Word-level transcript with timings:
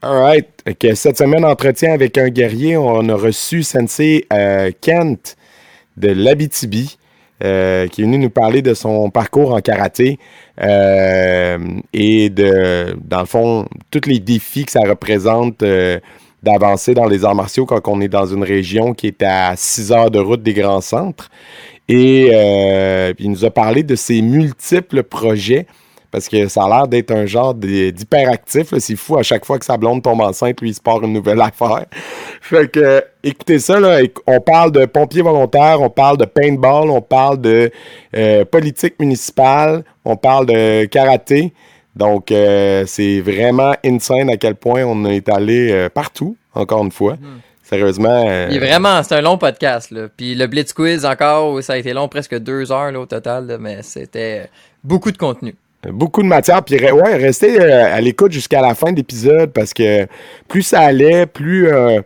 All 0.00 0.16
right. 0.16 0.46
Cette 0.94 1.18
semaine, 1.18 1.44
entretien 1.44 1.92
avec 1.92 2.18
un 2.18 2.28
guerrier, 2.28 2.76
on 2.76 3.08
a 3.08 3.16
reçu 3.16 3.64
Sensei 3.64 4.26
euh, 4.32 4.70
Kent 4.80 5.36
de 5.96 6.08
l'Abitibi. 6.08 6.96
Euh, 7.44 7.86
qui 7.86 8.00
est 8.00 8.04
venu 8.04 8.18
nous 8.18 8.30
parler 8.30 8.62
de 8.62 8.74
son 8.74 9.10
parcours 9.10 9.54
en 9.54 9.60
karaté 9.60 10.18
euh, 10.60 11.56
et 11.92 12.30
de, 12.30 12.96
dans 13.04 13.20
le 13.20 13.26
fond, 13.26 13.68
tous 13.92 14.08
les 14.08 14.18
défis 14.18 14.64
que 14.64 14.72
ça 14.72 14.80
représente 14.80 15.62
d'avancer 16.42 16.94
dans 16.94 17.06
les 17.06 17.24
arts 17.24 17.36
martiaux 17.36 17.64
quand 17.64 17.86
on 17.86 18.00
est 18.00 18.08
dans 18.08 18.26
une 18.26 18.42
région 18.42 18.92
qui 18.92 19.06
est 19.06 19.22
à 19.22 19.54
6 19.54 19.92
heures 19.92 20.10
de 20.10 20.18
route 20.18 20.42
des 20.42 20.52
grands 20.52 20.80
centres. 20.80 21.30
Et 21.88 22.32
il 23.20 23.30
nous 23.30 23.44
a 23.44 23.50
parlé 23.50 23.84
de 23.84 23.94
ses 23.94 24.20
multiples 24.20 25.04
projets 25.04 25.66
parce 26.10 26.28
que 26.28 26.48
ça 26.48 26.64
a 26.64 26.68
l'air 26.68 26.88
d'être 26.88 27.10
un 27.10 27.26
genre 27.26 27.54
d'hyperactif. 27.54 28.72
C'est 28.78 28.96
fou, 28.96 29.18
à 29.18 29.22
chaque 29.22 29.44
fois 29.44 29.58
que 29.58 29.64
sa 29.64 29.76
blonde 29.76 30.02
tombe 30.02 30.20
enceinte, 30.20 30.60
lui, 30.60 30.70
il 30.70 30.74
se 30.74 30.80
part 30.80 31.02
une 31.02 31.12
nouvelle 31.12 31.40
affaire. 31.42 31.84
Fait 32.40 32.70
que, 32.70 33.04
écoutez 33.22 33.58
ça, 33.58 33.78
là, 33.78 34.00
on 34.26 34.40
parle 34.40 34.72
de 34.72 34.86
pompiers 34.86 35.22
volontaires, 35.22 35.80
on 35.80 35.90
parle 35.90 36.16
de 36.16 36.24
paintball, 36.24 36.90
on 36.90 37.02
parle 37.02 37.40
de 37.40 37.70
euh, 38.16 38.44
politique 38.44 38.94
municipale, 38.98 39.84
on 40.04 40.16
parle 40.16 40.46
de 40.46 40.86
karaté. 40.86 41.52
Donc, 41.94 42.30
euh, 42.30 42.84
c'est 42.86 43.20
vraiment 43.20 43.74
insane 43.84 44.30
à 44.30 44.36
quel 44.36 44.54
point 44.54 44.84
on 44.84 45.04
est 45.04 45.28
allé 45.28 45.72
euh, 45.72 45.88
partout, 45.88 46.36
encore 46.54 46.84
une 46.84 46.92
fois. 46.92 47.14
Hmm. 47.14 47.40
Sérieusement. 47.62 48.24
Vraiment, 48.48 49.02
c'est 49.02 49.14
un 49.16 49.20
long 49.20 49.36
podcast. 49.36 49.90
Là. 49.90 50.08
Puis 50.16 50.34
le 50.34 50.46
Blitz 50.46 50.72
Quiz, 50.72 51.04
encore, 51.04 51.62
ça 51.62 51.74
a 51.74 51.76
été 51.76 51.92
long, 51.92 52.08
presque 52.08 52.38
deux 52.38 52.72
heures 52.72 52.90
là, 52.92 52.98
au 52.98 53.04
total, 53.04 53.58
mais 53.60 53.82
c'était 53.82 54.48
beaucoup 54.82 55.12
de 55.12 55.18
contenu. 55.18 55.54
Beaucoup 55.86 56.22
de 56.22 56.26
matière. 56.26 56.62
Puis, 56.64 56.76
ouais, 56.76 57.16
restez 57.16 57.60
euh, 57.60 57.94
à 57.94 58.00
l'écoute 58.00 58.32
jusqu'à 58.32 58.60
la 58.60 58.74
fin 58.74 58.90
de 58.90 58.96
l'épisode 58.96 59.52
parce 59.52 59.72
que 59.72 60.06
plus 60.48 60.62
ça 60.62 60.80
allait, 60.80 61.26
plus 61.26 61.68
euh, 61.68 62.00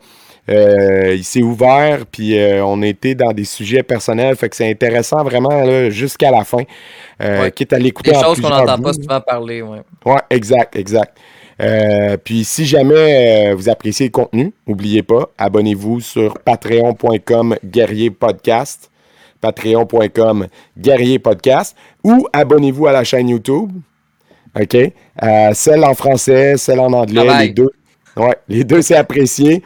euh, 0.50 1.14
il 1.14 1.24
s'est 1.24 1.42
ouvert. 1.42 2.04
Puis, 2.04 2.38
on 2.62 2.82
était 2.82 3.14
dans 3.14 3.32
des 3.32 3.44
sujets 3.44 3.82
personnels. 3.82 4.36
Fait 4.36 4.50
que 4.50 4.56
c'est 4.56 4.68
intéressant 4.70 5.24
vraiment 5.24 5.88
jusqu'à 5.88 6.30
la 6.30 6.44
fin. 6.44 6.64
Quitte 7.54 7.72
à 7.72 7.78
l'écouter 7.78 8.12
Des 8.12 8.20
choses 8.20 8.40
qu'on 8.40 8.50
n'entend 8.50 8.78
pas 8.78 8.92
souvent 8.92 9.20
parler. 9.20 9.62
Ouais, 9.62 9.80
ouais 10.04 10.20
exact, 10.28 10.76
exact. 10.76 11.16
puis 12.24 12.44
si 12.44 12.66
jamais 12.66 13.54
vous 13.54 13.70
appréciez 13.70 14.06
le 14.06 14.12
contenu, 14.12 14.52
n'oubliez 14.66 15.02
pas, 15.02 15.30
abonnez-vous 15.38 16.00
sur 16.00 16.38
patreon.com 16.40 17.56
guerrier 17.64 18.10
podcast 18.10 18.91
patreon.com 19.42 20.46
guerrier 20.78 21.18
podcast 21.18 21.76
ou 22.02 22.26
abonnez-vous 22.32 22.86
à 22.86 22.92
la 22.92 23.04
chaîne 23.04 23.28
YouTube. 23.28 23.70
OK? 24.58 24.74
Euh, 24.74 25.50
celle 25.54 25.84
en 25.84 25.94
français, 25.94 26.56
celle 26.56 26.80
en 26.80 26.92
anglais, 26.92 27.26
les 27.40 27.50
deux. 27.50 27.70
Ouais, 28.16 28.36
les 28.48 28.64
deux, 28.64 28.82
c'est 28.82 28.96
apprécié. 28.96 29.62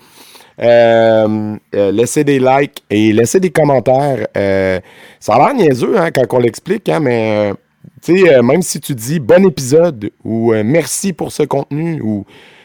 Euh, 0.58 1.56
euh, 1.74 1.92
laissez 1.92 2.24
des 2.24 2.38
likes 2.38 2.82
et 2.88 3.12
laissez 3.12 3.40
des 3.40 3.50
commentaires. 3.50 4.26
ça 4.34 5.34
a 5.34 5.38
l'air 5.38 5.54
niaiseux 5.54 5.98
hein, 5.98 6.10
quand 6.10 6.24
on 6.32 6.38
l'explique, 6.38 6.88
hein, 6.88 7.00
mais 7.00 7.52
même 8.42 8.62
si 8.62 8.80
tu 8.80 8.94
dis 8.94 9.20
bon 9.20 9.46
épisode 9.46 10.10
ou 10.24 10.52
merci 10.64 11.12
pour 11.12 11.32
ce 11.32 11.42
contenu 11.42 12.00
ou 12.00 12.24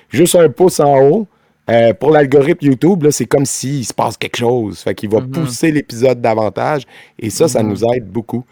juste 0.09 0.35
un 0.35 0.49
pouce 0.49 0.79
en 0.79 0.99
haut, 1.01 1.27
euh, 1.69 1.93
pour 1.93 2.11
l'algorithme 2.11 2.65
YouTube, 2.65 3.07
c'est 3.11 3.25
comme 3.25 3.45
s'il 3.45 3.85
se 3.85 3.93
passe 3.93 4.17
quelque 4.17 4.37
chose. 4.37 4.79
Fait 4.79 4.95
qu'il 4.95 5.09
va 5.09 5.21
mhm. 5.21 5.31
pousser 5.31 5.71
l'épisode 5.71 6.19
davantage. 6.19 6.83
Et 7.19 7.29
ça, 7.29 7.47
ça 7.47 7.63
mhm. 7.63 7.69
nous 7.69 7.83
aide 7.93 8.07
beaucoup. 8.07 8.43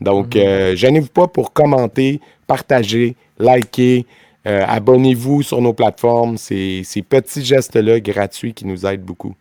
Donc, 0.00 0.34
mhm. 0.34 0.42
euh, 0.42 0.76
gênez-vous 0.76 1.08
pas 1.08 1.26
pour 1.26 1.52
commenter, 1.52 2.20
partager, 2.46 3.16
liker. 3.38 4.06
Euh, 4.46 4.64
abonnez-vous 4.66 5.42
sur 5.42 5.60
nos 5.60 5.72
plateformes. 5.72 6.36
C'est 6.36 6.82
ces 6.84 7.02
petits 7.02 7.44
gestes-là 7.44 8.00
gratuits 8.00 8.52
qui 8.52 8.66
nous 8.66 8.84
aident 8.86 9.04
beaucoup. 9.04 9.34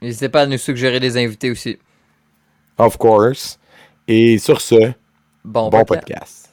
N'hésitez 0.00 0.28
pas 0.28 0.42
à 0.42 0.46
nous 0.46 0.58
suggérer 0.58 1.00
des 1.00 1.16
invités 1.16 1.50
aussi. 1.50 1.78
Of 2.76 2.96
course. 2.96 3.58
Et 4.06 4.38
sur 4.38 4.60
ce, 4.60 4.92
bon, 5.44 5.70
podcast. 5.70 6.50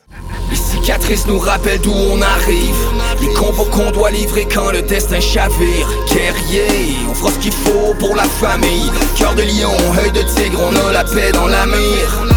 Cicatrices 0.85 1.25
nous 1.25 1.39
rappellent 1.39 1.81
d'où 1.81 1.93
on 1.93 2.21
arrive. 2.21 2.75
Les 3.19 3.33
combats 3.33 3.69
qu'on 3.71 3.89
doit 3.89 4.11
livrer 4.11 4.45
quand 4.45 4.71
le 4.71 4.83
destin 4.83 5.19
chavire. 5.19 5.87
Guerrier, 6.07 6.95
on 7.09 7.15
fera 7.15 7.31
ce 7.31 7.39
qu'il 7.39 7.53
faut 7.53 7.95
pour 7.99 8.15
la 8.15 8.23
famille. 8.23 8.91
Cœur 9.17 9.33
de 9.33 9.41
lion, 9.41 9.73
œil 10.03 10.11
de 10.11 10.21
tigre, 10.21 10.59
on 10.61 10.87
a 10.87 10.91
la 10.91 11.03
paix 11.03 11.31
dans 11.31 11.47
la 11.47 11.65
mire. 11.65 12.27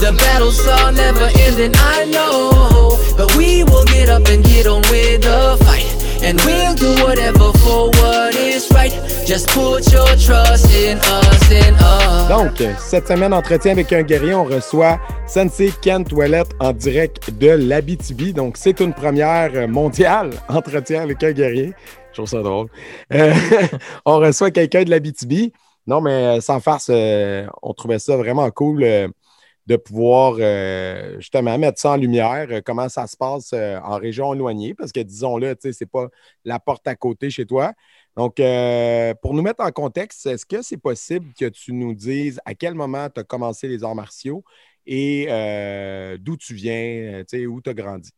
The 0.00 0.12
battles 0.12 0.60
are 0.68 0.92
never 0.92 1.30
ending, 1.46 1.72
I 1.74 2.04
know. 2.10 2.98
But 3.16 3.34
we 3.34 3.64
will 3.64 3.84
get 3.86 4.10
up 4.10 4.28
and 4.28 4.44
get 4.44 4.66
on 4.66 4.82
with 4.90 5.22
the 5.22 5.56
fight 5.64 5.95
And 6.26 6.40
we'll 6.44 6.74
do 6.74 6.90
whatever 7.04 7.52
for 7.58 7.88
what 8.02 8.34
is 8.34 8.68
right 8.72 8.90
Just 9.24 9.48
put 9.50 9.92
your 9.92 10.08
trust 10.16 10.74
in 10.74 10.98
us, 10.98 11.50
us 11.52 12.28
Donc, 12.28 12.60
cette 12.80 13.06
semaine, 13.06 13.32
entretien 13.32 13.70
avec 13.70 13.92
un 13.92 14.02
guerrier, 14.02 14.34
on 14.34 14.42
reçoit 14.42 14.98
Sensei 15.28 15.70
Ken 15.80 16.04
Toilette 16.04 16.50
en 16.58 16.72
direct 16.72 17.30
de 17.30 17.50
l'Abitibi. 17.50 18.32
Donc, 18.32 18.56
c'est 18.56 18.80
une 18.80 18.92
première 18.92 19.68
mondiale, 19.68 20.30
entretien 20.48 21.02
avec 21.02 21.22
un 21.22 21.30
guerrier. 21.30 21.74
Je 22.10 22.14
trouve 22.14 22.28
ça 22.28 22.42
drôle. 22.42 22.66
Euh, 23.12 23.32
on 24.04 24.18
reçoit 24.18 24.50
quelqu'un 24.50 24.82
de 24.82 24.90
l'Abitibi. 24.90 25.52
Non, 25.86 26.00
mais 26.00 26.38
euh, 26.38 26.40
sans 26.40 26.58
farce, 26.58 26.88
euh, 26.90 27.46
on 27.62 27.72
trouvait 27.72 28.00
ça 28.00 28.16
vraiment 28.16 28.50
cool 28.50 29.12
de 29.66 29.76
pouvoir 29.76 30.36
justement 31.18 31.58
mettre 31.58 31.80
ça 31.80 31.92
en 31.92 31.96
lumière, 31.96 32.62
comment 32.64 32.88
ça 32.88 33.06
se 33.06 33.16
passe 33.16 33.52
en 33.52 33.96
région 33.98 34.32
éloignée, 34.32 34.74
parce 34.74 34.92
que 34.92 35.00
disons-le, 35.00 35.56
ce 35.60 35.68
n'est 35.68 35.86
pas 35.86 36.08
la 36.44 36.58
porte 36.60 36.86
à 36.86 36.94
côté 36.94 37.30
chez 37.30 37.46
toi. 37.46 37.72
Donc, 38.16 38.36
pour 39.22 39.34
nous 39.34 39.42
mettre 39.42 39.64
en 39.64 39.72
contexte, 39.72 40.26
est-ce 40.26 40.46
que 40.46 40.62
c'est 40.62 40.76
possible 40.76 41.32
que 41.38 41.46
tu 41.46 41.72
nous 41.72 41.94
dises 41.94 42.40
à 42.44 42.54
quel 42.54 42.74
moment 42.74 43.08
tu 43.10 43.20
as 43.20 43.24
commencé 43.24 43.66
les 43.68 43.82
arts 43.82 43.96
martiaux 43.96 44.44
et 44.86 45.26
euh, 45.28 46.16
d'où 46.18 46.36
tu 46.36 46.54
viens, 46.54 47.24
euh, 47.34 47.46
où 47.46 47.60
tu 47.60 47.70
as 47.70 47.74
grandi? 47.74 48.10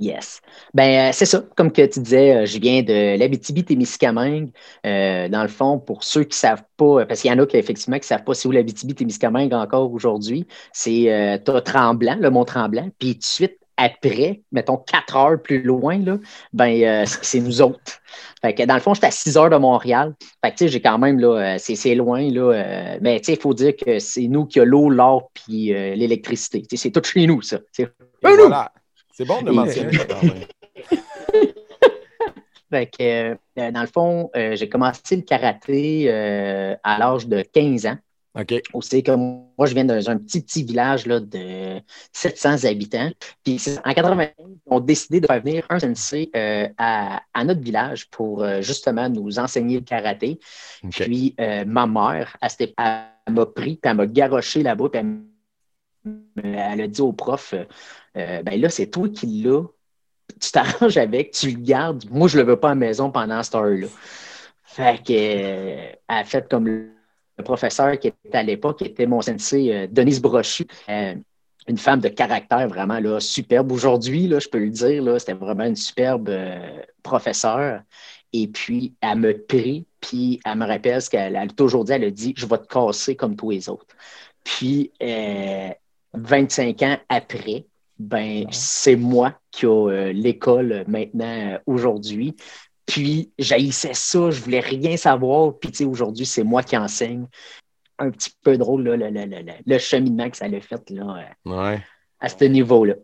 Yes. 0.00 0.40
Ben, 0.74 1.10
euh, 1.10 1.10
c'est 1.12 1.26
ça. 1.26 1.44
Comme 1.56 1.70
que 1.70 1.84
tu 1.86 2.00
disais, 2.00 2.46
je 2.46 2.58
viens 2.58 2.82
de 2.82 3.18
l'Abitibi-Témiscamingue. 3.18 4.50
dans 4.84 5.42
le 5.42 5.48
fond, 5.48 5.78
pour 5.78 6.04
ceux 6.04 6.24
qui 6.24 6.36
ne 6.36 6.40
savent 6.40 6.64
pas, 6.76 7.04
parce 7.06 7.20
qu'il 7.20 7.30
y 7.30 7.34
en 7.34 7.38
a 7.38 7.46
qui, 7.46 7.56
effectivement, 7.56 7.96
qui 7.96 8.04
ne 8.04 8.06
savent 8.06 8.24
pas 8.24 8.34
c'est 8.34 8.48
où 8.48 8.52
l'Abitibi-Témiscamingue 8.52 9.52
encore 9.52 9.92
aujourd'hui, 9.92 10.46
c'est 10.72 11.40
Tremblant, 11.64 12.16
le 12.18 12.30
Mont 12.30 12.44
Tremblant. 12.44 12.88
Puis 12.98 13.14
tout 13.14 13.20
de 13.20 13.24
suite 13.24 13.58
après, 13.76 14.42
mettons 14.52 14.76
quatre 14.76 15.16
heures 15.16 15.40
plus 15.40 15.62
loin, 15.62 15.98
là, 15.98 16.18
ben, 16.52 17.04
c'est 17.06 17.40
nous 17.40 17.62
autres. 17.62 18.00
Fait 18.42 18.54
que 18.54 18.62
dans 18.64 18.74
le 18.74 18.80
fond, 18.80 18.94
j'étais 18.94 19.08
à 19.08 19.10
6 19.10 19.36
heures 19.36 19.50
de 19.50 19.56
Montréal. 19.56 20.14
Fait 20.42 20.50
que 20.50 20.56
tu 20.56 20.64
sais, 20.64 20.68
j'ai 20.68 20.80
quand 20.80 20.98
même, 20.98 21.18
là, 21.18 21.54
euh, 21.54 21.58
c'est 21.58 21.94
loin, 21.94 22.22
là. 22.30 22.52
Euh, 22.52 22.98
mais 23.00 23.20
tu 23.20 23.26
sais, 23.26 23.32
il 23.34 23.40
faut 23.40 23.52
dire 23.52 23.74
que 23.76 23.98
c'est 23.98 24.28
nous 24.28 24.46
qui 24.46 24.60
avons 24.60 24.68
l'eau, 24.70 24.90
l'or 24.90 25.30
puis 25.34 25.74
euh, 25.74 25.94
l'électricité. 25.94 26.64
C'est 26.74 26.90
tout 26.90 27.02
chez 27.04 27.26
nous, 27.26 27.42
ça. 27.42 27.58
Voilà. 28.22 28.72
C'est 29.12 29.24
bon 29.24 29.42
de 29.42 29.50
mentionner 29.50 29.92
ça. 29.92 30.06
fait 32.70 32.86
que, 32.86 33.36
dans 33.56 33.80
le 33.80 33.86
fond, 33.86 34.30
j'ai 34.34 34.68
commencé 34.68 35.16
le 35.16 35.22
karaté 35.22 36.10
à 36.10 36.98
l'âge 36.98 37.26
de 37.26 37.42
15 37.42 37.86
ans. 37.86 37.98
OK. 38.38 38.62
Aussi, 38.74 39.02
comme 39.02 39.48
moi, 39.58 39.66
je 39.66 39.74
viens 39.74 39.84
d'un 39.84 40.18
petit, 40.18 40.40
petit 40.40 40.62
village 40.62 41.06
là, 41.06 41.18
de 41.18 41.80
700 42.12 42.64
habitants. 42.64 43.10
Puis 43.44 43.60
en 43.84 43.92
95, 43.92 44.32
on 44.66 44.78
a 44.78 44.80
décidé 44.80 45.20
de 45.20 45.26
faire 45.26 45.42
venir 45.42 45.66
un 45.68 45.80
sensei 45.80 46.30
euh, 46.36 46.68
à, 46.78 47.22
notre 47.44 47.60
village 47.60 48.08
pour 48.10 48.44
euh, 48.44 48.60
justement 48.60 49.08
nous 49.08 49.38
enseigner 49.40 49.78
le 49.78 49.84
karaté. 49.84 50.38
Puis 50.90 51.34
euh, 51.40 51.64
ma 51.64 51.86
mère, 51.86 52.36
elle, 52.40 53.34
m'a 53.34 53.46
pris, 53.46 53.76
puis 53.76 53.90
elle 53.90 53.96
m'a 53.96 54.06
garoché 54.06 54.62
là-bas, 54.62 54.88
puis 54.90 55.00
elle, 56.42 56.80
a 56.80 56.86
dit 56.86 57.00
au 57.00 57.12
prof 57.12 57.54
ben 58.14 58.60
là, 58.60 58.68
c'est 58.68 58.86
toi 58.88 59.08
qui 59.08 59.26
l'as. 59.42 59.64
Tu 60.40 60.52
t'arranges 60.52 60.96
avec, 60.96 61.32
tu 61.32 61.50
le 61.50 61.60
gardes. 61.60 62.04
Moi, 62.10 62.28
je 62.28 62.38
ne 62.38 62.42
le 62.42 62.50
veux 62.50 62.60
pas 62.60 62.68
à 62.68 62.70
la 62.72 62.76
maison 62.76 63.10
pendant 63.10 63.42
cette 63.42 63.54
heure-là. 63.54 63.88
Fait 64.62 65.02
qu'elle 65.02 65.98
a 66.06 66.24
fait 66.24 66.48
comme 66.48 66.66
le 67.40 67.44
professeur 67.44 67.98
qui 67.98 68.08
était 68.08 68.38
à 68.38 68.42
l'époque, 68.42 68.78
qui 68.78 68.84
était 68.84 69.06
mon 69.06 69.20
sensei 69.20 69.72
euh, 69.72 69.86
Denise 69.90 70.20
Brochu, 70.20 70.66
euh, 70.88 71.14
une 71.66 71.78
femme 71.78 72.00
de 72.00 72.08
caractère 72.08 72.68
vraiment 72.68 73.00
là, 73.00 73.18
superbe. 73.20 73.72
Aujourd'hui, 73.72 74.28
je 74.28 74.48
peux 74.48 74.58
le 74.58 74.70
dire, 74.70 75.02
c'était 75.18 75.34
vraiment 75.34 75.64
une 75.64 75.76
superbe 75.76 76.28
euh, 76.28 76.82
professeure. 77.02 77.82
Et 78.32 78.46
puis, 78.46 78.94
elle 79.00 79.18
me 79.18 79.36
prie, 79.36 79.86
puis 80.00 80.40
elle 80.44 80.58
me 80.58 80.66
rappelle 80.66 81.02
ce 81.02 81.10
qu'elle 81.10 81.34
a 81.34 81.46
toujours 81.48 81.84
dit, 81.84 81.92
elle 81.92 82.04
a 82.04 82.10
dit, 82.10 82.32
je 82.36 82.46
vais 82.46 82.58
te 82.58 82.66
casser 82.66 83.16
comme 83.16 83.34
tous 83.34 83.50
les 83.50 83.68
autres. 83.68 83.96
Puis, 84.44 84.92
25 86.14 86.82
ans 86.82 86.96
après, 87.08 87.66
ben, 88.00 88.46
c'est 88.50 88.96
moi 88.96 89.34
qui 89.50 89.66
ai 89.66 90.12
l'école 90.12 90.84
maintenant 90.88 91.58
aujourd'hui. 91.66 92.34
Puis, 92.86 93.30
j'haïssais 93.38 93.94
ça, 93.94 94.30
je 94.30 94.40
voulais 94.40 94.60
rien 94.60 94.96
savoir. 94.96 95.52
Puis, 95.60 95.70
tu 95.70 95.76
sais, 95.78 95.84
aujourd'hui, 95.84 96.26
c'est 96.26 96.42
moi 96.42 96.62
qui 96.62 96.76
enseigne. 96.76 97.26
Un 97.98 98.10
petit 98.10 98.30
peu 98.42 98.56
drôle, 98.56 98.88
là, 98.88 99.10
le, 99.66 99.78
cheminement 99.78 100.30
que 100.30 100.36
ça 100.36 100.46
a 100.46 100.60
fait 100.60 100.90
là, 100.90 101.26
euh, 101.46 101.76
à 102.18 102.28
ce 102.30 102.44
niveau-là. 102.44 102.94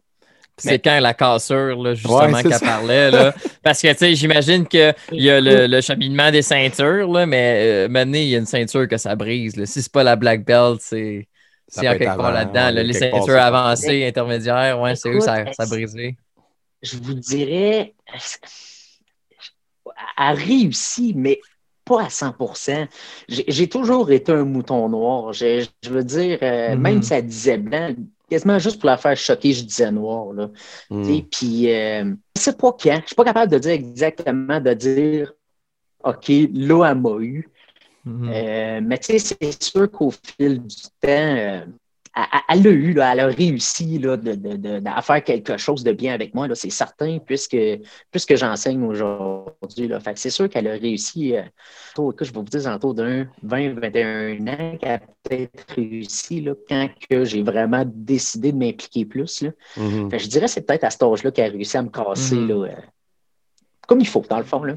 c'est 0.57 0.79
quand 0.79 0.99
la 0.99 1.13
cassure, 1.13 1.83
là, 1.83 1.93
justement, 1.93 2.43
qu'elle 2.43 2.59
parlait. 2.59 3.11
Là. 3.11 3.35
Parce 3.63 3.83
que, 3.83 3.93
tu 3.93 3.99
sais, 3.99 4.15
j'imagine 4.15 4.67
qu'il 4.67 4.95
y 5.13 5.29
a 5.29 5.41
le, 5.41 5.67
le, 5.67 5.81
cheminement 5.83 6.31
des 6.31 6.41
ceintures, 6.41 7.13
là, 7.13 7.27
mais 7.27 7.85
euh, 7.85 7.89
maintenant, 7.89 8.19
il 8.19 8.29
y 8.29 8.35
a 8.35 8.39
une 8.39 8.47
ceinture 8.47 8.89
que 8.89 8.97
ça 8.97 9.15
brise. 9.15 9.57
Là. 9.57 9.67
Si 9.67 9.83
c'est 9.83 9.93
pas 9.93 10.03
la 10.03 10.17
black 10.17 10.47
belt, 10.47 10.81
c'est. 10.81 11.29
C'est 11.69 11.89
en 11.89 11.93
quelque 11.93 12.17
part 12.17 12.33
là-dedans. 12.33 12.71
les 12.71 12.93
ceintures 12.93 13.37
avancées, 13.37 14.07
intermédiaires, 14.07 14.81
ouais, 14.81 14.95
c'est 14.95 15.15
où 15.15 15.21
ça, 15.21 15.53
ça 15.53 15.65
a 15.65 15.67
brisé? 15.67 16.17
Je 16.83 16.97
vous 16.99 17.15
dirais, 17.15 17.95
a 20.17 20.33
réussi, 20.33 21.13
mais 21.17 21.41
pas 21.85 22.03
à 22.03 22.09
100% 22.09 22.89
J'ai 23.29 23.69
toujours 23.69 24.11
été 24.11 24.33
un 24.33 24.45
mouton 24.45 24.89
noir. 24.89 25.33
Je, 25.33 25.67
veux 25.89 26.05
dire, 26.05 26.39
euh, 26.43 26.75
mm-hmm. 26.75 26.79
même 26.79 27.03
si 27.03 27.09
ça 27.09 27.23
disait 27.23 27.59
blanc, 27.59 27.95
quasiment 28.29 28.59
juste 28.59 28.81
pour 28.81 28.89
la 28.89 28.97
faire 28.97 29.17
choquer, 29.17 29.53
je 29.53 29.65
disais 29.65 29.91
noir. 29.91 30.33
Là. 30.33 30.51
Mm. 30.91 31.21
Puis, 31.31 31.73
euh, 31.73 32.13
je 32.37 32.43
sais 32.43 32.57
pas 32.57 32.73
quand. 32.73 33.01
Je 33.03 33.07
suis 33.07 33.17
pas 33.17 33.25
capable 33.25 33.53
de 33.53 33.59
dire 33.59 33.73
exactement, 33.73 34.61
de 34.61 34.75
dire, 34.75 35.33
OK, 36.05 36.29
là, 36.29 36.91
elle 36.91 37.01
m'a 37.01 37.19
eu. 37.21 37.49
Mm-hmm. 38.07 38.31
Euh, 38.33 38.81
mais 38.85 38.99
tu 38.99 39.19
sais, 39.19 39.37
c'est 39.41 39.63
sûr 39.63 39.91
qu'au 39.91 40.11
fil 40.11 40.63
du 40.63 40.77
temps, 41.01 41.67
elle 42.49 42.63
l'a 42.63 42.71
eu, 42.71 42.93
là, 42.95 43.13
elle 43.13 43.21
a 43.21 43.27
réussi 43.27 43.99
là, 43.99 44.17
de, 44.17 44.33
de, 44.35 44.81
à 44.87 45.03
faire 45.03 45.23
quelque 45.23 45.59
chose 45.59 45.85
de 45.85 45.93
bien 45.93 46.15
avec 46.15 46.35
moi, 46.35 46.49
c'est 46.55 46.71
certain, 46.71 47.19
puisque, 47.19 47.59
puisque 48.11 48.37
j'enseigne 48.37 48.83
aujourd'hui. 48.85 49.91
C'est 50.15 50.31
sûr 50.31 50.49
qu'elle 50.49 50.67
a 50.69 50.73
réussi, 50.73 51.37
euh, 51.37 51.43
je 51.97 52.33
vais 52.33 52.33
vous 52.33 52.43
dire, 52.45 52.75
autour 52.75 52.95
d'un 52.95 53.27
20-21 53.45 54.49
ans, 54.49 54.79
qu'elle 54.79 54.91
a 54.91 54.99
peut-être 54.99 55.75
réussi 55.75 56.41
là, 56.41 56.55
quand 56.69 56.89
j'ai 57.25 57.43
vraiment 57.43 57.85
décidé 57.87 58.53
de 58.53 58.57
m'impliquer 58.57 59.05
plus. 59.05 59.43
Là. 59.43 59.51
Mm-hmm. 59.77 60.19
je 60.19 60.29
dirais 60.29 60.47
que 60.47 60.53
c'est 60.53 60.67
peut-être 60.67 60.85
à 60.85 60.91
cet 60.91 61.03
âge-là 61.03 61.31
qu'elle 61.33 61.51
a 61.51 61.53
réussi 61.53 61.77
à 61.77 61.83
me 61.83 61.91
casser 61.91 62.37
mm-hmm. 62.37 62.49
là, 62.49 62.69
euh, 62.69 62.81
comme 63.87 64.01
il 64.01 64.09
faut, 64.09 64.25
dans 64.29 64.39
le 64.39 64.45
fond. 64.45 64.65
Là. 64.65 64.75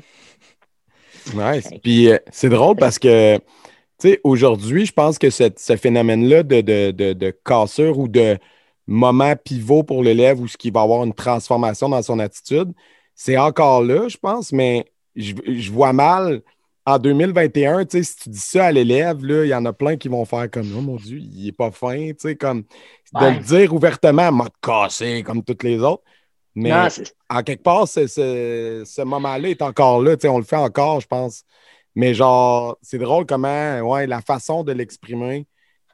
Nice. 1.33 1.69
Puis 1.83 2.09
euh, 2.09 2.17
c'est 2.31 2.49
drôle 2.49 2.75
parce 2.75 2.99
que 2.99 3.39
aujourd'hui, 4.23 4.85
je 4.85 4.93
pense 4.93 5.17
que 5.17 5.29
ce 5.29 5.75
phénomène-là 5.75 6.43
de, 6.43 6.91
de, 6.91 7.35
cassure 7.43 7.99
ou 7.99 8.07
de 8.07 8.37
moment 8.87 9.35
pivot 9.35 9.83
pour 9.83 10.03
l'élève 10.03 10.39
où 10.39 10.47
ce 10.47 10.57
qui 10.57 10.71
va 10.71 10.81
avoir 10.81 11.03
une 11.03 11.13
transformation 11.13 11.89
dans 11.89 12.01
son 12.01 12.19
attitude, 12.19 12.71
c'est 13.13 13.37
encore 13.37 13.83
là, 13.83 14.07
je 14.07 14.17
pense, 14.17 14.51
mais 14.51 14.85
je, 15.15 15.71
vois 15.71 15.93
mal 15.93 16.41
en 16.85 16.97
2021, 16.97 17.85
si 17.89 18.15
tu 18.15 18.29
dis 18.29 18.39
ça 18.39 18.67
à 18.67 18.71
l'élève, 18.71 19.19
il 19.21 19.47
y 19.47 19.53
en 19.53 19.65
a 19.65 19.73
plein 19.73 19.97
qui 19.97 20.07
vont 20.07 20.25
faire 20.25 20.49
comme 20.49 20.71
Oh 20.75 20.81
mon 20.81 20.95
Dieu, 20.95 21.19
il 21.19 21.45
n'est 21.45 21.51
pas 21.51 21.71
fin, 21.71 22.11
comme 22.39 22.63
de 23.13 23.25
le 23.25 23.43
dire 23.43 23.73
ouvertement, 23.73 24.31
mode 24.31 24.49
cassé 24.61 25.23
comme 25.23 25.43
toutes 25.43 25.63
les 25.63 25.79
autres. 25.79 26.03
Mais 26.59 26.73
en 27.29 27.43
quelque 27.43 27.63
part, 27.63 27.87
ce 27.87 29.03
moment-là 29.03 29.49
est 29.49 29.61
encore 29.61 30.01
là, 30.01 30.15
on 30.25 30.37
le 30.37 30.43
fait 30.43 30.55
encore, 30.55 31.01
je 31.01 31.07
pense. 31.07 31.43
Mais 31.95 32.13
genre, 32.13 32.77
c'est 32.81 32.97
drôle 32.97 33.25
comment, 33.25 33.79
ouais, 33.79 34.07
la 34.07 34.21
façon 34.21 34.63
de 34.63 34.71
l'exprimer. 34.71 35.45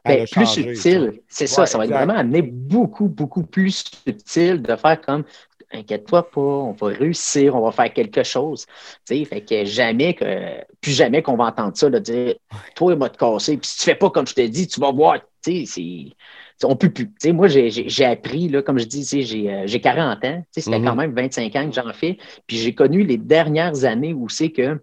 Ben, 0.04 0.28
plus 0.28 0.46
subtil, 0.46 1.22
c'est 1.28 1.48
ça, 1.48 1.66
ça 1.66 1.80
va 1.80 1.86
être 1.86 1.92
vraiment 1.92 2.14
amener 2.14 2.44
beaucoup, 2.44 3.08
beaucoup 3.08 3.44
plus 3.44 3.86
subtil 4.06 4.62
de 4.62 4.76
faire 4.76 5.02
comme 5.02 5.24
inquiète-toi 5.72 6.30
pas, 6.30 6.42
on 6.42 6.72
va 6.74 6.88
réussir, 6.88 7.56
on 7.56 7.62
va 7.62 7.72
faire 7.72 7.92
quelque 7.94 8.24
chose. 8.24 8.66
fait 9.08 9.42
que 9.42 9.66
jamais 9.66 10.14
que, 10.14 10.64
plus 10.82 10.92
jamais 10.92 11.22
qu'on 11.22 11.36
va 11.36 11.46
entendre 11.46 11.76
ça, 11.76 11.90
de 11.90 12.00
dire 12.00 12.36
toi, 12.76 12.94
il 12.94 13.00
va 13.00 13.10
te 13.10 13.18
casser, 13.18 13.58
puis 13.58 13.68
si 13.70 13.78
tu 13.78 13.84
fais 13.84 13.96
pas 13.96 14.10
comme 14.10 14.28
je 14.28 14.36
te 14.36 14.46
dis, 14.46 14.68
tu 14.68 14.80
vas 14.80 14.92
voir. 14.92 15.20
Tu 15.44 15.66
sais, 15.66 16.16
on 16.64 16.76
peut 16.76 16.90
plus. 16.90 17.12
sais, 17.20 17.32
moi, 17.32 17.48
j'ai 17.48 18.06
appris, 18.06 18.48
là, 18.48 18.62
comme 18.62 18.80
je 18.80 18.86
dis, 18.86 19.04
j'ai 19.26 19.82
40 19.82 20.24
ans. 20.26 20.44
Ça 20.52 20.62
fait 20.62 20.70
mm-hmm. 20.70 20.84
quand 20.84 20.96
même 20.96 21.14
25 21.14 21.56
ans 21.56 21.70
que 21.70 21.76
j'en 21.76 21.94
fais. 21.94 22.18
Puis 22.48 22.58
j'ai 22.58 22.74
connu 22.74 23.04
les 23.04 23.18
dernières 23.18 23.84
années 23.84 24.14
où 24.14 24.30
c'est 24.30 24.52
que 24.52 24.80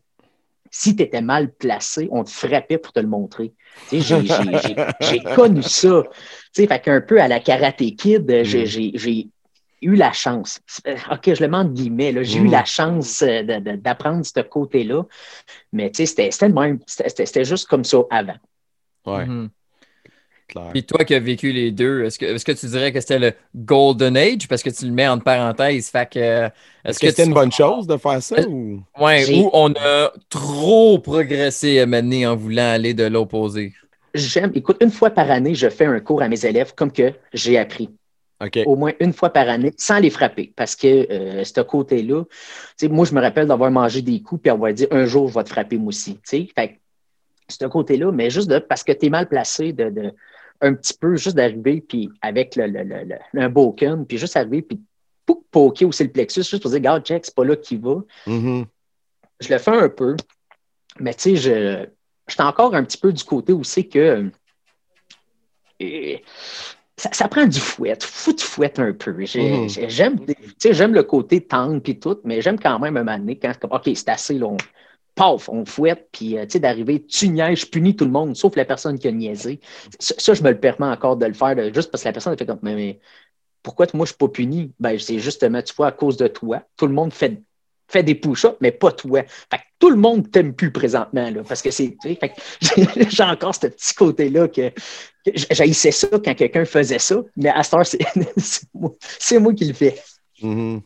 si 0.70 0.96
tu 0.96 1.02
étais 1.02 1.20
mal 1.20 1.52
placé, 1.52 2.08
on 2.10 2.24
te 2.24 2.30
frappait 2.30 2.78
pour 2.78 2.92
te 2.92 3.00
le 3.00 3.06
montrer. 3.06 3.52
J'ai 3.92 5.20
connu 5.34 5.62
ça. 5.62 6.02
Fait 6.54 6.82
qu'un 6.82 7.00
peu 7.00 7.20
à 7.20 7.28
la 7.28 7.40
Karate 7.40 7.94
Kid, 7.96 8.30
mm. 8.30 8.44
j'ai 8.44 9.28
eu 9.82 9.94
la 9.94 10.12
chance. 10.12 10.60
OK, 11.10 11.34
je 11.34 11.42
le 11.42 11.48
mets 11.48 11.64
guillemets, 11.66 12.24
j'ai 12.24 12.38
eu 12.38 12.48
mm. 12.48 12.50
la 12.50 12.64
chance 12.64 13.22
euh, 13.22 13.42
d'apprendre 13.76 14.24
ce 14.24 14.40
côté-là. 14.40 15.04
Mais 15.72 15.90
c'était 15.94 16.30
C'était 16.30 17.44
juste 17.44 17.68
comme 17.68 17.84
ça 17.84 17.98
avant. 18.10 18.36
Ouais. 19.04 19.26
Mm-hmm. 19.26 19.48
Puis 20.72 20.84
toi 20.84 21.04
qui 21.04 21.14
as 21.14 21.18
vécu 21.18 21.52
les 21.52 21.70
deux, 21.70 22.04
est-ce 22.04 22.18
que, 22.18 22.26
est 22.26 22.44
que 22.44 22.52
tu 22.52 22.66
dirais 22.66 22.92
que 22.92 23.00
c'était 23.00 23.18
le 23.18 23.32
Golden 23.54 24.16
Age? 24.16 24.48
Parce 24.48 24.62
que 24.62 24.70
tu 24.70 24.84
le 24.84 24.92
mets 24.92 25.08
en 25.08 25.18
parenthèse? 25.18 25.88
Fait 25.88 26.08
que, 26.10 26.46
est-ce 26.84 26.98
que, 26.98 27.08
c'était 27.08 27.24
une 27.24 27.34
bonne 27.34 27.52
chose 27.52 27.86
de 27.86 27.96
faire 27.96 28.22
ça? 28.22 28.40
Ou... 28.48 28.82
Ouais, 29.00 29.34
ou 29.34 29.50
on 29.52 29.72
a 29.72 30.12
trop 30.28 30.98
progressé 30.98 31.80
à 31.80 31.86
mener 31.86 32.26
en 32.26 32.36
voulant 32.36 32.70
aller 32.70 32.94
de 32.94 33.04
l'opposé? 33.04 33.72
J'aime, 34.14 34.52
écoute, 34.54 34.76
une 34.82 34.90
fois 34.90 35.10
par 35.10 35.30
année, 35.30 35.54
je 35.54 35.68
fais 35.70 35.86
un 35.86 36.00
cours 36.00 36.22
à 36.22 36.28
mes 36.28 36.44
élèves 36.44 36.74
comme 36.74 36.92
que 36.92 37.12
j'ai 37.32 37.58
appris. 37.58 37.88
Au 38.66 38.74
moins 38.74 38.92
une 38.98 39.12
fois 39.12 39.30
par 39.30 39.48
année, 39.48 39.72
sans 39.76 40.00
les 40.00 40.10
frapper. 40.10 40.52
Parce 40.56 40.74
que 40.74 41.06
euh, 41.10 41.44
ce 41.44 41.60
côté-là, 41.60 42.24
moi, 42.90 43.04
je 43.04 43.14
me 43.14 43.20
rappelle 43.20 43.46
d'avoir 43.46 43.70
mangé 43.70 44.02
des 44.02 44.20
coups, 44.20 44.42
puis 44.42 44.50
on 44.50 44.58
va 44.58 44.72
dire 44.72 44.88
un 44.90 45.06
jour, 45.06 45.28
je 45.28 45.34
vais 45.34 45.44
te 45.44 45.48
frapper, 45.48 45.76
moi 45.78 45.88
aussi. 45.88 46.18
Fait 46.24 46.80
ce 47.48 47.66
côté-là, 47.66 48.10
mais 48.12 48.30
juste 48.30 48.48
de, 48.48 48.58
parce 48.58 48.82
que 48.82 48.92
tu 48.92 49.06
es 49.06 49.10
mal 49.10 49.28
placé, 49.28 49.72
de, 49.72 50.12
un 50.62 50.74
petit 50.74 50.94
peu, 50.94 51.16
juste 51.16 51.36
d'arriver, 51.36 51.84
puis 51.86 52.08
avec 52.22 52.56
le, 52.56 52.66
le, 52.66 52.82
le, 52.84 53.18
un 53.40 53.48
boken, 53.48 54.06
puis 54.06 54.16
juste 54.16 54.36
arriver, 54.36 54.62
puis 54.62 54.80
poker 55.50 55.88
aussi 55.88 56.04
le 56.04 56.10
plexus, 56.10 56.44
juste 56.44 56.62
pour 56.62 56.70
dire, 56.70 56.78
regarde, 56.78 57.04
check, 57.04 57.24
c'est 57.26 57.34
pas 57.34 57.44
là 57.44 57.56
qu'il 57.56 57.80
va. 57.80 57.96
Mm-hmm. 58.26 58.64
Je 59.40 59.52
le 59.52 59.58
fais 59.58 59.70
un 59.70 59.88
peu, 59.88 60.16
mais 61.00 61.14
tu 61.14 61.36
sais, 61.36 61.36
je, 61.36 61.86
suis 62.28 62.42
encore 62.42 62.74
un 62.74 62.84
petit 62.84 62.98
peu 62.98 63.12
du 63.12 63.24
côté 63.24 63.52
où 63.52 63.64
c'est 63.64 63.84
que 63.84 64.30
euh, 65.82 66.16
ça, 66.96 67.28
prend 67.28 67.46
du 67.46 67.58
fouet, 67.58 67.98
fou 68.00 68.32
de 68.32 68.40
fouet 68.40 68.78
un 68.78 68.92
peu. 68.92 69.12
Mm-hmm. 69.12 70.72
J'aime 70.72 70.94
le 70.94 71.02
côté 71.02 71.40
tendre 71.40 71.80
puis 71.80 71.98
tout, 71.98 72.18
mais 72.24 72.40
j'aime 72.40 72.58
quand 72.58 72.78
même 72.78 72.96
un 72.96 73.02
moment 73.02 73.18
donné 73.18 73.36
quand 73.36 73.52
OK, 73.70 73.90
c'est 73.94 74.08
assez 74.08 74.34
long 74.34 74.56
paf, 75.14 75.48
on 75.48 75.64
fouette, 75.64 76.08
puis 76.12 76.38
euh, 76.38 76.44
tu 76.44 76.52
sais, 76.52 76.60
d'arriver, 76.60 77.04
tu 77.04 77.28
niaises, 77.28 77.60
je 77.60 77.66
punis 77.66 77.96
tout 77.96 78.04
le 78.04 78.10
monde, 78.10 78.36
sauf 78.36 78.56
la 78.56 78.64
personne 78.64 78.98
qui 78.98 79.08
a 79.08 79.12
niaisé. 79.12 79.60
Ça, 79.98 80.34
je 80.34 80.42
me 80.42 80.50
le 80.50 80.58
permets 80.58 80.86
encore 80.86 81.16
de 81.16 81.26
le 81.26 81.34
faire, 81.34 81.56
juste 81.74 81.90
parce 81.90 82.02
que 82.02 82.08
la 82.08 82.12
personne 82.12 82.32
a 82.32 82.36
fait 82.36 82.46
comme, 82.46 82.60
mais, 82.62 83.00
pourquoi 83.62 83.86
moi 83.94 84.06
je 84.06 84.10
suis 84.10 84.18
pas 84.18 84.28
puni? 84.28 84.72
Ben, 84.80 84.98
c'est 84.98 85.18
justement, 85.18 85.62
tu 85.62 85.74
vois, 85.74 85.88
à 85.88 85.92
cause 85.92 86.16
de 86.16 86.26
toi. 86.26 86.62
Tout 86.76 86.86
le 86.86 86.94
monde 86.94 87.12
fait, 87.12 87.40
fait 87.88 88.02
des 88.02 88.14
push-ups, 88.14 88.56
mais 88.60 88.72
pas 88.72 88.92
toi. 88.92 89.22
Fait 89.50 89.58
que 89.58 89.62
tout 89.78 89.90
le 89.90 89.96
monde 89.96 90.30
t'aime 90.30 90.54
plus 90.54 90.72
présentement, 90.72 91.30
là, 91.30 91.42
parce 91.46 91.62
que 91.62 91.70
c'est, 91.70 91.96
j'ai 92.60 93.22
encore 93.22 93.54
ce 93.54 93.66
petit 93.68 93.94
côté-là 93.94 94.48
que, 94.48 94.70
que 94.70 95.30
j'haïssais 95.50 95.92
ça 95.92 96.08
quand 96.10 96.34
quelqu'un 96.34 96.64
faisait 96.64 96.98
ça, 96.98 97.22
mais 97.36 97.50
à 97.50 97.62
ce 97.62 97.76
c'est 98.36 98.66
moi, 98.74 98.92
moi, 99.40 99.54
qui 99.54 99.64
le 99.66 99.74
fais. 99.74 100.02
Mm-hmm. 100.42 100.82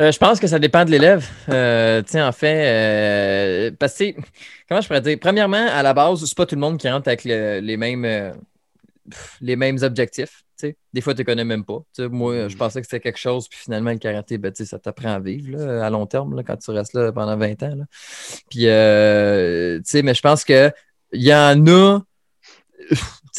Euh, 0.00 0.12
je 0.12 0.18
pense 0.18 0.38
que 0.38 0.46
ça 0.46 0.58
dépend 0.58 0.84
de 0.84 0.90
l'élève. 0.90 1.26
Euh, 1.48 2.02
en 2.14 2.32
fait, 2.32 2.66
euh, 2.66 3.70
parce 3.78 3.96
que, 3.96 4.12
comment 4.68 4.80
je 4.80 4.86
pourrais 4.86 5.00
dire? 5.00 5.16
Premièrement, 5.20 5.66
à 5.70 5.82
la 5.82 5.94
base, 5.94 6.24
c'est 6.24 6.36
pas 6.36 6.46
tout 6.46 6.54
le 6.54 6.60
monde 6.60 6.78
qui 6.78 6.88
rentre 6.88 7.08
avec 7.08 7.24
les, 7.24 7.76
mêmes, 7.76 8.04
euh, 8.04 8.32
les 9.40 9.56
mêmes 9.56 9.78
objectifs. 9.82 10.42
Des 10.92 11.02
fois, 11.02 11.14
tu 11.14 11.20
ne 11.20 11.26
connais 11.26 11.44
même 11.44 11.64
pas. 11.64 11.80
moi, 12.10 12.48
je 12.48 12.56
pensais 12.56 12.80
que 12.80 12.86
c'était 12.86 13.00
quelque 13.00 13.18
chose, 13.18 13.46
puis 13.46 13.58
finalement, 13.58 13.90
le 13.90 13.98
karaté, 13.98 14.38
ben, 14.38 14.54
ça 14.54 14.78
t'apprend 14.78 15.12
à 15.12 15.20
vivre 15.20 15.60
à 15.60 15.90
long 15.90 16.06
terme 16.06 16.34
là, 16.34 16.42
quand 16.42 16.56
tu 16.56 16.70
restes 16.70 16.94
là 16.94 17.12
pendant 17.12 17.36
20 17.36 17.62
ans. 17.62 17.74
Là. 17.76 17.84
Puis, 18.50 18.64
mais 18.64 20.14
je 20.14 20.20
pense 20.22 20.44
qu'il 20.44 20.72
y 21.12 21.34
en 21.34 21.66
a 21.66 22.00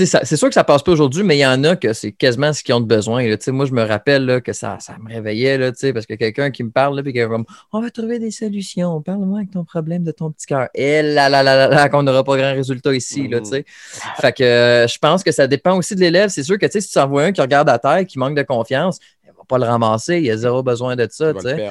c'est 0.06 0.36
sûr 0.36 0.48
que 0.48 0.54
ça 0.54 0.64
passe 0.64 0.84
pas 0.84 0.92
aujourd'hui, 0.92 1.24
mais 1.24 1.38
il 1.38 1.42
y 1.42 1.46
en 1.46 1.64
a 1.64 1.76
que 1.76 1.94
c'est 1.94 2.12
quasiment 2.12 2.54
ce 2.54 2.64
qu'ils 2.64 2.76
ont 2.76 2.82
besoin. 2.82 3.24
Moi, 3.48 3.66
je 3.66 3.74
me 3.74 3.84
rappelle 3.84 4.42
que 4.44 4.54
ça, 4.54 4.78
ça 4.80 4.96
me 5.00 5.12
réveillait 5.12 5.58
là, 5.58 5.72
parce 5.94 6.06
que 6.06 6.14
quelqu'un 6.14 6.52
qui 6.52 6.64
me 6.64 6.70
parle, 6.70 7.02
puis 7.02 7.14
qui 7.14 7.20
est 7.20 7.28
comme 7.28 7.46
On 7.74 7.82
va 7.82 7.90
trouver 7.90 8.20
des 8.20 8.32
solutions, 8.32 9.02
parle-moi 9.02 9.40
avec 9.40 9.52
ton 9.52 9.64
problème 9.64 10.04
de 10.04 10.12
ton 10.12 10.32
petit 10.32 10.46
cœur. 10.46 10.70
Et 10.76 11.02
là, 11.02 11.30
là, 11.30 11.42
là, 11.42 11.68
là, 11.68 11.90
qu'on 11.90 12.04
n'aura 12.04 12.24
pas 12.24 12.38
grand 12.38 12.54
résultat 12.54 12.94
ici. 12.94 13.28
Là, 13.28 13.40
mmh. 13.40 13.64
fait 14.22 14.34
que 14.34 14.44
euh, 14.44 14.88
je 14.88 15.00
pense 15.00 15.24
que 15.24 15.32
ça 15.32 15.48
dépend 15.48 15.76
aussi 15.78 15.96
de 15.96 16.02
l'élève. 16.02 16.30
C'est 16.30 16.44
sûr 16.44 16.58
que 16.60 16.70
si 16.70 16.88
tu 16.88 17.00
envoies 17.00 17.24
un 17.24 17.32
qui 17.32 17.42
regarde 17.42 17.70
à 17.70 17.80
terre, 17.80 18.06
qui 18.06 18.20
manque 18.20 18.36
de 18.36 18.44
confiance, 18.44 19.00
pas 19.48 19.58
le 19.58 19.66
ramasser, 19.66 20.20
il 20.20 20.30
a 20.30 20.38
zéro 20.38 20.62
besoin 20.62 20.96
de 20.96 21.08
ça. 21.10 21.34
Tu 21.34 21.42
sais. 21.42 21.70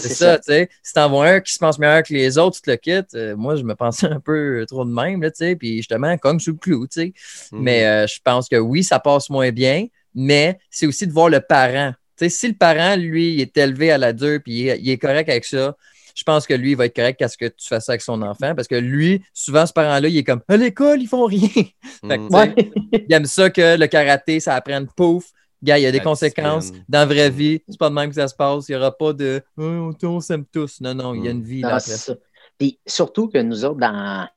C'est 0.00 0.14
ça, 0.14 0.38
tu 0.38 0.44
sais. 0.46 0.68
Si 0.82 0.92
t'en 0.92 1.08
vois 1.08 1.26
un 1.26 1.40
qui 1.40 1.52
se 1.52 1.58
pense 1.58 1.78
meilleur 1.78 2.02
que 2.02 2.12
les 2.12 2.38
autres, 2.38 2.56
tu 2.56 2.62
te 2.62 2.70
le 2.70 2.76
quittes. 2.76 3.14
Euh, 3.14 3.36
moi, 3.36 3.56
je 3.56 3.62
me 3.62 3.74
pensais 3.74 4.06
un 4.06 4.20
peu 4.20 4.64
trop 4.68 4.84
de 4.84 4.92
même, 4.92 5.20
tu 5.22 5.30
sais, 5.34 5.56
puis 5.56 5.78
justement, 5.78 6.16
comme 6.18 6.40
sous 6.40 6.52
le 6.52 6.58
clou, 6.58 6.86
tu 6.86 7.00
sais. 7.00 7.12
Mhm. 7.52 7.62
Mais 7.62 7.86
euh, 7.86 8.06
je 8.06 8.18
pense 8.22 8.48
que 8.48 8.56
oui, 8.56 8.82
ça 8.82 8.98
passe 8.98 9.30
moins 9.30 9.50
bien, 9.50 9.86
mais 10.14 10.58
c'est 10.70 10.86
aussi 10.86 11.06
de 11.06 11.12
voir 11.12 11.28
le 11.28 11.40
parent. 11.40 11.92
Tu 12.16 12.24
sais, 12.24 12.28
si 12.28 12.48
le 12.48 12.54
parent, 12.54 12.96
lui, 12.96 13.34
il 13.34 13.40
est 13.40 13.56
élevé 13.56 13.90
à 13.90 13.98
la 13.98 14.12
dure, 14.12 14.40
puis 14.42 14.62
il 14.62 14.90
est, 14.90 14.98
correct 14.98 15.28
avec 15.28 15.44
ça, 15.44 15.76
je 16.14 16.22
pense 16.22 16.46
que 16.46 16.54
lui, 16.54 16.72
il 16.72 16.76
va 16.76 16.86
être 16.86 16.94
correct 16.94 17.20
à 17.22 17.28
ce 17.28 17.36
que 17.36 17.46
tu 17.46 17.66
fasses 17.66 17.86
ça 17.86 17.92
avec 17.92 18.02
son 18.02 18.22
enfant 18.22 18.54
parce 18.54 18.68
que 18.68 18.76
lui, 18.76 19.22
souvent, 19.32 19.66
ce 19.66 19.72
parent-là, 19.72 20.08
il 20.08 20.16
est 20.16 20.22
comme 20.22 20.42
à 20.46 20.56
l'école, 20.56 21.02
ils 21.02 21.08
font 21.08 21.26
rien. 21.26 21.48
fait 21.48 21.74
que, 22.02 22.60
mhm. 22.60 23.04
il 23.08 23.12
aime 23.12 23.24
ça 23.24 23.50
que 23.50 23.76
le 23.76 23.86
karaté, 23.88 24.38
ça 24.38 24.54
apprenne 24.54 24.86
pouf, 24.96 25.32
Gars, 25.64 25.78
il 25.78 25.82
y 25.82 25.86
a 25.86 25.92
des 25.92 25.98
La 25.98 26.04
conséquences 26.04 26.64
discipline. 26.66 26.84
dans 26.88 26.98
la 27.00 27.06
vraie 27.06 27.30
vie. 27.30 27.60
C'est 27.68 27.78
pas 27.78 27.88
de 27.88 27.94
même 27.94 28.10
que 28.10 28.14
ça 28.14 28.28
se 28.28 28.34
passe. 28.34 28.68
Il 28.68 28.72
n'y 28.72 28.76
aura 28.78 28.92
pas 28.96 29.12
de 29.12 29.42
oh, 29.56 29.90
on 30.02 30.20
s'aime 30.20 30.44
tous. 30.44 30.80
Non, 30.80 30.94
non, 30.94 31.14
il 31.14 31.24
y 31.24 31.28
a 31.28 31.30
une 31.32 31.42
vie 31.42 31.62
Non, 31.62 31.70
là 31.70 31.80
c'est 31.80 31.92
après. 31.92 32.02
ça. 32.02 32.14
Puis 32.58 32.78
surtout 32.86 33.28
que 33.28 33.38
nous 33.38 33.64
autres, 33.64 33.80
dans, 33.80 34.28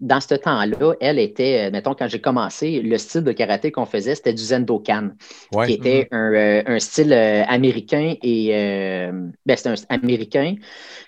dans 0.00 0.20
ce 0.20 0.34
temps-là, 0.34 0.94
elle 1.00 1.18
était, 1.20 1.68
euh, 1.68 1.70
mettons, 1.70 1.94
quand 1.94 2.08
j'ai 2.08 2.20
commencé, 2.20 2.80
le 2.82 2.98
style 2.98 3.22
de 3.22 3.30
karaté 3.32 3.70
qu'on 3.70 3.86
faisait, 3.86 4.14
c'était 4.16 4.34
du 4.34 4.42
Zendokan, 4.42 5.10
Ouais. 5.54 5.66
qui 5.68 5.72
était 5.74 6.08
un, 6.10 6.32
euh, 6.34 6.62
un 6.66 6.78
style 6.80 7.12
euh, 7.12 7.44
américain 7.46 8.14
et 8.20 8.50
euh, 8.52 9.12
ben, 9.46 9.56
c'est 9.56 9.68
un 9.68 9.74
américain 9.88 10.56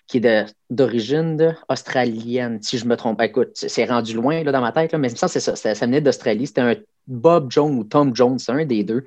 qui 0.06 0.18
est 0.18 0.46
d'origine 0.70 1.56
australienne, 1.68 2.58
si 2.62 2.78
je 2.78 2.86
me 2.86 2.96
trompe. 2.96 3.18
pas. 3.18 3.26
Écoute, 3.26 3.50
c'est 3.54 3.84
rendu 3.84 4.14
loin 4.14 4.42
là, 4.44 4.52
dans 4.52 4.60
ma 4.60 4.70
tête, 4.72 4.92
là, 4.92 4.98
mais 4.98 5.08
ça, 5.08 5.28
c'est 5.28 5.40
ça. 5.40 5.56
Ça, 5.56 5.74
ça 5.74 5.86
venait 5.86 6.00
d'Australie. 6.00 6.46
C'était 6.46 6.60
un 6.60 6.74
Bob 7.06 7.50
Jones 7.50 7.74
ou 7.78 7.84
Tom 7.84 8.14
Jones, 8.14 8.38
c'est 8.38 8.52
un 8.52 8.64
des 8.64 8.84
deux. 8.84 9.04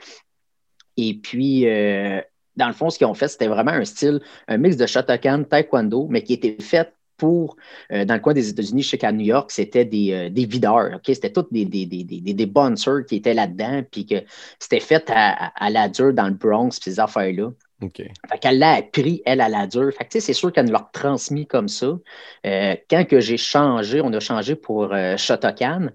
Et 0.98 1.14
puis, 1.14 1.68
euh, 1.68 2.22
dans 2.56 2.68
le 2.68 2.74
fond, 2.74 2.90
ce 2.90 2.98
qu'ils 2.98 3.08
ont 3.08 3.14
fait, 3.14 3.28
c'était 3.28 3.48
vraiment 3.48 3.72
un 3.72 3.86
style, 3.86 4.20
un 4.48 4.58
mix 4.58 4.76
de 4.76 4.86
Shotokan, 4.86 5.44
Taekwondo, 5.44 6.08
mais 6.10 6.24
qui 6.24 6.34
était 6.34 6.58
fait 6.60 6.92
pour, 7.18 7.58
euh, 7.92 8.06
dans 8.06 8.14
le 8.14 8.20
coin 8.20 8.34
des 8.34 8.50
États-Unis, 8.50 8.84
je 8.84 8.90
sais 8.90 8.98
qu'à 8.98 9.12
New 9.12 9.26
York, 9.26 9.50
c'était 9.52 9.86
des, 9.86 10.12
euh, 10.14 10.30
des 10.30 10.46
videurs. 10.46 10.92
ok? 10.96 11.02
C'était 11.08 11.32
tous 11.32 11.48
des, 11.52 11.66
des, 11.66 11.86
des, 11.86 12.04
des, 12.04 12.22
des 12.22 12.46
bouncers 12.46 13.06
qui 13.08 13.16
étaient 13.16 13.34
là-dedans, 13.34 13.84
puis 13.92 14.06
que 14.06 14.16
c'était 14.60 14.80
fait 14.80 15.10
à, 15.10 15.52
à, 15.56 15.70
la 15.70 15.90
dure 15.90 16.14
dans 16.14 16.28
le 16.28 16.36
Bronx, 16.36 16.80
puis 16.80 16.92
ces 16.92 17.00
affaires-là. 17.00 17.52
OK. 17.82 17.98
Fait 17.98 18.40
qu'elle 18.40 18.60
l'a 18.60 18.74
appris, 18.74 19.22
elle, 19.26 19.42
à 19.42 19.50
la 19.50 19.68
dure. 19.68 19.92
Fait 19.98 20.06
que, 20.06 20.10
tu 20.10 20.20
sais, 20.20 20.20
c'est 20.20 20.34
sûr 20.34 20.52
qu'elle 20.52 20.66
nous 20.66 20.74
l'a 20.74 20.90
transmis 20.94 21.46
comme 21.48 21.68
ça. 21.68 21.98
Euh, 22.46 22.76
quand 22.90 23.06
que 23.08 23.20
j'ai 23.20 23.38
changé, 23.38 24.02
on 24.02 24.14
a 24.14 24.20
changé 24.20 24.56
pour 24.56 24.94
Shotokan 25.18 25.90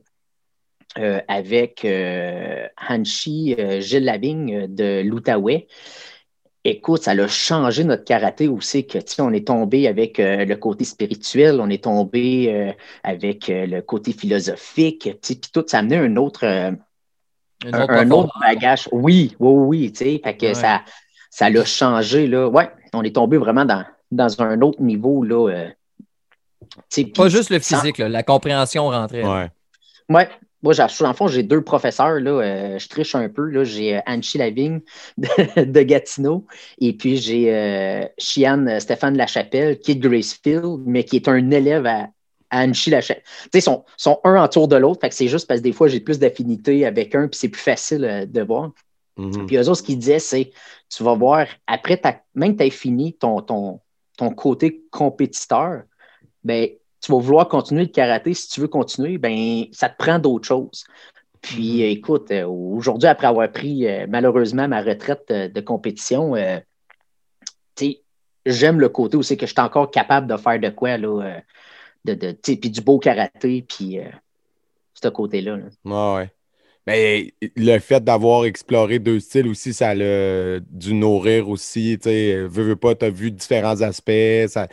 euh, 0.99 1.21
avec 1.29 1.85
euh, 1.85 2.67
Hanshi 2.89 3.55
euh, 3.59 3.81
Gilles 3.81 4.05
Lavigne 4.05 4.55
euh, 4.55 4.67
de 4.69 5.03
l'Outaouais. 5.09 5.67
Écoute, 6.65 7.03
ça 7.03 7.11
a 7.11 7.27
changé 7.27 7.83
notre 7.83 8.05
karaté 8.05 8.47
aussi, 8.47 8.87
que, 8.87 8.99
tu 8.99 9.15
sais, 9.15 9.23
on 9.23 9.33
est 9.33 9.49
tombé 9.49 9.89
avec 9.89 10.21
euh, 10.21 10.45
le 10.45 10.55
côté 10.55 10.85
spirituel, 10.85 11.61
on 11.61 11.69
est 11.69 11.83
tombé 11.83 12.53
euh, 12.53 12.73
avec 13.03 13.51
euh, 13.51 13.67
le 13.67 13.83
côté 13.83 14.13
philosophique, 14.13 15.11
puis 15.21 15.41
tout, 15.53 15.65
ça 15.67 15.79
a 15.79 15.81
amené 15.81 15.97
un 15.97 16.17
autre, 16.17 16.45
euh, 16.45 16.71
un, 17.65 17.83
autre 17.83 17.91
un 17.93 18.11
autre 18.13 18.29
profondeur. 18.29 18.41
bagage. 18.41 18.89
Oui, 18.93 19.35
oui, 19.41 19.53
oui, 19.67 19.93
tu 19.93 20.05
sais. 20.05 20.23
Ouais. 20.25 20.55
ça, 20.55 20.83
ça 21.31 21.51
l'a 21.51 21.65
changé, 21.65 22.29
là. 22.29 22.47
Ouais, 22.49 22.71
on 22.93 23.03
est 23.03 23.15
tombé 23.15 23.39
vraiment 23.39 23.65
dans, 23.65 23.85
dans 24.13 24.41
un 24.41 24.61
autre 24.61 24.81
niveau, 24.81 25.25
là. 25.25 25.49
euh, 25.51 25.69
Pas 27.17 27.29
juste 27.29 27.51
le 27.51 27.59
physique, 27.59 27.99
là, 27.99 28.09
la 28.09 28.23
compréhension 28.23 28.89
rentrait. 28.89 29.25
Ouais. 29.25 29.49
Ouais. 30.09 30.29
Moi, 30.63 30.73
j'ai- 30.73 31.05
en 31.05 31.15
fond, 31.15 31.27
j'ai 31.27 31.43
deux 31.43 31.63
professeurs. 31.63 32.21
Là, 32.21 32.31
euh, 32.31 32.79
je 32.79 32.89
triche 32.89 33.15
un 33.15 33.29
peu. 33.29 33.45
Là. 33.47 33.65
J'ai 33.65 33.97
euh, 33.97 34.01
Anchi 34.07 34.39
Lavigne 34.39 34.81
de, 35.19 35.65
de 35.65 35.83
Gatineau 35.83 36.47
et 36.81 36.93
puis 36.93 37.17
j'ai 37.17 37.55
euh, 37.55 38.07
Chiane 38.19 38.69
euh, 38.69 38.81
Stéphane 38.81 39.17
Lachapelle 39.17 39.79
qui 39.81 39.93
est 39.93 39.95
de 39.97 40.09
Gracefield, 40.09 40.81
mais 40.87 41.05
qui 41.05 41.17
est 41.17 41.29
un 41.29 41.51
élève 41.51 41.87
à, 41.87 42.09
à 42.51 42.65
Anchi 42.65 42.91
Lachapelle. 42.91 43.25
Tu 43.25 43.49
sais, 43.53 43.59
ils 43.59 43.63
sont, 43.63 43.85
sont 43.97 44.21
un 44.25 44.43
autour 44.43 44.69
de 44.69 44.77
l'autre. 44.77 45.07
C'est 45.11 45.29
juste 45.29 45.49
parce 45.49 45.61
que 45.61 45.65
des 45.65 45.73
fois, 45.73 45.89
j'ai 45.89 46.01
plus 46.01 46.19
d'affinité 46.19 46.87
avec 46.87 47.15
un 47.15 47.29
puis 47.29 47.39
c'est 47.39 47.49
plus 47.49 47.63
facile 47.63 48.05
euh, 48.05 48.27
de 48.27 48.43
voir. 48.43 48.71
Mhm. 49.17 49.47
Puis 49.47 49.57
eux 49.57 49.69
autres, 49.69 49.79
ce 49.79 49.83
qu'ils 49.83 49.99
disaient, 49.99 50.19
c'est 50.19 50.53
tu 50.89 51.03
vas 51.03 51.15
voir, 51.15 51.47
après, 51.67 52.01
même 52.35 52.53
que 52.53 52.59
tu 52.59 52.67
aies 52.67 52.71
fini 52.71 53.15
ton, 53.15 53.41
ton, 53.41 53.81
ton 54.17 54.31
côté 54.31 54.83
compétiteur, 54.91 55.83
ben, 56.45 56.69
tu 57.03 57.11
vas 57.11 57.19
vouloir 57.19 57.49
continuer 57.49 57.83
le 57.83 57.89
karaté. 57.89 58.33
Si 58.33 58.49
tu 58.49 58.61
veux 58.61 58.69
continuer, 58.69 59.19
ben, 59.19 59.65
ça 59.73 59.89
te 59.89 59.97
prend 59.97 60.19
d'autres 60.19 60.47
choses. 60.47 60.85
Puis, 61.41 61.83
euh, 61.83 61.91
écoute, 61.91 62.31
euh, 62.31 62.47
aujourd'hui, 62.47 63.09
après 63.09 63.27
avoir 63.27 63.51
pris 63.51 63.87
euh, 63.87 64.07
malheureusement 64.09 64.69
ma 64.69 64.81
retraite 64.81 65.25
euh, 65.33 65.49
de 65.49 65.61
compétition, 65.61 66.35
j'aime 68.47 68.81
le 68.81 68.89
côté 68.89 69.17
où 69.17 69.23
c'est 69.23 69.37
que 69.37 69.47
je 69.47 69.53
suis 69.53 69.61
encore 69.61 69.91
capable 69.91 70.29
de 70.29 70.37
faire 70.37 70.61
de 70.61 70.69
quoi, 70.71 70.97
là, 70.97 71.41
de, 72.05 72.15
de, 72.15 72.33
puis 72.33 72.71
du 72.71 72.81
beau 72.81 72.99
karaté, 72.99 73.65
puis 73.69 73.99
ce 74.95 75.09
côté-là. 75.09 75.57
là. 75.57 75.65
Ouais, 75.85 76.21
ouais. 76.21 76.31
Mais 76.87 77.33
le 77.57 77.79
fait 77.79 78.03
d'avoir 78.03 78.45
exploré 78.45 78.99
deux 78.99 79.21
styles 79.21 79.47
aussi, 79.47 79.73
ça 79.73 79.95
l'a 79.95 80.59
dû 80.59 80.95
nourrir 80.95 81.49
aussi. 81.49 81.97
Tu 82.03 82.09
sais, 82.09 82.43
veux, 82.43 82.65
veux 82.65 82.77
pas, 82.77 82.97
tu 82.97 83.05
as 83.05 83.11
vu 83.11 83.31
différents 83.31 83.81
aspects. 83.83 84.49
ça- 84.49 84.69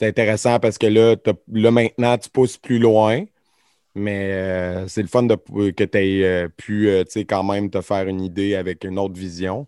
C'est 0.00 0.08
intéressant 0.08 0.58
parce 0.60 0.78
que 0.78 0.86
là, 0.86 1.14
là, 1.52 1.70
maintenant, 1.70 2.16
tu 2.16 2.30
pousses 2.30 2.56
plus 2.56 2.78
loin. 2.78 3.24
Mais 3.94 4.32
euh, 4.32 4.88
c'est 4.88 5.02
le 5.02 5.08
fun 5.08 5.24
de, 5.24 5.36
que 5.72 5.84
tu 5.84 5.98
aies 5.98 6.48
pu, 6.50 6.88
euh, 6.88 7.04
tu 7.04 7.12
sais, 7.12 7.24
quand 7.26 7.44
même 7.44 7.70
te 7.70 7.80
faire 7.82 8.08
une 8.08 8.22
idée 8.22 8.54
avec 8.54 8.84
une 8.84 8.98
autre 8.98 9.14
vision. 9.14 9.66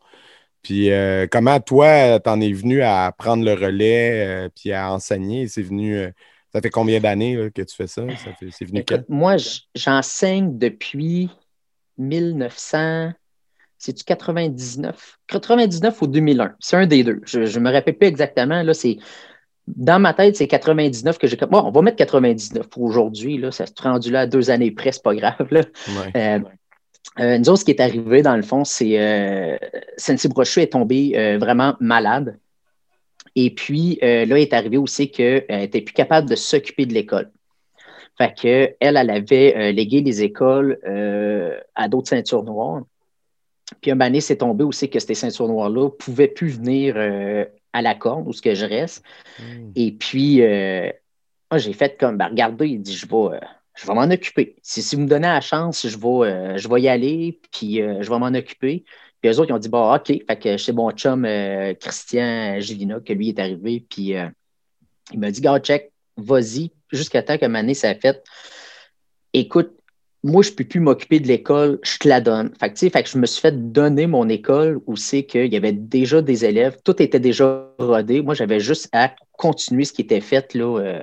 Puis 0.63 0.91
euh, 0.93 1.27
comment 1.31 1.61
toi, 1.61 2.21
t'en 2.21 2.41
es 2.41 2.53
venu 2.53 2.83
à 2.83 3.13
prendre 3.17 3.45
le 3.45 3.53
relais 3.55 4.47
euh, 4.47 4.49
puis 4.55 4.73
à 4.73 4.93
enseigner? 4.93 5.49
C'est 5.49 5.63
venu. 5.63 5.97
euh, 5.97 6.11
ça 6.53 6.61
fait 6.63 6.71
combien 6.71 7.01
d'années 7.01 7.51
que 7.55 7.63
tu 7.63 7.75
fais 7.77 7.87
ça? 7.87 8.03
ça 8.17 8.33
fait- 8.35 8.51
c'est 8.51 8.65
venu 8.65 8.81
Écoute, 8.81 9.05
moi, 9.09 9.37
j'enseigne 9.75 10.59
depuis 10.59 11.31
1900. 11.99 13.13
C'est-tu 13.79 14.05
99? 14.05 15.19
99 15.27 16.01
ou 16.03 16.07
2001? 16.07 16.55
C'est 16.61 16.77
un 16.77 16.87
des 16.87 17.03
deux. 17.03 17.21
Je 17.25 17.41
ne 17.41 17.59
me 17.65 17.73
rappelle 17.73 17.99
plus 17.99 18.07
exactement. 18.09 18.63
Là, 18.63 18.75
c'est, 18.75 18.99
dans 19.69 20.01
ma 20.01 20.13
tête, 20.13 20.37
c'est 20.37 20.49
99 20.49 21.19
que 21.19 21.27
j'ai. 21.27 21.37
Bon, 21.37 21.63
on 21.65 21.71
va 21.71 21.83
mettre 21.83 21.97
99 21.97 22.69
pour 22.69 22.83
aujourd'hui. 22.83 23.39
Là, 23.39 23.53
ça 23.53 23.67
se 23.67 23.73
rendu 23.81 24.11
là 24.11 24.21
à 24.21 24.27
deux 24.27 24.51
années 24.51 24.71
près, 24.71 24.93
c'est 24.93 25.03
pas 25.03 25.15
grave. 25.15 25.47
Là. 25.51 25.61
Ouais. 25.89 26.13
Euh, 26.17 26.39
euh, 27.19 27.39
nous 27.39 27.49
autres, 27.51 27.61
ce 27.61 27.65
qui 27.65 27.73
est 27.73 27.81
arrivé, 27.81 28.23
dans 28.23 28.37
le 28.37 28.43
fond, 28.43 28.65
c'est 28.65 28.99
euh, 28.99 29.57
Sensei 29.97 30.29
Brochu 30.29 30.61
est 30.61 30.73
tombé 30.73 31.13
euh, 31.17 31.39
vraiment 31.39 31.77
malade. 31.81 32.39
Et 33.35 33.55
puis, 33.55 33.99
là, 34.03 34.25
il 34.25 34.43
est 34.43 34.53
arrivé 34.53 34.77
aussi 34.77 35.11
qu'elle 35.11 35.47
n'était 35.49 35.81
plus 35.81 35.95
capable 35.95 36.29
de 36.29 36.37
s'occuper 36.37 36.85
de 36.85 36.93
l'école. 36.93 37.31
Fait 38.19 38.35
que 38.35 38.75
elle, 38.79 38.99
elle 38.99 39.09
avait 39.09 39.73
légué 39.73 40.03
les 40.03 40.23
écoles 40.23 40.79
à 41.75 41.89
d'autres 41.89 42.11
ceintures 42.11 42.43
noires. 42.43 42.83
Puis 43.81 43.91
un 43.91 43.95
moment 43.95 44.05
donné, 44.05 44.21
c'est 44.21 44.37
tombé 44.37 44.65
aussi 44.65 44.91
que 44.91 45.01
ces 45.01 45.15
ceintures 45.15 45.49
noires-là 45.49 45.85
ne 45.85 45.89
pouvaient 45.89 46.29
plus 46.29 46.51
venir 46.51 46.95
à 47.73 47.83
la 47.83 47.95
corde 47.95 48.27
où 48.27 48.33
ce 48.33 48.43
que 48.43 48.55
je 48.55 48.67
reste. 48.67 49.05
Mm. 49.39 49.71
Et 49.77 49.93
puis, 49.93 50.43
euh, 50.43 50.91
moi, 51.51 51.59
j'ai 51.59 51.73
fait 51.73 51.99
comme, 51.99 52.17
ben, 52.17 52.29
regardez, 52.29 52.69
il 52.69 52.83
dit, 52.83 52.97
je 52.97 53.07
vais, 53.07 53.37
euh, 53.37 53.41
je 53.75 53.87
vais 53.87 53.95
m'en 53.95 54.11
occuper. 54.11 54.57
Si, 54.63 54.83
si 54.83 54.97
vous 54.97 55.03
me 55.03 55.09
donnez 55.09 55.29
la 55.29 55.41
chance, 55.41 55.87
je 55.87 55.97
vais, 55.97 56.31
euh, 56.31 56.57
je 56.57 56.69
vais 56.69 56.83
y 56.83 56.89
aller, 56.89 57.41
puis 57.51 57.77
je 57.77 58.09
vais 58.09 58.19
m'en 58.19 58.35
occuper. 58.35 58.85
Puis 59.21 59.31
eux 59.31 59.39
autres, 59.39 59.51
ils 59.51 59.55
ont 59.55 59.59
dit, 59.59 59.69
bon, 59.69 59.95
OK. 59.95 60.07
Fait 60.07 60.39
que 60.39 60.57
c'est 60.57 60.73
mon 60.73 60.91
chum 60.91 61.27
Christian 61.81 62.59
Gilina, 62.61 63.01
que 63.01 63.13
lui 63.13 63.31
est 63.31 63.39
arrivé, 63.39 63.85
puis 63.89 64.17
euh, 64.17 64.29
il 65.13 65.19
m'a 65.19 65.31
dit, 65.31 65.41
gars, 65.41 65.59
check, 65.61 65.93
vas-y, 66.17 66.73
jusqu'à 66.91 67.23
temps 67.23 67.39
que 67.39 67.47
ma 67.47 67.61
année 67.61 67.75
ça 67.75 67.95
fait. 67.95 68.23
Écoute, 69.33 69.73
moi, 70.25 70.43
je 70.43 70.51
ne 70.51 70.55
peux 70.55 70.65
plus 70.65 70.81
m'occuper 70.81 71.19
de 71.19 71.27
l'école, 71.27 71.81
je 71.83 71.99
te 71.99 72.07
la 72.07 72.21
donne. 72.21 72.55
Fait 72.61 72.69
que, 72.69 72.75
tu 72.75 72.87
sais, 72.87 72.91
fait 72.91 73.03
que 73.03 73.09
je 73.09 73.19
me 73.19 73.27
suis 73.27 73.41
fait 73.41 73.73
donner 73.73 74.07
mon 74.07 74.29
école 74.29 74.81
où 74.87 74.97
c'est 74.97 75.25
qu'il 75.25 75.53
y 75.53 75.57
avait 75.57 75.73
déjà 75.73 76.23
des 76.23 76.45
élèves, 76.45 76.79
tout 76.85 77.03
était 77.03 77.19
déjà 77.19 77.69
rodé. 77.79 78.23
Moi, 78.23 78.35
j'avais 78.35 78.61
juste 78.61 78.89
à 78.93 79.13
continuer 79.33 79.85
ce 79.85 79.93
qui 79.93 80.03
était 80.03 80.21
fait 80.21 80.55
là, 80.55 80.79
euh, 80.79 81.03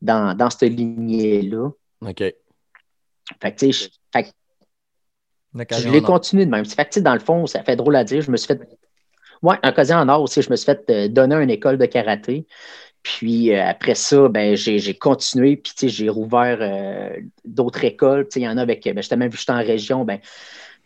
dans, 0.00 0.36
dans 0.36 0.48
cette 0.48 0.62
lignée-là. 0.62 1.70
OK. 2.02 2.18
Fait 3.40 3.54
que, 3.54 3.72
je, 3.72 3.88
fait 4.12 4.22
que 4.24 4.28
Une 5.54 5.64
je 5.70 5.88
l'ai 5.88 6.02
continué 6.02 6.46
de 6.46 6.50
même. 6.50 6.64
Fait 6.64 6.88
que, 6.88 7.00
dans 7.00 7.14
le 7.14 7.20
fond, 7.20 7.46
ça 7.46 7.64
fait 7.64 7.76
drôle 7.76 7.96
à 7.96 8.04
dire. 8.04 8.22
Je 8.22 8.30
me 8.30 8.36
suis 8.36 8.46
fait. 8.46 8.60
Ouais, 9.42 9.56
un 9.64 10.00
en 10.00 10.08
or 10.08 10.22
aussi, 10.22 10.40
je 10.40 10.50
me 10.50 10.56
suis 10.56 10.66
fait 10.66 10.88
euh, 10.88 11.08
donner 11.08 11.34
une 11.34 11.50
école 11.50 11.78
de 11.78 11.86
karaté. 11.86 12.46
Puis 13.02 13.52
euh, 13.52 13.64
après 13.64 13.94
ça, 13.94 14.28
ben, 14.28 14.54
j'ai 14.56 14.94
continué, 14.94 15.56
puis 15.56 15.88
j'ai 15.88 16.08
rouvert 16.08 16.58
euh, 16.60 17.10
d'autres 17.44 17.84
écoles. 17.84 18.28
Il 18.36 18.42
y 18.42 18.48
en 18.48 18.56
a 18.58 18.62
avec, 18.62 18.84
ben, 18.84 18.96
justement, 18.96 19.24
vu 19.24 19.30
que 19.30 19.36
je 19.36 19.42
suis 19.42 19.52
en 19.52 19.56
région, 19.56 20.04
ben, 20.04 20.20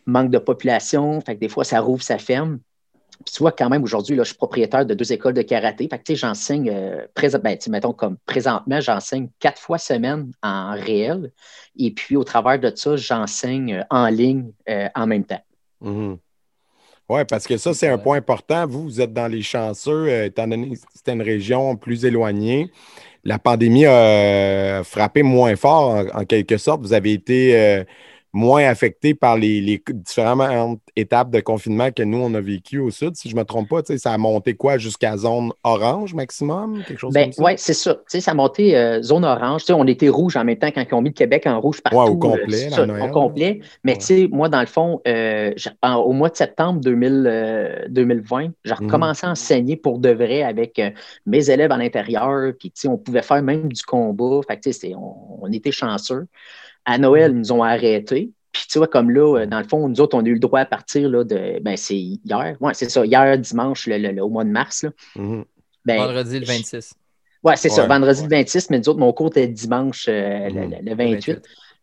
manque 0.07 0.31
de 0.31 0.39
population. 0.39 1.21
Fait 1.21 1.35
que 1.35 1.41
des 1.41 1.49
fois, 1.49 1.65
ça 1.65 1.81
rouvre, 1.81 2.03
ça 2.03 2.19
ferme. 2.19 2.59
Puis 3.25 3.35
tu 3.35 3.39
vois, 3.41 3.53
quand 3.53 3.69
même, 3.69 3.83
aujourd'hui, 3.83 4.17
je 4.17 4.23
suis 4.23 4.35
propriétaire 4.35 4.85
de 4.85 4.95
deux 4.95 5.13
écoles 5.13 5.35
de 5.35 5.43
karaté. 5.43 5.89
Fait 5.89 5.99
que, 5.99 6.15
j'enseigne, 6.15 6.71
euh, 6.71 7.07
ben, 7.43 7.59
comme 7.97 8.17
présentement, 8.25 8.81
j'enseigne 8.81 9.29
quatre 9.39 9.61
fois 9.61 9.79
semaine 9.79 10.31
en 10.43 10.73
réel. 10.73 11.33
Et 11.79 11.91
puis, 11.91 12.17
au 12.17 12.25
travers 12.25 12.59
de 12.59 12.73
ça, 12.75 12.97
j'enseigne 12.97 13.85
en 13.91 14.07
ligne 14.09 14.53
en 14.95 15.07
même 15.07 15.25
temps. 15.25 15.43
Mhm. 15.81 16.19
Oui, 17.09 17.21
parce 17.29 17.47
que 17.47 17.57
ça, 17.57 17.73
c'est 17.73 17.87
un 17.89 17.99
point 17.99 18.17
important. 18.19 18.67
Vous, 18.67 18.83
vous 18.83 19.01
êtes 19.01 19.13
dans 19.13 19.29
les 19.29 19.43
chanceux, 19.43 20.09
euh, 20.09 20.25
étant 20.27 20.49
donné 20.49 20.71
que 20.71 20.77
c'était 20.93 21.13
une 21.13 21.23
région 21.23 21.77
plus 21.77 22.05
éloignée. 22.05 22.71
La 23.25 23.39
pandémie 23.39 23.87
a 23.87 23.93
euh, 24.81 24.85
frappé 24.85 25.23
moins 25.23 25.55
fort, 25.57 25.91
en, 25.91 26.21
en 26.21 26.25
quelque 26.25 26.57
sorte. 26.59 26.81
Vous 26.83 26.93
avez 26.93 27.13
été 27.13 27.57
euh, 27.57 27.85
moins 28.37 28.69
affecté 28.69 29.15
par 29.15 29.37
les, 29.37 29.63
les 29.63 29.83
différentes 29.89 30.81
étapes 30.95 31.31
de 31.31 31.41
confinement 31.41 31.91
que 31.91 32.03
nous, 32.03 32.19
on 32.19 32.35
a 32.35 32.41
vécu 32.41 32.79
au 32.79 32.91
sud. 32.91 33.17
Si 33.17 33.31
je 33.31 33.35
ne 33.35 33.41
me 33.41 33.45
trompe 33.45 33.69
pas, 33.71 33.81
ça 33.83 34.13
a 34.13 34.19
monté 34.19 34.55
quoi 34.55 34.77
jusqu'à 34.77 35.17
zone 35.17 35.53
orange 35.65 36.13
maximum? 36.13 36.83
Quelque 36.87 36.99
chose 36.99 37.15
ben, 37.15 37.25
comme 37.25 37.33
ça? 37.33 37.45
Oui, 37.45 37.53
c'est 37.57 37.73
ça. 37.73 37.97
ça 38.07 38.31
a 38.31 38.35
monté 38.35 38.77
euh, 38.77 39.01
zone 39.01 39.25
orange. 39.25 39.63
on 39.71 39.87
était 39.87 40.11
rouge 40.11 40.37
en 40.37 40.45
même 40.45 40.59
temps 40.59 40.69
quand 40.69 40.85
ils 40.89 40.95
ont 40.95 41.01
mis 41.01 41.09
le 41.09 41.15
Québec 41.15 41.47
en 41.47 41.59
rouge 41.61 41.81
partout. 41.81 41.97
Ouais, 41.97 42.11
au 42.11 42.17
complet, 42.19 42.69
ça, 42.69 42.85
au 42.85 43.09
complet. 43.09 43.61
Mais 43.85 43.97
moi, 44.31 44.51
dans 44.51 44.61
le 44.61 44.67
fond, 44.67 45.01
euh, 45.09 45.53
au 45.83 46.13
mois 46.13 46.29
de 46.29 46.37
septembre 46.37 46.81
2000, 46.81 47.87
2020, 47.89 48.49
j'ai 48.65 48.73
mhm. 48.73 48.77
recommencé 48.85 49.27
à 49.27 49.31
enseigner 49.31 49.77
pour 49.77 49.99
de 49.99 50.11
vrai 50.11 50.43
avec 50.43 50.79
euh, 50.79 50.91
mes 51.25 51.49
élèves 51.49 51.73
à 51.73 51.79
l'intérieur. 51.79 52.53
Puis 52.59 52.71
on 52.87 52.99
pouvait 52.99 53.23
faire 53.23 53.43
même 53.43 53.73
du 53.73 53.83
combat. 53.83 54.41
Fait 54.47 54.95
on, 54.95 55.41
on 55.41 55.51
était 55.53 55.73
chanceux. 55.73 56.27
À 56.87 56.99
Noël, 56.99 57.33
ils 57.33 57.39
nous 57.39 57.53
ont 57.53 57.63
arrêtés. 57.63 58.31
Puis 58.53 58.65
tu 58.71 58.79
vois, 58.79 58.89
comme 58.89 59.11
là, 59.11 59.41
euh, 59.41 59.47
dans 59.47 59.59
le 59.59 59.69
fond, 59.69 59.87
nous 59.87 60.01
autres, 60.01 60.17
on 60.17 60.25
a 60.25 60.29
eu 60.29 60.35
le 60.35 60.39
droit 60.39 60.61
à 60.61 60.65
partir 60.65 61.11
là, 61.11 61.25
de. 61.25 61.59
Ben, 61.61 61.77
c'est 61.77 61.99
hier. 61.99 62.57
Oui, 62.61 62.73
c'est 62.75 62.89
ça, 62.89 63.05
hier, 63.05 63.37
dimanche, 63.39 63.87
le, 63.87 64.23
au 64.23 64.31
mois 64.31 64.45
de 64.45 64.51
mars. 64.51 64.85
Là. 64.85 64.91
Mm-hmm. 65.17 65.45
Ben, 65.85 65.99
vendredi 65.99 66.41
le 66.41 66.47
26. 66.47 66.95
Oui, 67.45 67.53
c'est 67.57 67.69
ça, 67.69 67.87
vendredi 67.87 68.23
le 68.23 68.29
26, 68.29 68.71
mais 68.71 68.79
nous 68.79 68.89
autres, 68.89 68.99
mon 68.99 69.13
cours 69.13 69.29
était 69.29 69.47
dimanche 69.47 70.07
euh, 70.09 70.49
le, 70.49 70.95
28. 70.95 71.35
Mm-hmm. 71.35 71.43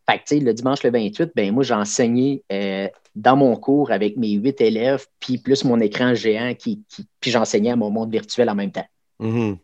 Fait 0.09 0.17
que, 0.17 0.23
tu 0.23 0.37
sais, 0.37 0.39
le 0.39 0.53
dimanche 0.53 0.83
le 0.83 0.91
28, 0.91 1.31
ben 1.35 1.53
moi, 1.53 1.63
j'ai 1.63 1.73
enseigné 1.73 2.43
euh, 2.51 2.89
dans 3.15 3.37
mon 3.37 3.55
cours 3.55 3.91
avec 3.91 4.17
mes 4.17 4.31
huit 4.31 4.59
élèves, 4.59 5.05
puis 5.19 5.37
plus 5.37 5.63
mon 5.63 5.79
écran 5.79 6.15
géant, 6.15 6.53
qui, 6.55 6.83
puis 7.21 7.31
j'enseignais 7.31 7.71
à 7.71 7.75
mon 7.75 7.91
monde 7.91 8.11
virtuel 8.11 8.49
en 8.49 8.55
même 8.55 8.71
temps. 8.71 8.87
Mm-hmm. 9.21 9.57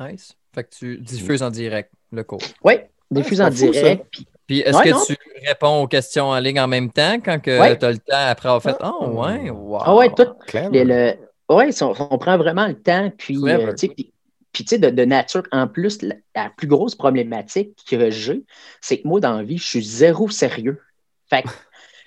Nice. 0.00 0.32
Fait 0.54 0.64
que 0.64 0.70
tu 0.74 0.98
diffuses 0.98 1.42
en 1.42 1.50
direct 1.50 1.92
le 2.12 2.24
cours. 2.24 2.40
Oui, 2.64 2.74
diffuse 3.10 3.40
en 3.40 3.50
direct. 3.50 4.06
Puis 4.10 4.26
puis 4.50 4.62
est-ce 4.62 4.78
que 4.78 5.06
tu 5.06 5.16
réponds 5.46 5.82
aux 5.82 5.86
questions 5.86 6.30
en 6.30 6.40
ligne 6.40 6.58
en 6.58 6.66
même 6.66 6.90
temps 6.90 7.20
quand 7.24 7.38
tu 7.38 7.52
as 7.52 7.70
le 7.70 7.98
temps 7.98 8.26
après 8.26 8.48
avoir 8.48 8.60
fait 8.60 8.74
Oh, 8.82 9.06
ouais, 9.10 9.48
wow. 9.48 9.78
Ah, 9.80 9.94
ouais, 9.94 10.08
tout. 10.08 10.26
Le, 10.52 11.14
ouais, 11.48 11.82
on, 11.82 12.18
prend 12.18 12.36
vraiment 12.36 12.66
le 12.66 12.74
temps. 12.74 13.12
Puis, 13.16 13.38
euh, 13.48 13.72
puis, 13.78 14.64
tu 14.64 14.64
sais, 14.66 14.78
de, 14.78 15.04
nature, 15.04 15.44
en 15.52 15.68
plus, 15.68 16.00
la, 16.02 16.50
plus 16.56 16.66
grosse 16.66 16.96
problématique 16.96 17.78
que 17.88 18.10
j'ai, 18.10 18.42
c'est 18.80 18.98
que 18.98 19.06
moi, 19.06 19.20
dans 19.20 19.36
la 19.36 19.44
vie, 19.44 19.56
je 19.56 19.68
suis 19.68 19.84
zéro 19.84 20.28
sérieux. 20.28 20.80
Fait 21.28 21.42
que 21.42 21.48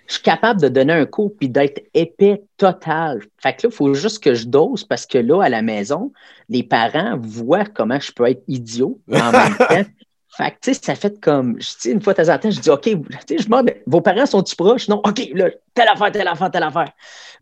je 0.08 0.16
suis 0.16 0.24
capable 0.24 0.60
de 0.60 0.68
donner 0.68 0.92
un 0.92 1.06
cours 1.06 1.32
puis 1.40 1.48
d'être 1.48 1.82
épais 1.94 2.44
total. 2.58 3.22
Fait 3.42 3.56
que 3.56 3.68
là, 3.68 3.70
il 3.72 3.72
faut 3.72 3.94
juste 3.94 4.22
que 4.22 4.34
je 4.34 4.48
dose 4.48 4.84
parce 4.84 5.06
que 5.06 5.18
là, 5.18 5.44
à 5.44 5.48
la 5.48 5.62
maison, 5.62 6.12
les 6.50 6.64
parents 6.64 7.18
voient 7.18 7.64
comment 7.64 8.02
je 8.02 8.12
peux 8.12 8.28
être 8.28 8.44
idiot 8.50 9.00
en 9.10 9.32
même 9.32 9.56
temps. 9.58 9.86
Fait 10.36 10.50
que, 10.50 10.56
tu 10.62 10.74
sais, 10.74 10.80
ça 10.84 10.96
fait 10.96 11.20
comme, 11.20 11.62
je 11.62 11.70
dis 11.80 11.90
une 11.92 12.02
fois 12.02 12.14
de 12.14 12.24
temps 12.24 12.34
en 12.34 12.40
temps, 12.40 12.50
je 12.50 12.60
dis, 12.60 12.70
OK, 12.70 12.82
tu 12.82 12.98
sais, 13.28 13.38
je 13.38 13.46
demande, 13.46 13.72
vos 13.86 14.02
parents 14.02 14.26
sont-ils 14.26 14.56
proches? 14.56 14.88
Non, 14.88 15.00
OK, 15.06 15.30
là, 15.36 15.52
telle 15.76 15.88
affaire, 15.88 16.12
telle 16.12 16.28
affaire, 16.28 16.50
telle 16.50 16.64
affaire. 16.64 16.92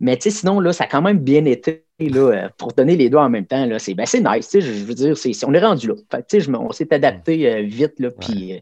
Mais, 0.01 0.17
tu 0.17 0.23
sais, 0.23 0.39
sinon, 0.39 0.59
là, 0.59 0.73
ça 0.73 0.83
a 0.83 0.87
quand 0.87 1.01
même 1.01 1.19
bien 1.19 1.45
été, 1.45 1.85
là, 1.99 2.19
euh, 2.19 2.49
pour 2.57 2.73
donner 2.73 2.97
les 2.97 3.09
doigts 3.09 3.23
en 3.23 3.29
même 3.29 3.45
temps, 3.45 3.65
là, 3.65 3.79
c'est, 3.79 3.93
ben, 3.93 4.05
c'est 4.05 4.19
nice, 4.19 4.49
tu 4.49 4.59
sais, 4.59 4.67
je 4.67 4.83
veux 4.83 4.93
dire, 4.93 5.17
c'est, 5.17 5.31
on 5.45 5.53
est 5.53 5.59
rendu 5.59 5.87
là. 5.87 5.93
Fait 6.11 6.27
tu 6.27 6.41
sais, 6.41 6.49
on 6.53 6.71
s'est 6.73 6.93
adapté 6.93 7.49
euh, 7.49 7.61
vite, 7.61 7.97
là, 7.99 8.09
puis, 8.11 8.55
euh, 8.55 8.59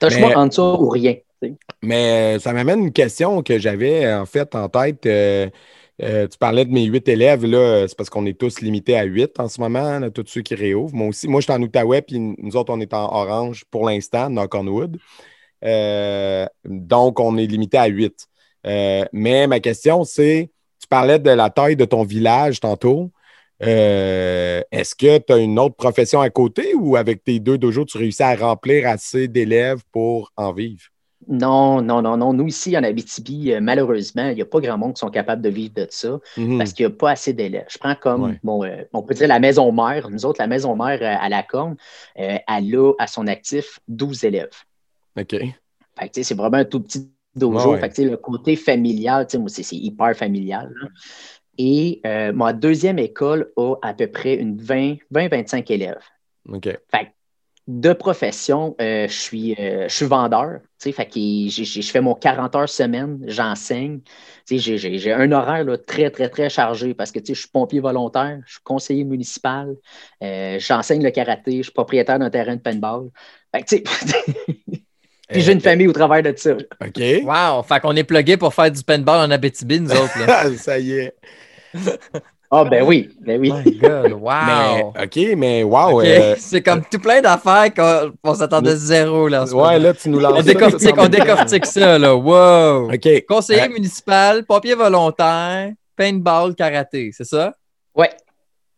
tâche-moi 0.00 0.36
en 0.36 0.50
ça 0.50 0.62
ou 0.62 0.90
rien. 0.90 1.14
Mais 1.80 2.38
ça 2.40 2.52
m'amène 2.52 2.80
une 2.80 2.92
question 2.92 3.42
que 3.42 3.58
j'avais, 3.58 4.12
en 4.12 4.26
fait, 4.26 4.54
en 4.54 4.68
tête. 4.68 5.08
Euh, 6.00 6.28
tu 6.28 6.38
parlais 6.38 6.64
de 6.64 6.70
mes 6.70 6.84
huit 6.84 7.08
élèves, 7.08 7.44
là, 7.44 7.86
c'est 7.88 7.96
parce 7.96 8.08
qu'on 8.08 8.24
est 8.26 8.38
tous 8.38 8.60
limités 8.60 8.96
à 8.96 9.02
huit 9.02 9.38
en 9.40 9.48
ce 9.48 9.60
moment, 9.60 10.00
tous 10.10 10.26
ceux 10.26 10.42
qui 10.42 10.54
réouvrent. 10.54 10.94
Moi 10.94 11.08
aussi, 11.08 11.26
moi, 11.26 11.40
je 11.40 11.44
suis 11.44 11.52
en 11.52 11.60
Outaouais, 11.62 12.02
puis 12.02 12.20
nous 12.20 12.56
autres, 12.56 12.72
on 12.72 12.80
est 12.80 12.94
en 12.94 13.04
orange 13.04 13.64
pour 13.70 13.88
l'instant, 13.88 14.30
knock 14.30 14.54
on. 14.54 14.92
Euh, 15.64 16.46
donc, 16.64 17.18
on 17.18 17.36
est 17.36 17.46
limité 17.46 17.78
à 17.78 17.86
huit. 17.86 18.28
Euh, 18.66 19.04
mais 19.12 19.46
ma 19.48 19.58
question, 19.60 20.04
c'est, 20.04 20.50
tu 20.80 20.86
parlais 20.88 21.18
de 21.18 21.30
la 21.30 21.50
taille 21.50 21.76
de 21.76 21.84
ton 21.84 22.04
village 22.04 22.60
tantôt. 22.60 23.10
Est-ce 23.60 24.94
que 24.94 25.18
tu 25.18 25.32
as 25.32 25.38
une 25.38 25.58
autre 25.58 25.74
profession 25.74 26.20
à 26.20 26.30
côté 26.30 26.74
ou 26.74 26.96
avec 26.96 27.24
tes 27.24 27.40
deux 27.40 27.58
dojos, 27.58 27.86
tu 27.86 27.98
réussis 27.98 28.22
à 28.22 28.36
remplir 28.36 28.86
assez 28.88 29.26
d'élèves 29.26 29.82
pour 29.90 30.32
en 30.36 30.52
vivre? 30.52 30.84
Non, 31.28 31.82
non, 31.82 32.00
non, 32.00 32.16
non. 32.16 32.32
Nous, 32.32 32.46
ici, 32.46 32.76
en 32.76 32.82
Abitibi, 32.82 33.52
euh, 33.52 33.60
malheureusement, 33.60 34.30
il 34.30 34.36
n'y 34.36 34.42
a 34.42 34.46
pas 34.46 34.60
grand 34.60 34.78
monde 34.78 34.94
qui 34.94 35.00
sont 35.00 35.10
capables 35.10 35.42
de 35.42 35.50
vivre 35.50 35.74
de 35.74 35.86
ça 35.90 36.18
mhm. 36.38 36.56
parce 36.56 36.72
qu'il 36.72 36.86
n'y 36.86 36.92
a 36.92 36.96
pas 36.96 37.10
assez 37.10 37.34
d'élèves. 37.34 37.66
Je 37.68 37.76
prends 37.76 37.94
comme, 37.94 38.38
bon, 38.42 38.64
euh, 38.64 38.84
on 38.94 39.02
peut 39.02 39.14
dire 39.14 39.28
la 39.28 39.38
maison 39.38 39.70
mère. 39.70 40.08
Nous 40.08 40.24
autres, 40.24 40.40
la 40.40 40.46
maison 40.46 40.74
mère 40.74 40.98
euh, 41.02 41.16
à 41.20 41.28
la 41.28 41.42
Corne, 41.42 41.76
elle 42.14 42.42
a 42.48 42.92
à 42.98 43.06
son 43.06 43.26
actif 43.26 43.78
12 43.88 44.24
élèves. 44.24 44.48
OK. 45.18 45.36
c'est 46.12 46.34
vraiment 46.34 46.58
un 46.58 46.64
tout 46.64 46.80
petit 46.80 47.10
dojo. 47.36 47.76
le 47.76 48.16
côté 48.16 48.56
familial, 48.56 49.26
c'est 49.28 49.72
hyper 49.72 50.16
familial. 50.16 50.72
Et 51.58 52.00
ma 52.34 52.54
deuxième 52.54 52.98
école 52.98 53.52
a 53.56 53.74
à 53.82 53.92
peu 53.92 54.06
près 54.06 54.36
une 54.36 54.56
20-25 54.56 55.70
élèves. 55.72 56.02
OK. 56.48 56.64
Fait 56.90 57.12
de 57.68 57.92
profession, 57.92 58.74
euh, 58.80 59.06
je, 59.08 59.12
suis, 59.12 59.54
euh, 59.58 59.88
je 59.88 59.94
suis 59.94 60.06
vendeur. 60.06 60.60
Fait 60.80 61.08
je 61.14 61.90
fais 61.92 62.00
mon 62.00 62.14
40 62.14 62.56
heures 62.56 62.68
semaine, 62.68 63.20
j'enseigne. 63.26 64.00
J'ai 64.50 65.12
un 65.12 65.30
horaire 65.32 65.64
là, 65.64 65.76
très, 65.76 66.10
très, 66.10 66.30
très 66.30 66.48
chargé 66.48 66.94
parce 66.94 67.12
que 67.12 67.20
je 67.26 67.34
suis 67.34 67.48
pompier 67.48 67.80
volontaire, 67.80 68.40
je 68.46 68.52
suis 68.52 68.62
conseiller 68.64 69.04
municipal, 69.04 69.76
euh, 70.22 70.58
j'enseigne 70.58 71.04
le 71.04 71.10
karaté, 71.10 71.58
je 71.58 71.64
suis 71.64 71.72
propriétaire 71.72 72.18
d'un 72.18 72.30
terrain 72.30 72.56
de 72.56 72.60
paintball. 72.60 73.10
Fait 73.54 73.84
Puis 75.30 75.42
j'ai 75.42 75.52
une 75.52 75.60
famille 75.60 75.88
au 75.88 75.92
travers 75.92 76.22
de 76.22 76.32
ça. 76.34 76.52
OK. 76.52 77.02
Wow! 77.22 77.62
Fait 77.64 77.80
qu'on 77.80 77.94
est 77.96 78.04
plugué 78.04 78.38
pour 78.38 78.54
faire 78.54 78.72
du 78.72 78.82
paintball 78.82 79.28
en 79.28 79.30
Abitibi, 79.30 79.78
nous 79.78 79.90
autres. 79.90 80.26
Là. 80.26 80.50
ça 80.56 80.78
y 80.78 80.92
est. 80.92 81.14
Ah, 82.50 82.64
ben 82.64 82.82
oui, 82.82 83.10
ben 83.20 83.38
oui. 83.38 83.52
My 83.64 83.76
God, 83.76 84.12
wow. 84.12 84.30
Mais, 84.46 85.04
OK, 85.04 85.36
mais 85.36 85.62
wow. 85.62 86.00
Euh, 86.00 86.34
c'est 86.38 86.62
comme 86.62 86.82
tout 86.90 86.98
plein 86.98 87.20
d'affaires 87.20 87.68
qu'on 87.74 88.34
s'attendait 88.34 88.76
zéro. 88.76 89.28
Là, 89.28 89.44
ouais, 89.44 89.78
là, 89.78 89.92
tu 89.92 90.08
nous 90.08 90.18
lances. 90.18 90.38
On 90.38 90.42
décortique, 90.42 90.94
on 90.96 91.08
décortique 91.08 91.66
ça, 91.66 91.98
là. 91.98 92.14
Wow. 92.16 92.90
OK. 92.92 93.26
Conseiller 93.28 93.64
euh, 93.64 93.68
municipal, 93.68 94.46
pompier 94.46 94.74
volontaire, 94.74 95.72
paintball, 95.94 96.54
karaté, 96.54 97.10
c'est 97.12 97.24
ça? 97.24 97.52
Ouais. 97.94 98.10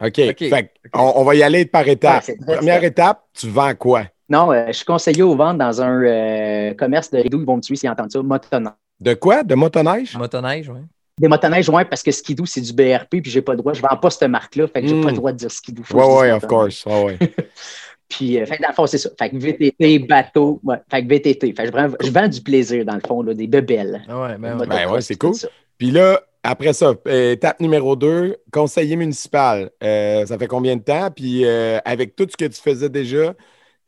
OK. 0.05 0.17
Fait, 0.17 0.73
on, 0.93 1.23
va 1.23 1.35
y 1.37 1.43
aller 1.43 1.65
par 1.65 1.87
étapes. 1.87 2.29
Première 2.45 2.83
étape, 2.83 3.23
tu 3.39 3.49
vends 3.49 3.75
quoi? 3.75 4.03
Non, 4.29 4.53
euh, 4.53 4.67
je 4.69 4.73
suis 4.73 4.85
conseiller 4.85 5.23
aux 5.23 5.37
ventes 5.37 5.59
dans 5.59 5.81
un 5.81 6.75
commerce 6.75 7.11
de 7.11 7.19
rideaux. 7.19 7.41
Ils 7.41 7.47
vont 7.47 7.57
me 7.57 7.63
tuer 7.63 7.77
s'ils 7.77 7.91
entendent 7.91 8.11
ça. 8.11 8.21
Motoneige. 8.21 8.73
De 8.99 9.15
quoi? 9.15 9.45
De 9.45 9.55
motoneige? 9.55 10.17
Motoneige, 10.17 10.69
oui. 10.69 10.81
Des 11.21 11.29
motoneiges, 11.29 11.69
oui, 11.69 11.83
parce 11.85 12.03
que 12.03 12.11
Skidoo, 12.11 12.47
c'est 12.47 12.63
du 12.63 12.73
BRP, 12.73 13.21
puis 13.21 13.31
j'ai 13.31 13.43
pas 13.43 13.53
le 13.53 13.59
droit. 13.59 13.75
Je 13.75 13.83
vends 13.83 13.95
pas 13.95 14.09
cette 14.09 14.31
marque-là, 14.31 14.67
fait 14.69 14.81
que 14.81 14.89
j'ai 14.89 14.99
pas 15.03 15.09
le 15.09 15.13
hmm. 15.13 15.17
droit 15.17 15.33
de 15.33 15.37
dire 15.37 15.51
Skidoo. 15.51 15.83
Oui, 15.93 16.03
oui, 16.03 16.31
of 16.31 16.47
course. 16.47 16.87
Ouais, 16.87 17.05
ouais. 17.05 17.19
puis, 18.09 18.41
euh, 18.41 18.47
fait 18.47 18.57
dans 18.59 18.69
le 18.69 18.75
fond, 18.75 18.87
c'est 18.87 18.97
ça. 18.97 19.11
Fait 19.19 19.29
que 19.29 19.37
VTT, 19.37 19.99
bateau, 19.99 20.61
ouais, 20.65 20.79
fait 20.91 21.05
que 21.05 21.09
VTT. 21.09 21.53
Fait 21.53 21.71
que 21.71 21.79
je, 22.01 22.11
vends, 22.11 22.27
du 22.27 22.41
plaisir, 22.41 22.87
dans 22.87 22.95
le 22.95 23.03
fond, 23.07 23.21
là, 23.21 23.35
des 23.35 23.47
bebelles. 23.47 24.03
Ah 24.09 24.23
ouais, 24.23 24.39
ben, 24.39 24.57
ben 24.67 24.91
ouais, 24.91 25.03
c'est 25.03 25.17
cool. 25.17 25.35
Puis 25.77 25.91
là, 25.91 26.23
après 26.43 26.73
ça, 26.73 26.95
euh, 27.07 27.33
étape 27.33 27.61
numéro 27.61 27.97
2, 27.97 28.37
conseiller 28.51 28.97
municipal. 28.97 29.71
Euh, 29.85 30.25
ça 30.25 30.39
fait 30.39 30.47
combien 30.47 30.77
de 30.77 30.83
temps? 30.83 31.11
Puis 31.15 31.47
avec 31.85 32.17
tout 32.17 32.27
ce 32.31 32.37
que 32.39 32.51
tu 32.51 32.63
faisais 32.63 32.89
déjà, 32.89 33.35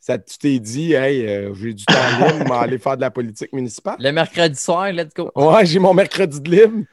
ça, 0.00 0.18
tu 0.18 0.36
t'es 0.36 0.58
dit, 0.58 0.92
hey, 0.92 1.50
j'ai 1.54 1.72
du 1.72 1.84
temps 1.86 1.94
libre, 2.26 2.52
aller 2.60 2.76
faire 2.76 2.96
de 2.96 3.00
la 3.00 3.10
politique 3.10 3.54
municipale? 3.54 3.96
Le 4.00 4.10
mercredi 4.10 4.60
soir, 4.60 4.92
let's 4.92 5.14
go. 5.16 5.30
Ouais, 5.34 5.64
j'ai 5.64 5.78
mon 5.78 5.94
mercredi 5.94 6.38
de 6.38 6.50
libre. 6.50 6.84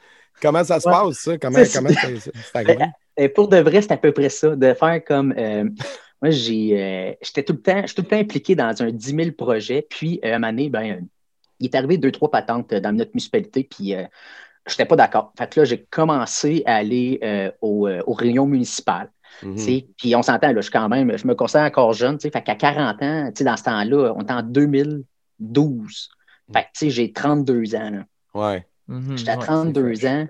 Comment 0.42 0.64
ça 0.64 0.80
se 0.80 0.90
passe, 0.90 1.18
ça? 1.18 1.38
Comment, 1.38 1.60
comment 1.74 1.90
c'est 1.90 2.80
euh, 3.20 3.30
Pour 3.36 3.48
de 3.48 3.58
vrai, 3.58 3.82
c'est 3.82 3.92
à 3.92 3.98
peu 3.98 4.12
près 4.12 4.30
ça, 4.30 4.56
de 4.56 4.74
faire 4.74 5.04
comme. 5.04 5.34
Euh, 5.38 5.66
moi, 6.22 6.32
j'ai, 6.32 6.82
euh, 6.82 7.14
j'étais 7.22 7.44
tout 7.44 7.54
le 7.54 7.62
temps, 7.62 7.82
tout 7.84 8.02
le 8.02 8.08
temps 8.08 8.18
impliqué 8.18 8.56
dans 8.56 8.82
un 8.82 8.92
10 8.92 9.16
000 9.16 9.32
projets. 9.32 9.86
Puis, 9.90 10.20
à 10.24 10.28
un 10.28 10.40
moment 10.40 10.52
donné, 10.52 10.70
ben, 10.70 11.08
il 11.60 11.66
est 11.66 11.76
arrivé 11.76 11.98
deux, 11.98 12.12
trois 12.12 12.30
patentes 12.30 12.74
dans 12.74 12.92
notre 12.92 13.12
municipalité. 13.12 13.64
Puis, 13.64 13.92
je 13.94 14.74
n'étais 14.74 14.86
pas 14.86 14.96
d'accord. 14.96 15.34
Fait 15.38 15.50
que 15.50 15.62
là, 15.62 15.66
j'ai 15.66 15.84
commencé 15.90 16.64
à 16.66 16.76
aller 16.76 17.20
aux, 17.62 18.14
réunions 18.14 18.46
municipales. 18.46 19.10
Mm-hmm. 19.44 19.86
Puis 19.98 20.16
on 20.16 20.22
s'entend, 20.22 20.52
là, 20.52 20.60
je 20.60 20.70
quand 20.70 20.90
même, 20.90 21.18
je 21.18 21.26
me 21.26 21.36
considère 21.36 21.64
encore 21.64 21.94
jeune. 21.94 22.20
Fait 22.20 22.32
qu'à 22.32 22.56
40 22.56 23.02
ans, 23.02 23.32
dans 23.40 23.58
ce 23.58 23.64
temps-là, 23.64 24.14
on 24.18 24.26
est 24.26 24.32
en 24.32 24.44
2012. 24.44 26.10
Fait 26.52 26.68
que 26.78 26.90
j'ai 26.90 27.14
32 27.14 27.76
ans. 27.76 27.90
Là. 27.92 28.06
Ouais. 28.34 28.66
Mhm, 28.90 29.18
J'étais 29.18 29.32
à 29.32 29.38
32 29.38 30.06
ans. 30.06 30.28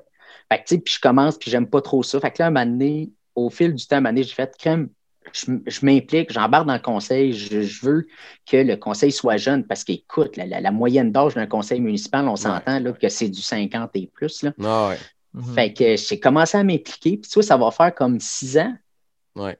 Fait 0.51 0.63
que, 0.63 0.75
puis 0.75 0.93
je 0.93 0.99
commence, 0.99 1.37
puis 1.37 1.49
j'aime 1.49 1.67
pas 1.67 1.81
trop 1.81 2.03
ça. 2.03 2.19
Fait 2.19 2.31
que 2.31 2.41
là, 2.41 2.47
un 2.47 2.51
moment 2.51 2.65
donné, 2.65 3.09
au 3.35 3.49
fil 3.49 3.73
du 3.73 3.87
temps, 3.87 3.97
un 3.97 4.01
moment 4.01 4.09
donné, 4.09 4.23
j'ai 4.23 4.33
fait 4.33 4.55
crème. 4.57 4.89
Je, 5.31 5.85
m'implique, 5.85 6.31
j'embarque 6.31 6.65
dans 6.65 6.73
le 6.73 6.79
conseil. 6.79 7.33
Je, 7.33 7.85
veux 7.85 8.07
que 8.49 8.57
le 8.57 8.75
conseil 8.77 9.11
soit 9.11 9.37
jeune 9.37 9.63
parce 9.63 9.83
qu'écoute, 9.83 10.37
la, 10.37 10.71
moyenne 10.71 11.11
d'âge 11.11 11.35
d'un 11.35 11.45
conseil 11.45 11.79
municipal, 11.81 12.27
on 12.27 12.35
s'entend 12.35 12.81
que 12.93 13.09
c'est 13.09 13.29
du 13.29 13.41
50 13.41 13.91
et 13.93 14.07
plus. 14.07 14.41
Là. 14.41 14.53
Ah 14.63 14.93
mhm. 15.33 15.53
Fait 15.53 15.71
que 15.71 15.95
j'ai 15.95 16.19
commencé 16.19 16.57
à 16.57 16.63
m'impliquer. 16.63 17.17
Puis 17.17 17.29
tu 17.29 17.35
vois, 17.35 17.43
ça 17.43 17.57
va 17.57 17.69
faire 17.69 17.93
comme 17.93 18.19
6 18.19 18.57
ans. 18.57 18.75
Ouais. 19.35 19.57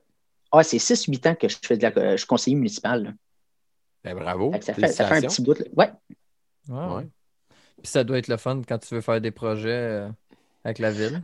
Ah, 0.51 0.63
c'est 0.63 0.77
6-8 0.77 1.29
ans 1.29 1.35
que 1.35 1.47
je 1.47 1.57
fais 1.61 1.77
de 1.77 1.91
je 1.95 2.17
suis 2.17 2.25
conseiller 2.25 2.55
municipal. 2.55 3.15
Ben, 4.03 4.15
bravo. 4.15 4.51
ça, 4.61 4.73
fait, 4.73 5.01
un 5.01 5.21
petit 5.21 5.43
bout. 5.43 5.61
Ouais. 5.75 5.91
Ouais. 6.67 7.07
Puis 7.81 7.91
ça 7.91 8.03
doit 8.03 8.17
être 8.17 8.27
le 8.27 8.37
fun 8.37 8.61
quand 8.67 8.77
tu 8.77 8.95
veux 8.95 9.01
faire 9.01 9.21
des 9.21 9.31
projets 9.31 9.69
euh, 9.69 10.07
avec 10.63 10.79
la 10.79 10.91
ville. 10.91 11.21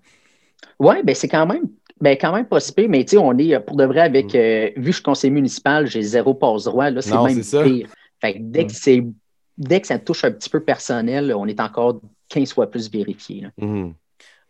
Oui, 0.80 0.96
ben 1.04 1.13
c'est 1.15 1.28
quand 1.28 1.46
même. 1.46 1.63
Ben, 2.02 2.18
quand 2.20 2.34
même 2.34 2.46
pas 2.46 2.60
si 2.60 2.74
pire, 2.74 2.89
mais 2.89 3.06
tu 3.06 3.12
sais, 3.12 3.18
on 3.18 3.38
est 3.38 3.58
pour 3.62 3.78
de 3.78 3.86
vrai 3.86 4.02
avec. 4.02 4.34
Mm. 4.34 4.38
euh, 4.38 4.65
vu 4.76 4.82
que 4.84 4.88
je 4.88 4.91
suis 4.94 5.04
conseiller 5.04 5.32
municipal, 5.32 5.88
j'ai 5.88 6.02
zéro 6.02 6.34
passe-droit. 6.34 6.89
Là, 6.89 7.02
c'est 7.02 7.12
même 7.15 7.41
pire. 7.41 7.88
Fait 8.22 8.34
que 8.34 8.39
dès, 8.41 8.63
Mm. 8.63 8.68
que 8.68 8.74
c'est, 8.74 9.06
dès 9.58 9.82
que 9.82 9.88
ça 9.88 10.00
touche 10.00 10.24
un 10.26 10.32
petit 10.32 10.50
peu 10.50 10.60
personnel, 10.62 11.34
on 11.36 11.46
est 11.48 11.60
encore 11.60 12.02
15 12.30 12.54
fois 12.54 12.70
plus 12.70 12.89
vérifié. 12.91 13.41
là. 13.41 13.50
Mhm. 13.58 13.94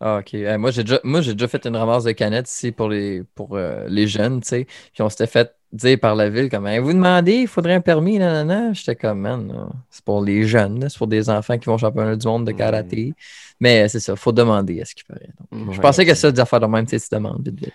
Ah, 0.00 0.18
ok. 0.18 0.34
Euh, 0.34 0.58
moi, 0.58 0.70
j'ai 0.72 0.82
déjà, 0.84 1.00
moi, 1.04 1.20
j'ai 1.22 1.32
déjà 1.32 1.48
fait 1.48 1.64
une 1.66 1.76
ramasse 1.76 2.04
de 2.04 2.12
canettes 2.12 2.50
ici 2.50 2.70
pour 2.70 2.88
les, 2.90 3.22
pour, 3.34 3.56
euh, 3.56 3.86
les 3.88 4.06
jeunes, 4.06 4.40
tu 4.42 4.48
sais. 4.48 4.66
Puis 4.92 5.02
on 5.02 5.08
s'était 5.08 5.26
fait 5.26 5.55
dire 5.72 5.98
par 6.00 6.14
la 6.14 6.28
ville, 6.28 6.48
comme, 6.48 6.66
Hey, 6.66 6.78
vous 6.78 6.92
demandez, 6.92 7.34
il 7.42 7.48
faudrait 7.48 7.74
un 7.74 7.80
permis, 7.80 8.18
nanana. 8.18 8.72
J'étais 8.72 8.96
comme, 8.96 9.20
man, 9.20 9.70
c'est 9.90 10.04
pour 10.04 10.22
les 10.24 10.44
jeunes, 10.44 10.88
c'est 10.88 10.98
pour 10.98 11.06
des 11.06 11.28
enfants 11.28 11.58
qui 11.58 11.66
vont 11.66 11.74
au 11.74 11.78
championnat 11.78 12.16
du 12.16 12.26
monde 12.26 12.46
de 12.46 12.52
karaté. 12.52 13.12
Mais 13.60 13.88
c'est 13.88 14.00
ça, 14.00 14.12
il 14.12 14.18
faut 14.18 14.32
demander 14.32 14.80
à 14.80 14.84
ce 14.84 14.94
qui 14.94 15.04
paraît. 15.04 15.28
Donc, 15.50 15.72
je 15.72 15.76
Ouais, 15.76 15.82
pensais 15.82 16.04
que 16.04 16.14
ça, 16.14 16.30
des 16.30 16.40
affaires 16.40 16.60
de 16.60 16.66
même, 16.66 16.86
tu 16.86 16.96
demandes 17.10 17.42
vite, 17.44 17.58
vite. 17.60 17.74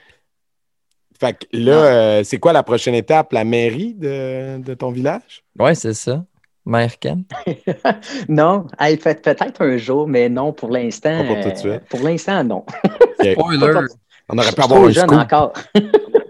Fait 1.20 1.34
que 1.38 1.46
là, 1.54 1.74
euh, 2.20 2.24
c'est 2.24 2.40
quoi 2.40 2.52
la 2.52 2.64
prochaine 2.64 2.96
étape? 2.96 3.32
La 3.34 3.44
mairie 3.44 3.94
de, 3.94 4.60
de 4.60 4.74
ton 4.74 4.90
village? 4.92 5.44
Ouais, 5.60 5.76
c'est 5.76 5.94
ça. 5.94 6.26
Mère 6.66 6.98
Ken. 7.00 7.24
non, 8.30 8.68
hey, 8.80 8.98
peut- 8.98 9.16
peut-être 9.16 9.62
un 9.62 9.78
jour, 9.78 10.08
mais 10.08 10.30
non, 10.30 10.54
pour 10.54 10.70
l'instant. 10.70 11.18
Pas 11.18 11.24
pour 11.26 11.36
tout 11.44 11.50
de 11.50 11.68
euh, 11.68 11.74
suite. 11.80 11.90
pour 11.90 12.00
l'instant, 12.02 12.44
non. 12.44 12.66
Spoiler. 13.20 13.88
On 14.30 14.38
aurait 14.38 14.52
pu 14.52 14.62
avoir 14.62 14.84
un 14.84 14.90
jeune 14.92 15.08
scoop. 15.10 15.20
encore. 15.20 15.54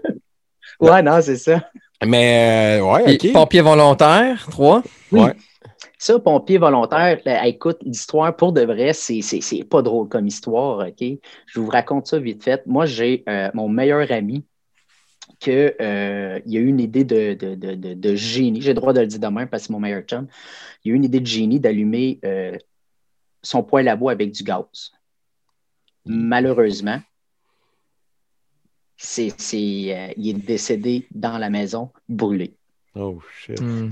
ouais, 0.90 1.02
non, 1.02 1.20
c'est 1.22 1.36
ça. 1.36 1.68
Mais, 2.04 2.78
euh, 2.80 2.84
ouais, 2.92 3.16
Puis, 3.16 3.28
OK. 3.30 3.32
Pompier 3.32 3.60
volontaire, 3.60 4.46
3. 4.50 4.82
Oui. 5.12 5.20
Ouais. 5.20 5.34
Ça, 5.98 6.18
pompier 6.18 6.58
volontaire, 6.58 7.20
là, 7.24 7.46
écoute, 7.46 7.78
l'histoire, 7.82 8.34
pour 8.34 8.52
de 8.52 8.62
vrai, 8.62 8.92
c'est 8.92 9.22
c'est- 9.22 9.40
c'est 9.40 9.62
pas 9.62 9.82
drôle 9.82 10.08
comme 10.08 10.26
histoire, 10.26 10.86
OK? 10.88 11.04
Je 11.46 11.60
vous 11.60 11.68
raconte 11.68 12.08
ça 12.08 12.18
vite 12.18 12.42
fait. 12.42 12.66
Moi, 12.66 12.86
j'ai 12.86 13.22
euh, 13.28 13.50
mon 13.54 13.68
meilleur 13.68 14.10
ami 14.10 14.44
que 15.40 15.74
euh, 15.80 16.36
a 16.38 16.40
eu 16.44 16.66
une 16.66 16.80
idée 16.80 17.04
de, 17.04 17.34
de, 17.34 17.54
de, 17.54 17.74
de- 17.74 17.94
de 17.94 18.14
génie. 18.16 18.60
J'ai 18.62 18.70
le 18.70 18.80
droit 18.80 18.92
de 18.92 19.00
le 19.00 19.06
dire 19.06 19.20
demain 19.20 19.46
parce 19.46 19.62
que 19.62 19.66
c'est 19.68 19.72
mon 19.72 19.80
meilleur 19.80 20.02
chum. 20.02 20.26
Il 20.84 20.90
a 20.90 20.94
eu 20.94 20.96
une 20.96 21.04
idée 21.04 21.20
de 21.20 21.26
génie 21.26 21.60
d'allumer 21.60 22.18
euh, 22.24 22.56
son 23.42 23.62
poêle 23.62 23.88
à 23.88 23.94
bois 23.96 24.12
avec 24.12 24.32
du 24.32 24.42
gaz. 24.42 24.90
Malheureusement, 26.04 26.98
c'est, 29.04 29.32
c'est, 29.36 29.56
euh, 29.96 30.12
il 30.16 30.28
est 30.30 30.46
décédé 30.46 31.06
dans 31.10 31.36
la 31.36 31.50
maison, 31.50 31.90
brûlé. 32.08 32.54
Oh, 32.94 33.18
shit. 33.36 33.60
Hmm. 33.60 33.90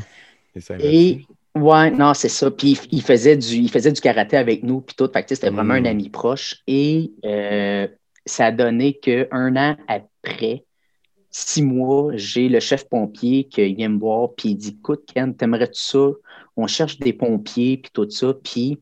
Et 0.78 1.26
ouais, 1.56 1.90
non, 1.90 2.14
c'est 2.14 2.28
ça. 2.28 2.48
Puis 2.50 2.72
il, 2.72 2.98
il 2.98 3.02
faisait 3.02 3.36
du, 3.36 3.56
il 3.56 3.70
faisait 3.70 3.90
du 3.90 4.00
karaté 4.00 4.36
avec 4.36 4.62
nous, 4.62 4.80
puis 4.82 4.94
tout. 4.94 5.08
Fait 5.12 5.22
que, 5.22 5.28
tu 5.28 5.34
sais, 5.34 5.34
c'était 5.40 5.50
vraiment 5.50 5.74
Mm. 5.74 5.84
un 5.86 5.90
ami 5.90 6.10
proche. 6.10 6.62
Et 6.68 7.10
euh, 7.24 7.88
ça 8.24 8.46
a 8.46 8.52
donné 8.52 8.94
qu'un 8.94 9.56
an 9.56 9.76
après, 9.88 10.64
six 11.30 11.62
mois, 11.62 12.12
j'ai 12.14 12.48
le 12.48 12.60
chef 12.60 12.88
pompier 12.88 13.44
qui 13.44 13.74
vient 13.74 13.88
me 13.88 13.98
voir, 13.98 14.30
puis 14.36 14.50
il 14.50 14.56
dit 14.56 14.76
Écoute, 14.78 15.02
Ken, 15.12 15.34
t'aimerais-tu 15.34 15.80
ça? 15.80 16.08
On 16.56 16.68
cherche 16.68 16.98
des 16.98 17.12
pompiers, 17.12 17.78
puis 17.78 17.90
tout 17.92 18.08
ça. 18.10 18.32
Puis 18.44 18.78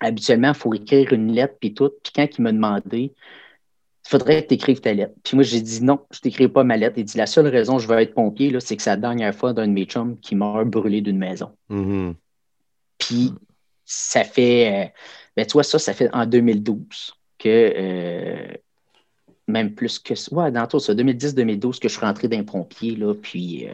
habituellement, 0.00 0.48
il 0.48 0.54
faut 0.54 0.74
écrire 0.74 1.12
une 1.12 1.32
lettre, 1.32 1.54
puis 1.60 1.74
tout. 1.74 1.90
Puis 2.02 2.12
quand 2.14 2.26
il 2.38 2.42
m'a 2.42 2.50
demandé 2.52 3.12
il 4.06 4.10
faudrait 4.10 4.42
que 4.42 4.48
tu 4.48 4.54
écrives 4.54 4.80
ta 4.80 4.92
lettre. 4.92 5.14
Puis 5.22 5.34
moi, 5.34 5.44
j'ai 5.44 5.60
dit 5.60 5.82
non, 5.82 6.00
je 6.10 6.20
t'écris 6.20 6.48
pas 6.48 6.62
ma 6.62 6.76
lettre. 6.76 6.98
Il 6.98 7.04
dit 7.04 7.16
la 7.16 7.26
seule 7.26 7.46
raison 7.46 7.76
que 7.76 7.82
je 7.82 7.88
veux 7.88 7.98
être 7.98 8.14
pompier, 8.14 8.50
là, 8.50 8.60
c'est 8.60 8.76
que 8.76 8.82
c'est 8.82 8.90
la 8.90 8.96
dernière 8.96 9.34
fois 9.34 9.52
d'un 9.52 9.66
de 9.66 9.72
mes 9.72 9.86
chums 9.86 10.18
qui 10.20 10.34
meurt 10.34 10.68
brûlé 10.68 11.00
d'une 11.00 11.18
maison. 11.18 11.50
Mhm. 11.70 12.14
Puis 12.98 13.32
ça 13.84 14.24
fait, 14.24 14.84
euh, 14.84 14.88
ben, 15.36 15.46
tu 15.46 15.52
vois, 15.54 15.62
ça, 15.62 15.78
ça 15.78 15.94
fait 15.94 16.10
en 16.12 16.26
2012 16.26 17.14
que, 17.38 17.48
euh, 17.48 18.52
même 19.48 19.74
plus 19.74 19.98
que 19.98 20.14
ça, 20.14 20.34
ouais, 20.34 20.50
dans 20.52 20.66
tout 20.66 20.80
ça, 20.80 20.94
2010-2012 20.94 21.78
que 21.78 21.88
je 21.88 21.94
suis 21.94 22.04
rentré 22.04 22.28
d'un 22.28 22.44
pompier, 22.44 22.96
là, 22.96 23.14
puis, 23.14 23.68
euh, 23.68 23.72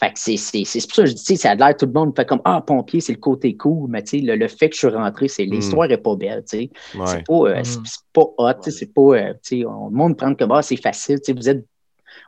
fait 0.00 0.12
que 0.12 0.18
c'est, 0.18 0.36
c'est, 0.36 0.64
c'est 0.64 0.80
pour 0.86 0.94
ça 0.96 1.02
que 1.04 1.08
je 1.10 1.14
dis, 1.14 1.36
ça 1.36 1.52
a 1.52 1.54
l'air, 1.54 1.76
tout 1.76 1.86
le 1.86 1.92
monde 1.92 2.14
fait 2.16 2.26
comme, 2.26 2.40
ah, 2.44 2.60
pompier, 2.60 3.00
c'est 3.00 3.12
le 3.12 3.18
côté 3.20 3.56
cool, 3.56 3.88
mais 3.90 4.02
tu 4.02 4.18
sais, 4.18 4.24
le, 4.24 4.36
le 4.36 4.48
fait 4.48 4.68
que 4.68 4.74
je 4.74 4.80
suis 4.86 4.88
rentré, 4.88 5.28
c'est, 5.28 5.44
l'histoire 5.44 5.90
est 5.90 5.98
pas 5.98 6.16
belle, 6.16 6.44
tu 6.48 6.58
sais. 6.58 6.70
Ouais. 6.94 7.06
C'est 7.06 7.24
pas, 7.26 7.34
euh, 7.34 7.60
Mm. 7.60 7.64
c'est- 7.64 7.80
c'est 7.84 8.00
pas 8.12 8.26
hot, 8.38 8.52
tu 8.54 8.70
sais, 8.70 8.78
c'est 8.78 8.92
pas, 8.92 9.02
euh, 9.02 9.32
tu 9.34 9.60
sais, 9.60 9.64
on, 9.64 9.88
le 9.88 9.94
monde 9.96 10.16
prend 10.16 10.34
comme, 10.34 10.52
ah, 10.52 10.62
c'est 10.62 10.76
facile, 10.76 11.18
tu 11.20 11.26
sais, 11.26 11.32
vous 11.32 11.48
êtes, 11.48 11.64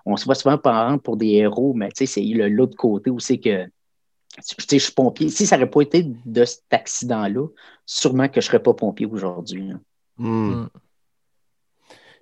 on 0.05 0.17
se 0.17 0.25
voit 0.25 0.35
souvent 0.35 0.59
prendre 0.59 1.01
pour 1.01 1.17
des 1.17 1.29
héros, 1.33 1.75
mais 1.75 1.89
tu 1.89 2.07
sais, 2.07 2.07
c'est 2.07 2.23
le- 2.25 2.49
l'autre 2.49 2.77
côté 2.77 3.11
où 3.11 3.19
c'est 3.19 3.39
que, 3.39 3.65
tu 3.67 3.71
sais, 4.43 4.79
je 4.79 4.85
suis 4.85 4.93
pompier. 4.93 5.29
Si 5.29 5.47
ça 5.47 5.57
n'aurait 5.57 5.71
pas 5.71 5.81
été 5.83 6.07
de 6.25 6.45
cet 6.45 6.65
accident-là, 6.71 7.47
sûrement 7.85 8.29
que 8.29 8.41
je 8.41 8.47
ne 8.47 8.51
serais 8.51 8.63
pas 8.63 8.75
pompier 8.75 9.07
aujourd'hui. 9.07 9.73
Hmm. 10.19 10.67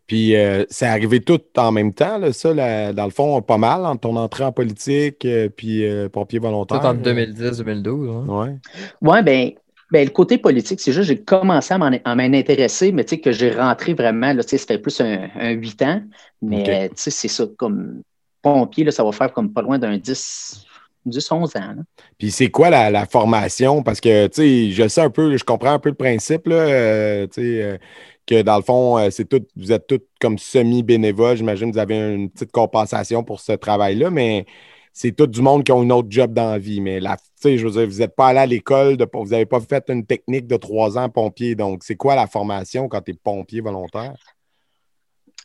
Puis 0.06 0.36
euh, 0.36 0.64
c'est 0.68 0.86
arrivé 0.86 1.20
tout 1.20 1.40
en 1.56 1.72
même 1.72 1.92
temps, 1.94 2.18
là, 2.18 2.32
ça, 2.32 2.52
là, 2.52 2.92
dans 2.92 3.04
le 3.06 3.10
fond, 3.10 3.40
pas 3.40 3.56
mal, 3.58 3.86
entre 3.86 4.00
ton 4.00 4.16
entrée 4.16 4.44
en 4.44 4.52
politique 4.52 5.24
euh, 5.24 5.48
puis 5.48 5.84
euh, 5.86 6.08
pompier 6.10 6.38
Tout 6.40 6.44
volontaire. 6.46 6.84
entre 6.84 7.00
2010 7.00 7.60
et 7.60 7.64
2012. 7.64 8.08
hein. 8.10 8.24
Ouais. 8.28 8.56
Oui, 9.00 9.22
ben, 9.22 9.50
ben, 9.90 10.04
le 10.04 10.10
côté 10.10 10.38
politique, 10.38 10.80
c'est 10.80 10.92
juste 10.92 11.08
que 11.08 11.14
j'ai 11.16 11.22
commencé 11.22 11.72
à 11.72 11.78
m'en 11.78 11.90
à 12.04 12.14
m'en 12.14 12.22
intéresser, 12.22 12.92
mais 12.92 13.04
tu 13.04 13.14
sais, 13.16 13.20
que 13.20 13.32
j'ai 13.32 13.52
rentré 13.52 13.94
vraiment, 13.94 14.32
là, 14.34 14.42
tu 14.42 14.50
sais, 14.50 14.58
ça 14.58 14.66
fait 14.66 14.78
plus 14.78 15.00
un, 15.00 15.28
un 15.38 15.50
8 15.52 15.82
ans, 15.82 16.02
mais 16.42 16.68
euh, 16.68 16.88
tu 16.88 16.94
sais, 16.96 17.10
c'est 17.10 17.28
ça, 17.28 17.46
comme 17.56 18.02
pompier, 18.42 18.84
là, 18.84 18.90
ça 18.90 19.04
va 19.04 19.12
faire 19.12 19.32
comme 19.32 19.52
pas 19.54 19.62
loin 19.62 19.78
d'un 19.78 19.96
10, 19.96 20.66
10 21.06 21.32
11 21.32 21.56
ans. 21.56 21.60
là. 21.60 21.82
Puis 22.18 22.30
c'est 22.30 22.50
quoi 22.50 22.68
la, 22.70 22.90
la 22.90 23.06
formation? 23.06 23.82
Parce 23.82 24.00
que, 24.00 24.26
tu 24.26 24.42
sais, 24.42 24.70
je 24.70 24.88
sais 24.88 25.00
un 25.00 25.10
peu, 25.10 25.34
je 25.36 25.44
comprends 25.44 25.72
un 25.72 25.78
peu 25.78 25.88
le 25.90 25.94
principe, 25.94 26.46
là, 26.48 26.56
euh, 26.56 27.26
tu 27.26 27.40
sais, 27.42 27.62
euh, 27.62 27.78
que 28.26 28.42
dans 28.42 28.56
le 28.56 28.62
fond, 28.62 28.98
euh, 28.98 29.10
c'est 29.10 29.26
tout, 29.26 29.44
vous 29.56 29.72
êtes 29.72 29.86
tous 29.86 30.00
comme 30.20 30.38
semi-bénévoles. 30.38 31.36
J'imagine 31.36 31.70
que 31.70 31.74
vous 31.74 31.82
avez 31.82 32.14
une 32.14 32.30
petite 32.30 32.52
compensation 32.52 33.22
pour 33.22 33.40
ce 33.40 33.52
travail-là, 33.52 34.10
mais 34.10 34.46
c'est 34.92 35.12
tout 35.12 35.26
du 35.26 35.42
monde 35.42 35.64
qui 35.64 35.72
ont 35.72 35.82
une 35.82 35.92
autre 35.92 36.08
job 36.10 36.32
dans 36.32 36.52
la 36.52 36.58
vie. 36.58 36.80
Mais 36.80 37.00
sais, 37.44 37.58
je 37.58 37.66
veux 37.66 37.72
dire, 37.72 37.86
vous 37.86 37.98
n'êtes 37.98 38.14
pas 38.14 38.28
allé 38.28 38.38
à 38.38 38.46
l'école, 38.46 38.96
de, 38.96 39.06
vous 39.12 39.26
n'avez 39.26 39.46
pas 39.46 39.60
fait 39.60 39.84
une 39.88 40.06
technique 40.06 40.46
de 40.46 40.56
trois 40.56 40.96
ans 40.96 41.08
pompier. 41.08 41.54
Donc, 41.54 41.82
c'est 41.84 41.96
quoi 41.96 42.14
la 42.14 42.26
formation 42.26 42.88
quand 42.88 43.02
tu 43.02 43.10
es 43.10 43.14
pompier 43.14 43.60
volontaire? 43.60 44.14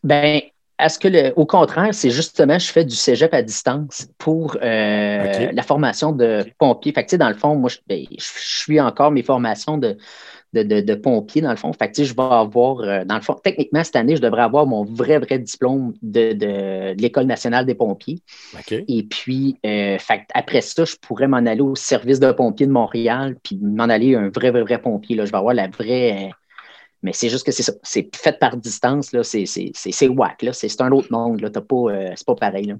Ben, 0.03 0.41
est-ce 0.79 0.97
que 0.97 1.09
le, 1.09 1.33
au 1.35 1.45
contraire, 1.45 1.93
c'est 1.93 2.09
justement, 2.09 2.57
je 2.57 2.71
fais 2.71 2.85
du 2.85 2.95
cégep 2.95 3.33
à 3.33 3.41
distance 3.41 4.07
pour 4.17 4.57
euh, 4.61 5.51
la 5.51 5.63
formation 5.63 6.13
de 6.13 6.45
pompier. 6.57 6.93
Fait 6.93 7.03
que, 7.03 7.09
tu 7.09 7.11
sais, 7.11 7.17
dans 7.17 7.29
le 7.29 7.35
fond, 7.35 7.55
moi, 7.55 7.69
je, 7.69 7.77
ben, 7.85 8.05
je 8.11 8.23
suis 8.23 8.79
encore 8.79 9.11
mes 9.11 9.23
formations 9.23 9.77
de, 9.77 9.97
de, 10.53 10.63
de, 10.63 10.81
de 10.81 10.95
pompier, 10.95 11.41
dans 11.41 11.51
le 11.51 11.55
fond. 11.55 11.71
Fait 11.73 11.91
que, 11.91 12.03
je 12.03 12.13
vais 12.13 12.21
avoir, 12.23 12.79
euh, 12.79 13.05
dans 13.05 13.15
le 13.15 13.21
fond, 13.21 13.35
techniquement, 13.43 13.83
cette 13.83 13.95
année, 13.95 14.15
je 14.15 14.21
devrais 14.21 14.41
avoir 14.41 14.65
mon 14.65 14.83
vrai, 14.83 15.19
vrai 15.19 15.37
diplôme 15.39 15.93
de, 16.01 16.33
de, 16.33 16.93
de 16.95 17.01
l'École 17.01 17.25
nationale 17.25 17.65
des 17.65 17.75
pompiers. 17.75 18.19
OK? 18.55 18.83
Et 18.87 19.03
puis, 19.03 19.57
euh, 19.65 19.97
fait 19.99 20.19
que 20.19 20.23
après 20.33 20.61
ça, 20.61 20.85
je 20.85 20.95
pourrais 20.95 21.27
m'en 21.27 21.37
aller 21.37 21.61
au 21.61 21.75
service 21.75 22.19
de 22.19 22.31
pompiers 22.31 22.65
de 22.67 22.71
Montréal, 22.71 23.35
puis 23.43 23.59
m'en 23.61 23.83
aller 23.83 24.15
un 24.15 24.29
vrai, 24.29 24.51
vrai, 24.51 24.63
vrai 24.63 24.81
pompier. 24.81 25.15
Là. 25.15 25.25
Je 25.25 25.31
vais 25.31 25.37
avoir 25.37 25.53
la 25.53 25.67
vraie. 25.67 26.27
euh, 26.27 26.31
mais 27.01 27.13
c'est 27.13 27.29
juste 27.29 27.45
que 27.45 27.51
c'est 27.51 27.63
ça. 27.63 27.73
C'est 27.83 28.13
fait 28.15 28.37
par 28.37 28.57
distance, 28.57 29.13
là. 29.13 29.23
C'est, 29.23 29.45
c'est, 29.45 29.71
c'est, 29.73 29.91
c'est 29.91 30.07
whack, 30.07 30.41
là. 30.41 30.51
C'est, 30.51 30.67
c'est 30.67 30.81
un 30.81 30.91
autre 30.91 31.07
monde, 31.11 31.41
là. 31.41 31.49
T'as 31.49 31.61
pas, 31.61 31.75
euh, 31.75 32.11
c'est 32.15 32.25
pas 32.25 32.35
pareil, 32.35 32.65
là. 32.65 32.75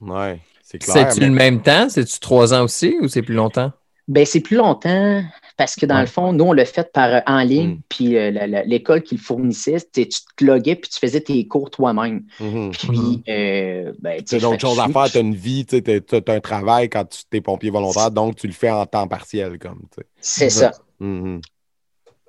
Ouais, 0.00 0.38
c'est 0.62 0.78
clair. 0.78 1.10
C'est-tu 1.10 1.20
mais- 1.20 1.26
le 1.26 1.32
même 1.34 1.60
temps? 1.60 1.88
C'est-tu 1.88 2.20
trois 2.20 2.54
ans 2.54 2.62
aussi 2.62 2.96
ou 3.00 3.08
c'est 3.08 3.22
plus 3.22 3.34
longtemps? 3.34 3.72
Ben, 4.08 4.24
c'est 4.24 4.40
plus 4.40 4.56
longtemps 4.56 5.22
parce 5.58 5.74
que 5.76 5.84
dans 5.84 5.96
Ouais. 5.96 6.00
le 6.02 6.06
fond, 6.06 6.32
nous, 6.32 6.44
on 6.44 6.52
l'a 6.52 6.64
fait 6.64 6.90
par 6.92 7.08
euh, 7.12 7.20
en 7.26 7.40
ligne, 7.40 7.68
Mm. 7.74 7.80
puis 7.88 8.16
euh, 8.16 8.30
la- 8.30 8.46
la- 8.46 8.64
l'école 8.64 9.02
qui 9.02 9.16
le 9.16 9.20
fournissait, 9.20 9.76
tu 9.92 10.06
te 10.08 10.44
loguais, 10.44 10.76
puis 10.76 10.88
tu 10.88 10.98
faisais 10.98 11.20
tes 11.20 11.46
cours 11.46 11.70
toi-même. 11.70 12.24
Mhm. 12.40 12.70
Puis, 12.72 12.88
Mhm. 12.98 13.22
euh, 13.28 13.92
ben, 14.00 14.22
tu 14.24 14.36
as 14.36 14.38
d'autres 14.38 14.60
choses 14.60 14.78
à 14.80 14.88
faire, 14.88 15.10
tu 15.10 15.18
as 15.18 15.20
une 15.20 15.34
vie, 15.34 15.66
tu 15.66 15.76
as, 15.76 16.32
un 16.32 16.40
travail 16.40 16.88
quand 16.88 17.04
tu 17.08 17.36
es 17.36 17.40
pompier 17.40 17.70
volontaire, 17.70 18.10
donc 18.10 18.36
tu 18.36 18.46
le 18.46 18.52
fais 18.54 18.70
en 18.70 18.86
temps 18.86 19.06
partiel. 19.06 19.58
comme. 19.58 19.82
C'est 20.20 20.48
ça. 20.50 20.72
Mhm. 21.00 21.40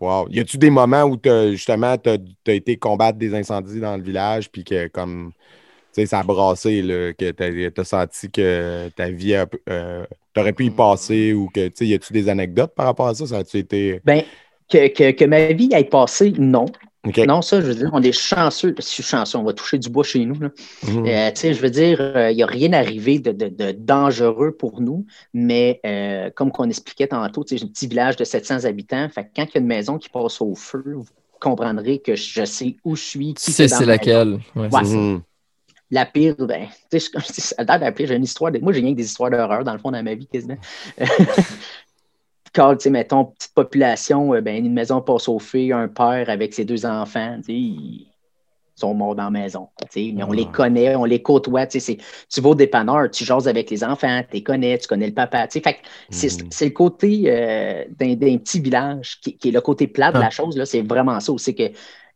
Wow. 0.02 0.28
Y 0.30 0.40
a-tu 0.40 0.58
des 0.58 0.70
moments 0.70 1.04
où 1.04 1.18
t'as- 1.18 1.52
justement 1.52 1.98
tu 1.98 2.10
as, 2.10 2.54
été 2.54 2.78
combattre 2.78 3.18
des 3.18 3.34
incendies 3.36 3.80
dans 3.80 3.96
le 3.98 4.04
village, 4.04 4.50
puis 4.50 4.64
que 4.64 4.88
comme 4.88 5.32
sais, 6.02 6.06
ça 6.08 6.20
a 6.20 6.24
brassé, 6.24 6.82
là, 6.82 7.14
que 7.14 7.32
tu 7.32 7.74
as, 7.82 7.84
senti 7.84 8.30
que 8.32 8.90
ta 8.96 9.10
vie 9.10 9.36
a- 9.36 9.48
euh, 9.70 10.06
t'aurais 10.34 10.54
pu 10.54 10.66
y 10.66 10.70
passer 10.72 11.34
ou 11.34 11.48
que 11.54 11.68
tu 11.68 11.74
sais, 11.76 11.88
y 11.88 11.94
a-tu 11.94 12.14
des 12.14 12.30
anecdotes 12.30 12.74
par 12.76 12.86
rapport 12.86 13.08
à 13.08 13.16
ça? 13.16 13.26
Ça 13.28 13.38
a-tu 13.38 13.58
été. 13.58 14.02
Ben, 14.06 14.24
que, 14.70 14.88
que, 14.88 15.12
que 15.12 15.26
ma 15.26 15.48
vie 15.54 15.70
ait 15.74 15.84
passé, 15.84 16.34
non. 16.38 16.66
Non, 17.26 17.42
ça, 17.42 17.62
je 17.62 17.68
veux 17.68 17.76
dire, 17.76 17.90
on 17.94 18.04
est 18.04 18.12
chanceux. 18.12 18.76
Je 18.78 18.84
suis 18.84 19.04
chanceux, 19.04 19.38
on 19.38 19.44
va 19.44 19.54
toucher 19.54 19.78
du 19.78 19.90
bois 19.90 20.04
chez 20.04 20.26
nous. 20.26 20.38
là. 20.40 20.50
Mhm. 20.86 21.06
Euh, 21.08 21.32
tu 21.32 21.40
sais, 21.40 21.54
je 21.54 21.62
veux 21.62 21.70
dire, 21.70 22.00
il 22.30 22.36
n'y 22.36 22.44
a 22.44 22.46
rien 22.46 22.74
arrivé 22.74 23.20
de, 23.20 23.32
de- 23.32 23.48
de 23.48 23.72
dangereux 23.72 24.52
pour 24.52 24.82
nous, 24.82 25.06
mais 25.34 25.80
euh, 25.86 26.30
comme 26.36 26.52
qu'on 26.52 26.70
expliquait 26.70 27.08
tantôt, 27.08 27.44
tu 27.46 27.56
sais, 27.56 27.58
j'ai 27.58 27.66
un 27.66 27.70
petit 27.70 27.88
village 27.88 28.18
de 28.18 28.26
700 28.26 28.66
habitants. 28.66 29.08
Fait 29.10 29.24
que 29.24 29.30
quand 29.36 29.44
il 29.46 29.56
y 29.56 29.58
a 29.58 29.62
une 29.62 29.68
maison 29.68 29.98
qui 29.98 30.10
passe 30.10 30.42
au 30.42 30.56
feu, 30.56 30.84
vous 30.98 31.06
comprendrez 31.40 32.00
que 32.00 32.16
je 32.16 32.44
sais 32.44 32.76
où 32.84 32.98
je 32.98 33.02
suis. 33.02 33.34
Tu 33.34 33.46
qui 33.46 33.52
c'est 33.54 33.86
laquelle? 33.86 34.40
Ouais, 34.56 34.68
Ouais. 34.70 35.20
La 35.92 36.06
pire, 36.06 36.36
ben, 36.38 36.68
tu 36.92 37.00
sais, 37.00 37.12
je- 37.16 37.20
ça 37.42 37.56
a 37.58 37.64
l'air 37.64 37.80
de 37.80 37.86
la 37.86 37.92
pire, 37.92 38.08
j'ai 38.08 38.16
une 38.16 38.24
histoire. 38.24 38.52
De, 38.52 38.60
moi, 38.60 38.74
j'ai 38.74 38.82
rien 38.82 38.92
que 38.92 38.98
des 38.98 39.06
histoires 39.06 39.32
d'horreur, 39.32 39.64
dans 39.64 39.74
le 39.74 39.80
fond, 39.80 39.92
dans 39.92 40.04
ma 40.04 40.14
vie, 40.14 40.28
quasiment. 40.28 40.58
cas, 42.54 42.76
tu 42.76 42.84
sais, 42.84 42.90
mettons, 42.90 43.26
petite 43.26 43.54
population, 43.54 44.34
euh, 44.34 44.42
ben, 44.42 44.64
une 44.66 44.74
maison 44.74 45.02
passe 45.02 45.28
au 45.28 45.40
feu, 45.40 45.72
un 45.74 45.88
père 45.88 46.30
avec 46.30 46.54
ses 46.54 46.66
deux 46.66 46.86
enfants, 46.86 47.38
tu 47.38 47.44
sais, 47.44 47.54
ils 47.54 48.08
sont 48.76 48.94
morts 48.94 49.16
dans 49.16 49.26
la 49.26 49.30
maison. 49.30 49.68
tu 49.82 49.88
sais, 49.90 50.14
Mais 50.16 50.24
on 50.24 50.32
les 50.32 50.46
connaît, 50.46 50.96
on 50.96 51.04
les 51.06 51.22
côtoie. 51.22 51.68
tu 51.68 51.80
sais, 51.80 51.98
c'est- 51.98 52.04
Tu 52.34 52.40
vas 52.42 52.50
au 52.50 52.56
dépanneur, 52.56 53.10
tu 53.12 53.26
jases 53.26 53.48
avec 53.48 53.70
les 53.70 53.84
enfants, 53.84 54.22
tu 54.30 54.36
les 54.38 54.44
connais, 54.44 54.78
tu 54.78 54.88
connais 54.88 55.08
le 55.08 55.14
papa. 55.14 55.48
tu 55.48 55.54
sais, 55.60 55.62
Fait 55.62 55.74
que 55.74 55.80
c'est 56.10 56.32
Mhm. 56.42 56.70
le 56.70 56.74
côté 56.74 57.24
euh, 57.28 57.84
d'un 58.00 58.16
petit 58.38 58.60
village 58.62 59.20
qui, 59.22 59.38
qui 59.38 59.50
est 59.50 59.52
le 59.52 59.62
côté 59.62 59.88
plat 59.88 60.12
de 60.12 60.18
Ah. 60.18 60.22
la 60.22 60.30
chose. 60.30 60.58
là, 60.58 60.66
C'est 60.66 60.82
vraiment 60.82 61.20
ça. 61.20 61.34
C'est 61.38 61.54
que 61.54 61.72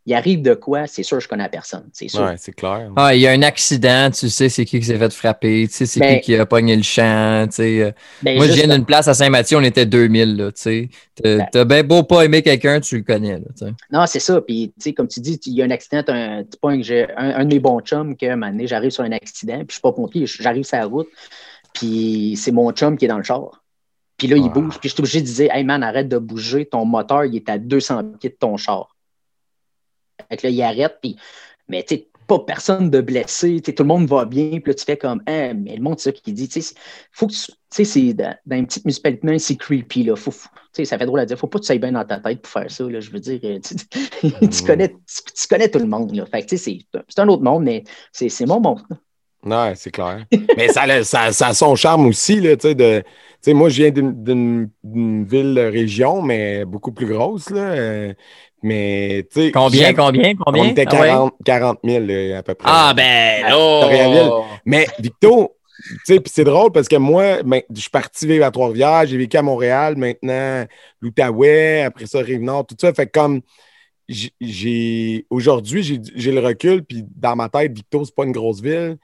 il 0.05 0.13
arrive 0.13 0.41
de 0.41 0.53
quoi, 0.53 0.85
c'est 0.85 1.03
sûr, 1.03 1.19
je 1.21 1.27
connais 1.29 1.43
la 1.43 1.49
personne. 1.49 1.89
C'est 1.93 2.09
sûr. 2.09 2.21
Ouais, 2.21 2.35
c'est 2.37 2.51
clair. 2.51 2.91
Ah, 2.97 3.15
il 3.15 3.21
y 3.21 3.27
a 3.27 3.31
un 3.31 3.41
accident, 3.41 4.11
tu 4.11 4.29
sais 4.29 4.49
c'est 4.49 4.65
qui 4.65 4.79
qui 4.79 4.85
s'est 4.85 4.97
fait 4.97 5.13
frapper, 5.13 5.65
tu 5.69 5.73
sais 5.73 5.85
c'est 5.85 5.99
Ben- 6.01 6.15
qui 6.19 6.33
qui 6.33 6.35
a 6.35 6.45
pogné 6.45 6.75
le 6.75 6.83
champ, 6.83 7.45
tu 7.47 7.55
sais. 7.55 7.81
euh. 7.81 7.91
Ben, 8.21 8.35
Moi, 8.35 8.47
je 8.47 8.53
viens 8.53 8.67
d'une 8.67 8.85
place 8.85 9.07
à 9.07 9.13
Saint-Mathieu, 9.13 9.57
on 9.57 9.61
était 9.63 9.85
2000, 9.85 10.35
là, 10.35 10.51
tu 10.51 10.61
sais. 10.61 10.89
T'as 11.15 11.63
Ben- 11.63 11.65
bien 11.65 11.83
beau 11.83 12.03
pas 12.03 12.25
aimer 12.25 12.41
quelqu'un, 12.41 12.79
tu 12.81 12.97
le 12.97 13.03
connais, 13.03 13.33
là, 13.37 13.45
tu 13.57 13.65
sais. 13.65 13.71
Non, 13.91 14.05
c'est 14.05 14.19
ça. 14.19 14.41
Puis, 14.41 14.73
tu 14.77 14.83
sais, 14.83 14.93
comme 14.93 15.07
tu 15.07 15.19
dis, 15.21 15.39
il 15.45 15.53
y 15.53 15.61
a 15.61 15.65
un 15.65 15.71
accident, 15.71 16.03
un, 16.07 16.43
tu 16.43 16.57
pognes- 16.61 16.83
j'ai 16.83 17.07
un, 17.15 17.35
un 17.35 17.45
de 17.45 17.53
mes 17.53 17.59
bons 17.59 17.79
chums 17.79 18.17
que, 18.17 18.25
un 18.25 18.35
moment 18.35 18.51
donné, 18.51 18.67
j'arrive 18.67 18.91
sur 18.91 19.03
un 19.05 19.11
accident, 19.13 19.57
puis 19.59 19.67
je 19.69 19.73
suis 19.73 19.81
pas 19.81 19.93
pompier, 19.93 20.25
j'arrive 20.25 20.63
sur 20.65 20.77
la 20.77 20.85
route, 20.85 21.07
puis 21.73 22.35
c'est 22.37 22.51
mon 22.51 22.71
chum 22.71 22.97
qui 22.97 23.05
est 23.05 23.07
dans 23.07 23.17
le 23.17 23.23
char. 23.23 23.63
Puis 24.17 24.27
là, 24.27 24.37
il 24.37 24.49
bouge, 24.49 24.79
puis 24.79 24.89
je 24.89 24.93
suis 24.93 25.01
obligé 25.01 25.21
de 25.21 25.25
dire, 25.27 25.49
hey 25.53 25.63
man, 25.63 25.81
arrête 25.83 26.07
de 26.07 26.17
bouger, 26.17 26.65
ton 26.65 26.85
moteur, 26.85 27.25
il 27.25 27.35
est 27.35 27.49
à 27.49 27.57
200 27.57 28.03
pieds 28.19 28.29
de 28.29 28.35
ton 28.39 28.57
char. 28.57 28.92
Fait 30.29 30.37
que 30.37 30.47
là, 30.47 30.51
il 30.53 30.61
arrête, 30.61 30.97
puis, 31.01 31.17
mais 31.67 31.83
tu 31.83 31.95
sais, 31.95 32.09
pas 32.27 32.39
personne 32.39 32.89
de 32.89 33.01
blessé, 33.01 33.61
tout 33.61 33.73
le 33.83 33.85
monde 33.87 34.07
va 34.07 34.25
bien, 34.25 34.49
puis 34.59 34.63
là, 34.67 34.73
tu 34.73 34.85
fais 34.85 34.97
comme, 34.97 35.21
hein, 35.27 35.53
mais 35.55 35.75
le 35.75 35.81
monde, 35.83 35.99
c'est 35.99 36.11
ça 36.11 36.21
qui 36.21 36.31
dit, 36.33 36.47
tu 36.47 36.61
sais, 36.61 36.75
faut 37.11 37.27
que 37.27 37.33
tu, 37.33 37.39
tu 37.47 37.53
sais, 37.71 37.83
c'est 37.85 38.13
dans, 38.13 38.35
dans 38.45 38.55
une 38.57 38.65
petite 38.67 38.85
municipalité, 38.85 39.39
c'est 39.39 39.55
creepy, 39.57 40.03
là, 40.03 40.15
faut, 40.15 40.31
tu 40.31 40.39
sais, 40.73 40.85
ça 40.85 40.97
fait 40.97 41.05
drôle 41.05 41.19
à 41.19 41.25
dire, 41.25 41.37
faut 41.37 41.47
pas 41.47 41.59
que 41.59 41.63
tu 41.63 41.67
sois 41.67 41.77
bien 41.77 41.91
dans 41.91 42.05
ta 42.05 42.19
tête 42.19 42.41
pour 42.41 42.51
faire 42.51 42.71
ça, 42.71 42.83
là, 42.89 42.99
je 43.01 43.11
veux 43.11 43.19
dire, 43.19 43.39
euh, 43.43 43.59
tu, 43.59 43.75
tu 44.49 44.61
connais, 44.63 44.89
tu, 44.89 45.33
tu 45.35 45.47
connais 45.47 45.69
tout 45.69 45.79
le 45.79 45.85
monde, 45.87 46.15
là, 46.15 46.25
fait 46.25 46.41
que, 46.43 46.47
tu 46.49 46.57
sais, 46.57 46.63
c'est- 46.91 46.99
c'est 47.09 47.19
un 47.21 47.27
autre 47.27 47.43
monde, 47.43 47.63
mais 47.63 47.83
c'est 48.11 48.29
c'est 48.29 48.45
mon 48.45 48.59
monde, 48.61 48.81
là. 48.89 48.97
Ouais, 49.43 49.75
c'est 49.75 49.91
clair. 49.91 50.25
Mais 50.55 50.69
ça, 50.69 50.83
a- 50.83 51.03
ça, 51.03 51.31
ça 51.33 51.47
a 51.47 51.53
son 51.53 51.75
charme 51.75 52.05
aussi, 52.07 52.39
là, 52.39 52.55
tu 52.55 52.69
sais, 52.69 52.75
de... 52.75 53.01
Tu 53.01 53.51
sais, 53.51 53.53
moi, 53.53 53.67
je 53.67 53.83
viens 53.83 53.91
d'une 53.91 55.25
ville-région, 55.25 56.21
mais 56.21 56.63
beaucoup 56.63 56.93
plus 56.93 57.07
grosse, 57.07 57.49
là. 57.49 57.59
euh, 57.73 58.13
mais, 58.63 59.27
tu 59.31 59.41
sais... 59.41 59.51
Combien, 59.51 59.79
j'aime- 59.87 59.95
combien, 59.95 60.33
On 60.39 60.43
combien? 60.45 60.65
était 60.69 60.85
Ah 60.87 60.99
ouais? 61.01 61.07
40, 61.07 61.33
40 61.45 61.79
000, 61.83 62.05
là, 62.05 62.37
à 62.39 62.43
peu 62.43 62.55
près. 62.55 62.69
Ah, 62.71 62.93
ben, 62.95 63.45
oh! 63.53 64.43
Mais 64.65 64.87
Victo, 64.99 65.55
tu 65.85 65.97
sais, 66.05 66.19
puis 66.19 66.31
c'est 66.33 66.43
drôle 66.43 66.71
parce 66.71 66.87
que 66.87 66.95
moi, 66.95 67.43
ben, 67.43 67.61
je 67.75 67.81
suis 67.81 67.89
parti 67.89 68.25
vivre 68.25 68.45
à 68.45 68.51
Trois-Rivières, 68.51 69.05
j'ai 69.05 69.17
vécu 69.17 69.35
à 69.37 69.41
Montréal, 69.41 69.95
maintenant 69.97 70.65
l'Outaouais, 71.01 71.83
après 71.83 72.05
ça 72.05 72.19
Rive-Nord, 72.19 72.65
tout 72.67 72.75
ça. 72.79 72.93
Fait 72.93 73.07
comme 73.07 73.41
j'ai 74.07 75.25
aujourd'hui, 75.29 76.01
j'ai 76.15 76.31
le 76.31 76.39
recul, 76.39 76.83
puis 76.83 77.03
dans 77.15 77.35
ma 77.35 77.49
tête, 77.49 77.73
Victo, 77.73 78.03
c'est 78.05 78.15
pas 78.15 78.25
une 78.25 78.31
grosse 78.31 78.61
ville. 78.61 78.97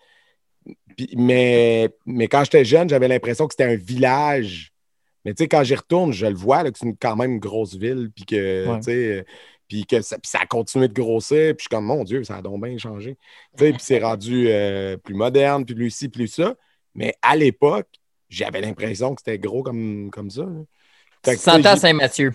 Puis- 0.98 1.10
mais, 1.18 1.90
mais 2.06 2.28
quand 2.28 2.44
j'étais 2.44 2.66
jeune, 2.66 2.90
j'avais 2.90 3.08
l'impression 3.08 3.48
que 3.48 3.54
c'était 3.54 3.72
un 3.72 3.76
village. 3.78 4.72
Mais 5.26 5.34
tu 5.34 5.44
sais, 5.44 5.48
quand 5.48 5.64
j'y 5.64 5.76
retourne, 5.76 6.12
je 6.14 6.26
le 6.26 6.36
vois, 6.36 6.64
là, 6.64 6.72
que 6.72 6.78
c'est 6.80 6.86
une- 6.86 6.98
quand 6.98 7.16
même 7.16 7.34
une 7.34 7.40
grosse 7.40 7.76
ville, 7.76 8.10
puis 8.16 8.26
que, 8.26 8.68
Ouais. 8.68 8.80
euh, 8.90 9.24
puis 9.68 9.86
que 9.86 10.02
ça, 10.02 10.18
puis 10.18 10.30
ça 10.30 10.40
a 10.42 10.46
continué 10.46 10.88
de 10.88 10.94
grossir, 10.94 11.56
puis 11.56 11.58
je 11.60 11.62
suis 11.64 11.70
comme, 11.70 11.86
mon 11.86 12.04
Dieu, 12.04 12.24
ça 12.24 12.38
a 12.38 12.42
donc 12.42 12.64
bien 12.64 12.78
changé. 12.78 13.18
Puis 13.58 13.74
c'est 13.80 14.00
rendu 14.00 14.46
euh, 14.48 14.98
plus 14.98 15.14
moderne, 15.16 15.66
puis 15.66 15.76
plus 15.76 15.92
ci, 15.92 16.10
plus 16.10 16.28
ça. 16.28 16.56
Mais 16.96 17.14
à 17.22 17.36
l'époque, 17.36 17.88
j'avais 18.30 18.62
l'impression 18.62 19.14
que 19.16 19.22
c'était 19.24 19.38
gros 19.40 19.62
comme, 19.64 20.10
comme 20.12 20.30
ça. 20.30 20.46
Fait 21.26 21.34
que, 21.34 21.38
tu 21.38 21.44
sais, 21.44 21.52
100 21.52 21.60
ans 21.66 21.66
à 21.66 21.74
j'ai- 21.76 21.82
Saint-Mathieu. 21.82 22.34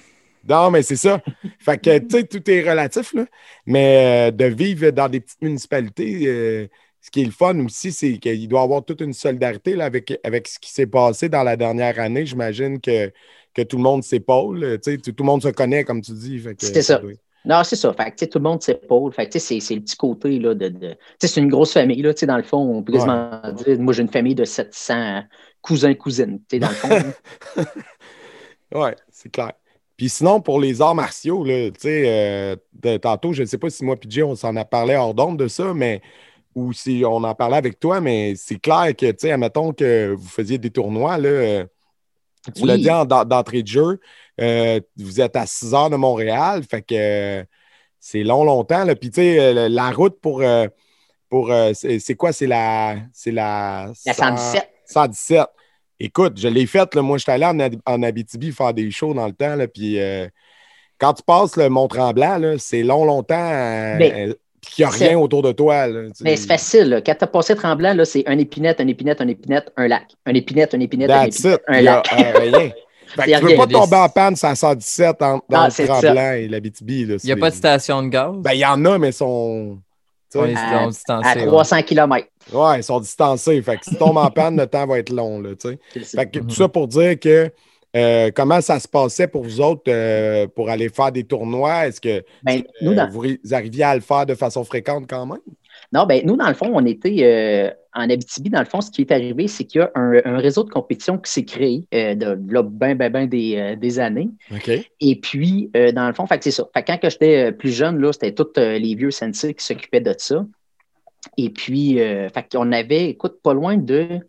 non, 0.49 0.71
mais 0.71 0.83
c'est 0.83 0.97
ça. 0.97 1.21
fait 1.59 1.79
que, 1.79 1.99
tu 1.99 2.11
sais, 2.11 2.25
tout 2.25 2.51
est 2.51 2.69
relatif, 2.69 3.15
là. 3.15 3.25
Mais 3.67 4.29
euh, 4.29 4.31
de 4.31 4.45
vivre 4.45 4.91
dans 4.91 5.09
des 5.09 5.21
petites 5.21 5.41
municipalités, 5.43 6.23
euh, 6.27 6.69
ce 7.05 7.11
qui 7.11 7.21
est 7.21 7.27
le 7.27 7.31
fun 7.31 7.59
aussi, 7.67 7.93
c'est 7.93 8.17
qu'il 8.17 8.49
doit 8.49 8.61
y 8.61 8.65
avoir 8.65 8.83
toute 8.83 9.03
une 9.03 9.13
solidarité 9.13 9.77
là, 9.77 9.85
avec, 9.85 10.19
avec 10.25 10.49
ce 10.49 10.59
qui 10.59 10.71
s'est 10.73 10.87
passé 10.87 11.29
dans 11.29 11.43
la 11.43 11.55
dernière 11.55 12.01
année. 12.01 12.25
J'imagine 12.25 12.81
que, 12.81 13.13
que 13.53 13.61
tout 13.61 13.77
le 13.77 13.83
monde 13.83 14.03
s'épaule. 14.03 14.79
Tout, 14.83 14.97
tout 14.97 15.15
le 15.19 15.25
monde 15.27 15.43
se 15.43 15.49
connaît, 15.49 15.85
comme 15.85 16.01
tu 16.01 16.13
dis. 16.13 16.43
C'était 16.59 16.81
ça. 16.81 16.99
doit- 17.01 17.13
Non, 17.45 17.63
c'est 17.63 17.77
ça. 17.77 17.93
Fait 17.93 18.11
que, 18.11 18.25
tout 18.25 18.39
le 18.39 18.45
monde 18.45 18.63
s'épaule. 18.63 19.13
Fait 19.13 19.29
que, 19.29 19.39
c'est 19.39 19.61
c'est 19.61 19.75
le 19.75 19.83
petit 19.83 19.97
côté 19.97 20.39
là, 20.39 20.55
de. 20.55 20.69
de- 20.69 20.97
c'est 21.21 21.41
une 21.43 21.51
grosse 21.51 21.75
famille. 21.75 22.01
Là, 22.01 22.15
dans 22.15 22.37
le 22.39 22.43
fond, 22.43 22.57
on 22.79 22.83
peut 22.83 22.95
quasiment 22.95 23.39
dire 23.53 23.79
moi, 23.81 23.93
j'ai 23.93 24.01
une 24.03 24.09
famille 24.09 24.35
de 24.35 24.45
700 24.47 25.25
cousins-cousines. 25.61 26.39
tu 26.49 26.57
sais, 26.57 26.59
Dans 26.59 26.69
le 26.69 26.75
fond. 26.75 27.13
Ouais, 28.75 28.97
c'est 29.11 29.31
clair. 29.31 29.53
Puis 29.97 30.09
sinon, 30.09 30.41
pour 30.41 30.59
les 30.59 30.81
arts 30.83 30.95
martiaux, 30.95 31.45
là, 31.45 31.71
euh, 31.85 32.57
de- 32.73 32.97
tantôt, 32.97 33.33
je 33.33 33.43
ne 33.43 33.47
sais 33.47 33.59
pas 33.59 33.71
si 33.71 33.85
moi 33.85 33.95
et 34.03 34.11
Jay, 34.11 34.23
on 34.23 34.35
s'en 34.35 34.57
a 34.57 34.65
parlé 34.65 34.97
hors 34.97 35.15
d'onde 35.15 35.39
de 35.39 35.47
ça, 35.49 35.73
mais 35.75 36.01
ou 36.55 36.73
si 36.73 37.03
on 37.07 37.17
en 37.25 37.35
parlait 37.35 37.57
avec 37.57 37.79
toi, 37.81 38.01
mais 38.01 38.35
c'est 38.37 38.57
clair 38.61 38.95
que, 38.97 39.07
tu 39.11 39.17
sais, 39.19 39.33
admettons 39.33 39.73
que 39.73 40.15
vous 40.17 40.29
faisiez 40.29 40.59
des 40.59 40.71
tournois, 40.71 41.19
là, 41.19 41.29
euh, 41.29 41.65
tu 42.55 42.63
Oui. 42.63 42.69
l'as 42.69 42.77
dit 42.77 42.91
en- 42.91 43.05
d'en- 43.05 43.25
d'entrée 43.25 43.63
de 43.63 43.69
jeu, 43.69 44.01
euh, 44.41 44.81
vous 44.97 45.21
êtes 45.21 45.35
à 45.37 45.47
6 45.47 45.73
heures 45.75 45.91
de 45.91 45.97
Montréal, 45.97 46.63
fait 46.69 46.83
que 46.83 46.95
euh, 46.95 47.45
c'est 47.99 48.23
long, 48.23 48.45
longtemps. 48.45 48.85
Là. 48.85 48.95
Puis, 48.95 49.11
tu 49.11 49.23
sais, 49.23 49.69
la 49.69 49.91
route 49.91 50.21
pour. 50.21 50.43
euh, 50.43 50.67
pour 51.31 51.51
c'est 51.73 51.99
c'est 51.99 52.15
quoi? 52.15 52.33
C'est 52.33 52.47
la. 52.47 52.97
C'est 53.13 53.33
la. 53.33 53.87
La 54.07 54.13
100 54.13 54.37
117. 54.37 54.71
117. 54.87 55.47
Écoute, 55.99 56.39
je 56.39 56.49
l'ai 56.49 56.67
faite. 56.67 56.95
Moi, 56.97 57.19
j'étais 57.19 57.33
allé 57.33 57.47
en, 57.47 57.59
en 57.93 58.03
Abitibi 58.03 58.53
faire 58.53 58.75
des 58.75 58.91
shows 58.91 59.15
dans 59.15 59.27
le 59.27 59.33
temps. 59.33 59.57
Là, 59.57 59.67
puis 59.67 59.99
quand 60.99 61.15
tu 61.15 61.23
passes 61.23 61.57
le 61.57 61.69
Mont-Tremblant, 61.71 62.39
là, 62.39 62.59
c'est 62.59 62.83
long, 62.83 63.05
longtemps. 63.05 63.35
euh, 63.37 64.35
puis 64.65 64.75
qu'il 64.77 64.85
n'y 64.87 64.91
a 64.91 64.95
rien 64.95 65.19
autour 65.19 65.43
de 65.43 65.53
toi. 65.53 65.87
là. 65.87 66.09
Mais 66.23 66.37
c'est 66.37 66.47
facile. 66.47 66.89
Là. 66.89 67.01
Quand 67.01 67.15
tu 67.15 67.25
as 67.25 67.27
passé 67.27 67.55
Tremblant, 67.55 67.95
là, 67.95 68.05
c'est 68.05 68.25
un 68.27 68.39
épinette, 68.39 68.81
un 68.81 68.89
épinette, 68.89 69.21
un 69.21 69.29
épinette, 69.29 69.73
un 69.77 69.87
lac. 69.89 70.05
Un 70.27 70.35
épinette, 70.35 70.75
un 70.75 70.81
épinette, 70.81 71.11
un 71.11 71.25
That's 71.25 71.39
épinette, 71.41 71.61
it. 71.61 71.65
un 71.69 71.79
Il 71.79 71.85
y 71.85 71.89
a 71.89 71.95
lac. 71.97 72.13
euh, 72.13 72.39
rien. 72.39 72.71
Fait 73.17 73.31
que 73.33 73.39
tu 73.39 73.45
ne 73.45 73.51
peux 73.51 73.57
pas 73.59 73.67
tomber 73.67 73.97
en 73.97 74.09
panne 74.09 74.35
sur 74.35 74.49
la 74.49 74.55
117 74.57 75.11
entre 75.23 75.23
Non, 75.33 75.41
dans 75.49 75.65
le 75.67 75.71
c'est 75.71 75.87
ça. 75.87 76.01
Tremblant 76.01 76.33
et 76.33 76.49
l'Abitibi. 76.49 77.03
Il 77.03 77.17
n'y 77.25 77.33
a 77.33 77.37
pas 77.37 77.51
de 77.51 77.55
station 77.55 78.03
de 78.03 78.09
gaz? 78.09 78.33
Ben, 78.39 78.53
il 78.55 78.59
y 78.61 78.65
en 78.67 78.85
a, 78.85 78.99
mais 78.99 79.11
ils 79.11 79.13
sont. 79.13 79.79
on 80.35 80.45
est 80.47 80.57
à- 80.57 80.81
on 80.83 80.87
est 80.87 80.89
distancé, 80.89 81.29
À 81.29 81.37
ouais. 81.37 81.47
300 81.47 81.83
km. 81.83 82.27
Ouais, 82.53 82.81
ils 82.81 82.83
sont 82.83 82.99
distancés. 82.99 83.63
Fait 83.63 83.77
que 83.77 83.85
si 83.85 83.91
tu 83.91 83.97
tombes 83.97 84.17
en 84.17 84.31
panne, 84.31 84.57
le 84.57 84.67
temps 84.67 84.85
va 84.87 84.99
être 84.99 85.11
long. 85.11 85.41
Là, 85.41 85.51
tu 85.55 85.69
sais. 85.95 86.05
Fait 86.17 86.27
que 86.29 86.41
Mhm. 86.41 86.47
tout 86.49 86.55
ça 86.57 86.67
pour 86.69 86.89
dire 86.89 87.21
que 87.21 87.53
euh, 87.97 88.31
comment 88.35 88.61
ça 88.61 88.81
se 88.81 88.89
passait 88.89 89.29
pour 89.29 89.43
vous 89.45 89.61
autres 89.61 89.83
euh, 89.89 90.47
pour 90.49 90.69
aller 90.71 90.89
faire 90.89 91.13
des 91.13 91.25
tournois? 91.25 91.87
Est-ce 91.87 92.01
que 92.01 92.25
Ben, 92.43 92.59
euh, 92.59 92.63
nous, 92.83 92.95
dans, 92.95 93.09
vous 93.09 93.21
ri- 93.21 93.41
arriviez 93.53 93.85
à 93.85 93.95
le 93.95 94.01
faire 94.01 94.27
de 94.27 94.35
façon 94.35 94.65
fréquente 94.65 95.07
quand 95.09 95.27
même? 95.27 95.39
non, 95.93 96.07
ben, 96.07 96.23
nous, 96.25 96.37
dans 96.37 96.49
le 96.49 96.55
fond, 96.55 96.71
on 96.73 96.85
était 96.87 97.73
en 97.95 98.09
Abitibi. 98.11 98.51
Dans 98.51 98.61
le 98.61 98.65
fond, 98.65 98.81
ce 98.81 98.91
qui 98.91 99.03
est 99.03 99.13
arrivé, 99.13 99.47
c'est 99.49 99.65
qu'il 99.65 99.81
y 99.81 99.85
a 99.85 99.91
un, 99.95 100.21
un 100.25 100.39
réseau 100.39 100.65
de 100.65 100.71
compétition 100.71 101.19
qui 101.19 101.31
s'est 101.31 101.45
créé 101.45 101.87
de 101.93 102.39
là, 102.53 102.63
ben, 102.63 102.97
ben, 102.97 103.11
ben 103.13 103.29
des, 103.29 103.77
des 103.77 103.99
années. 104.01 104.31
Et 105.01 105.17
puis, 105.21 105.71
dans 105.95 106.07
le 106.09 106.15
fond, 106.15 106.27
c'est 106.41 106.51
ça. 106.51 106.67
Fait 106.75 106.83
quand 106.85 106.99
j'étais 107.03 107.53
plus 107.53 107.71
jeune, 107.71 108.13
c'était 108.13 108.33
tous 108.33 108.49
les 108.57 108.95
vieux 108.95 109.11
sensei 109.13 109.55
qui 109.55 109.65
s'occupaient 109.65 110.01
de 110.01 110.15
ça. 110.19 110.45
Et 111.37 111.51
puis, 111.51 112.01
euh, 112.01 112.29
fait 112.29 112.47
qu'on 112.53 112.71
avait, 112.73 113.07
écoute, 113.11 113.39
pas 113.43 113.55
loin 113.55 113.77
de 113.77 114.21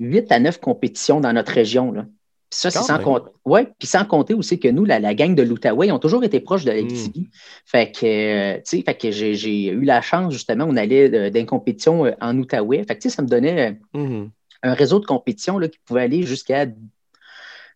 8 0.00 0.32
à 0.32 0.40
9 0.40 0.58
compétitions 0.60 1.20
dans 1.20 1.32
notre 1.32 1.52
région. 1.52 1.92
Là. 1.92 2.06
Puis 2.54 2.70
ça, 2.70 2.70
c'est 2.70 2.78
sans 2.86 2.98
compter. 2.98 3.30
Ouais, 3.44 3.68
puis 3.78 3.88
sans 3.88 4.04
compter 4.04 4.34
aussi 4.34 4.58
que 4.60 4.68
nous, 4.68 4.84
la, 4.84 5.00
la 5.00 5.14
gang 5.14 5.34
de 5.34 5.42
l'Outaouais, 5.42 5.88
ils 5.88 5.92
ont 5.92 5.98
toujours 5.98 6.22
été 6.24 6.40
proches 6.40 6.64
de 6.64 6.70
Hmm. 6.72 6.76
l'Abitibi. 6.76 7.28
Fait 7.66 7.90
que, 7.92 8.06
euh, 8.06 8.56
tu 8.58 8.78
sais, 8.78 8.82
fait 8.82 8.94
que 8.94 9.10
j'ai, 9.10 9.66
eu 9.68 9.82
la 9.82 10.00
chance, 10.00 10.32
justement, 10.32 10.64
on 10.68 10.76
allait 10.76 11.12
euh, 11.12 11.30
dans 11.30 11.40
une 11.40 11.46
compétition 11.46 12.06
euh, 12.06 12.12
en 12.20 12.38
Outaouais. 12.38 12.84
Fait 12.84 12.96
que, 12.96 13.08
ça 13.08 13.22
me 13.22 13.28
donnait 13.28 13.70
euh, 13.94 13.98
Mhm. 14.00 14.30
un 14.62 14.74
réseau 14.74 14.98
de 15.00 15.06
compétition 15.06 15.58
là, 15.58 15.68
qui 15.68 15.78
pouvait 15.84 16.02
aller 16.02 16.22
jusqu'à. 16.24 16.66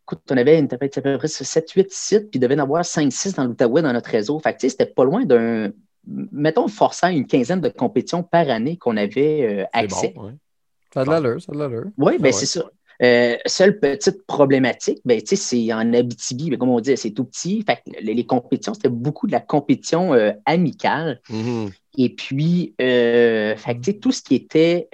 Écoute, 0.05 0.21
on 0.31 0.37
avait 0.39 0.59
une, 0.59 0.67
à 0.73 0.79
peu 0.79 0.89
près 1.19 1.29
7-8 1.29 1.89
sites, 1.91 2.31
puis 2.31 2.39
il 2.39 2.41
devait 2.41 2.55
y 2.55 2.61
en 2.61 2.63
avoir 2.63 2.83
5-6 2.85 3.35
dans 3.35 3.45
l'Outaouais 3.45 3.83
dans 3.83 3.93
notre 3.93 4.11
réseau. 4.11 4.39
Fait 4.39 4.55
que, 4.55 4.69
c'était 4.69 4.87
pas 4.87 5.05
loin 5.05 5.25
d'un. 5.25 5.71
Mettons, 6.07 6.69
forçant 6.69 7.09
une 7.09 7.27
quinzaine 7.27 7.61
de 7.61 7.69
compétitions 7.69 8.23
par 8.23 8.49
année 8.49 8.79
qu'on 8.79 8.97
avait 8.97 9.61
euh, 9.63 9.65
accès. 9.75 10.13
bon, 10.17 10.27
ouais. 10.29 10.33
Ça 10.95 11.03
a 11.03 11.05
de 11.05 11.11
l'allure, 11.11 11.43
ça 11.43 11.53
a 11.53 11.55
de 11.55 11.59
l'allure. 11.61 11.85
Oui, 11.99 12.15
Ah 12.19 12.23
ouais. 12.23 12.33
c'est 12.33 12.47
ça. 12.47 12.65
Euh, 13.01 13.37
seule 13.47 13.79
petite 13.79 14.27
problématique, 14.27 14.99
ben, 15.05 15.21
c'est 15.25 15.73
en 15.73 15.93
Abitibi, 15.93 16.51
ben, 16.51 16.59
comme 16.59 16.71
on 16.71 16.81
dit, 16.81 16.97
c'est 16.97 17.13
tout 17.13 17.25
petit. 17.25 17.63
Fait 17.63 17.77
que 17.77 18.01
les, 18.01 18.15
les 18.15 18.27
compétitions, 18.27 18.75
c'était 18.75 18.89
beaucoup 18.89 19.27
de 19.27 19.33
la 19.33 19.41
compétition 19.41 20.15
euh, 20.15 20.33
amicale. 20.47 21.21
Mhm. 21.31 21.71
Et 21.97 22.09
puis, 22.09 22.75
euh, 22.81 23.57
fait 23.57 23.79
que, 23.79 23.91
tout 23.93 24.13
ce 24.13 24.23
qui 24.23 24.35
était 24.35 24.89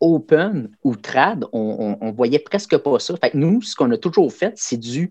open 0.00 0.70
ou 0.82 0.96
trad, 0.96 1.44
on, 1.52 1.96
on, 2.00 2.06
on 2.06 2.12
voyait 2.12 2.38
presque 2.38 2.76
pas 2.78 2.98
ça. 2.98 3.14
Fait 3.16 3.30
que 3.30 3.36
nous, 3.36 3.60
ce 3.60 3.74
qu'on 3.74 3.90
a 3.90 3.98
toujours 3.98 4.32
fait, 4.32 4.54
c'est 4.56 4.78
du, 4.78 5.10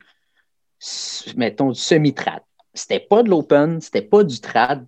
mettons, 1.35 1.71
du 1.71 1.79
semi-trad. 1.79 2.41
C'était 2.73 2.99
pas 2.99 3.23
de 3.23 3.29
l'open, 3.29 3.81
c'était 3.81 4.01
pas 4.01 4.23
du 4.23 4.39
trad, 4.39 4.85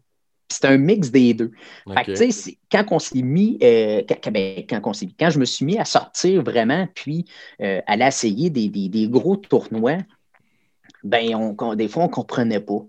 c'était 0.52 0.68
un 0.70 0.78
mix 0.78 1.12
des 1.12 1.34
deux. 1.34 1.52
Fait 1.98 2.06
que, 2.14 2.32
c'est- 2.32 2.58
quand 2.72 2.86
on 2.92 3.00
s'est 3.00 3.22
mis, 3.22 3.58
euh, 3.64 4.04
quand, 4.08 4.16
quand- 4.24 4.32
ben, 4.32 4.66
quand 4.70 4.82
on 4.86 4.94
s'est 4.94 5.08
mis- 5.08 5.16
quand 5.20 5.30
je 5.30 5.40
me 5.40 5.46
suis 5.46 5.66
mis 5.66 5.78
à 5.80 5.86
sortir 5.86 6.44
vraiment, 6.44 6.88
puis 6.96 7.26
euh, 7.62 7.82
aller 7.88 8.06
essayer 8.06 8.50
des, 8.50 8.70
des- 8.70 8.90
des 8.90 9.08
gros 9.10 9.36
tournois, 9.38 9.98
ben, 11.04 11.36
on, 11.36 11.76
des 11.76 11.88
fois, 11.88 12.04
on 12.04 12.08
ne 12.08 12.12
comprenait 12.12 12.60
pas. 12.60 12.86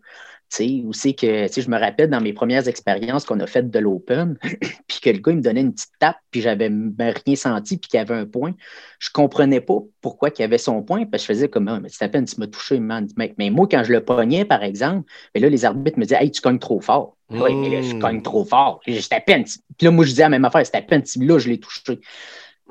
Ou 0.60 0.92
c'est 0.92 1.14
que 1.14 1.46
je 1.48 1.70
me 1.70 1.78
rappelle 1.78 2.10
dans 2.10 2.20
mes 2.20 2.32
premières 2.32 2.68
expériences 2.68 3.24
qu'on 3.24 3.40
a 3.40 3.46
faites 3.46 3.70
de 3.70 3.78
l'open, 3.78 4.36
puis 4.86 5.00
que 5.02 5.10
le 5.10 5.18
gars 5.18 5.32
il 5.32 5.38
me 5.38 5.42
donnait 5.42 5.62
une 5.62 5.72
petite 5.72 5.92
tape, 5.98 6.16
puis 6.30 6.40
j'avais 6.40 6.68
rien 6.68 7.36
senti, 7.36 7.78
puis 7.78 7.88
qu'il 7.88 7.98
y 7.98 8.00
avait 8.00 8.14
un 8.14 8.26
point. 8.26 8.52
Je 8.98 9.08
ne 9.08 9.12
comprenais 9.12 9.60
pas 9.60 9.78
pourquoi 10.00 10.30
il 10.36 10.40
y 10.40 10.44
avait 10.44 10.58
son 10.58 10.82
point, 10.82 11.06
parce 11.06 11.22
que 11.22 11.32
je 11.32 11.38
faisais 11.38 11.48
comme 11.48 11.68
ah, 11.68 11.80
mais 11.80 11.88
c'est 11.88 12.04
à 12.04 12.08
peine 12.08 12.24
tu 12.24 12.38
m'as 12.38 12.46
touché, 12.46 12.78
man. 12.80 13.06
Mais 13.38 13.50
moi, 13.50 13.66
quand 13.70 13.82
je 13.84 13.92
le 13.92 14.04
pognais, 14.04 14.44
par 14.44 14.62
exemple, 14.62 15.10
mais 15.34 15.40
là, 15.40 15.48
les 15.48 15.64
arbitres 15.64 15.98
me 15.98 16.04
disaient 16.04 16.22
Hey, 16.22 16.30
tu 16.30 16.40
cognes 16.40 16.58
trop 16.58 16.80
fort. 16.80 17.16
Oui, 17.30 17.54
mais 17.54 17.70
là, 17.70 17.82
je 17.82 17.94
cogne 17.94 18.18
hmm. 18.18 18.22
trop 18.22 18.44
fort. 18.44 18.80
J'étais 18.86 19.14
à 19.14 19.20
peine. 19.20 19.44
Puis 19.44 19.86
là, 19.86 19.90
moi, 19.90 20.04
je 20.04 20.10
disais 20.10 20.22
la 20.22 20.28
même 20.28 20.44
affaire, 20.44 20.66
c'était 20.66 20.78
à 20.78 20.82
peine, 20.82 21.02
là, 21.16 21.38
je 21.38 21.48
l'ai 21.48 21.58
touché. 21.58 22.00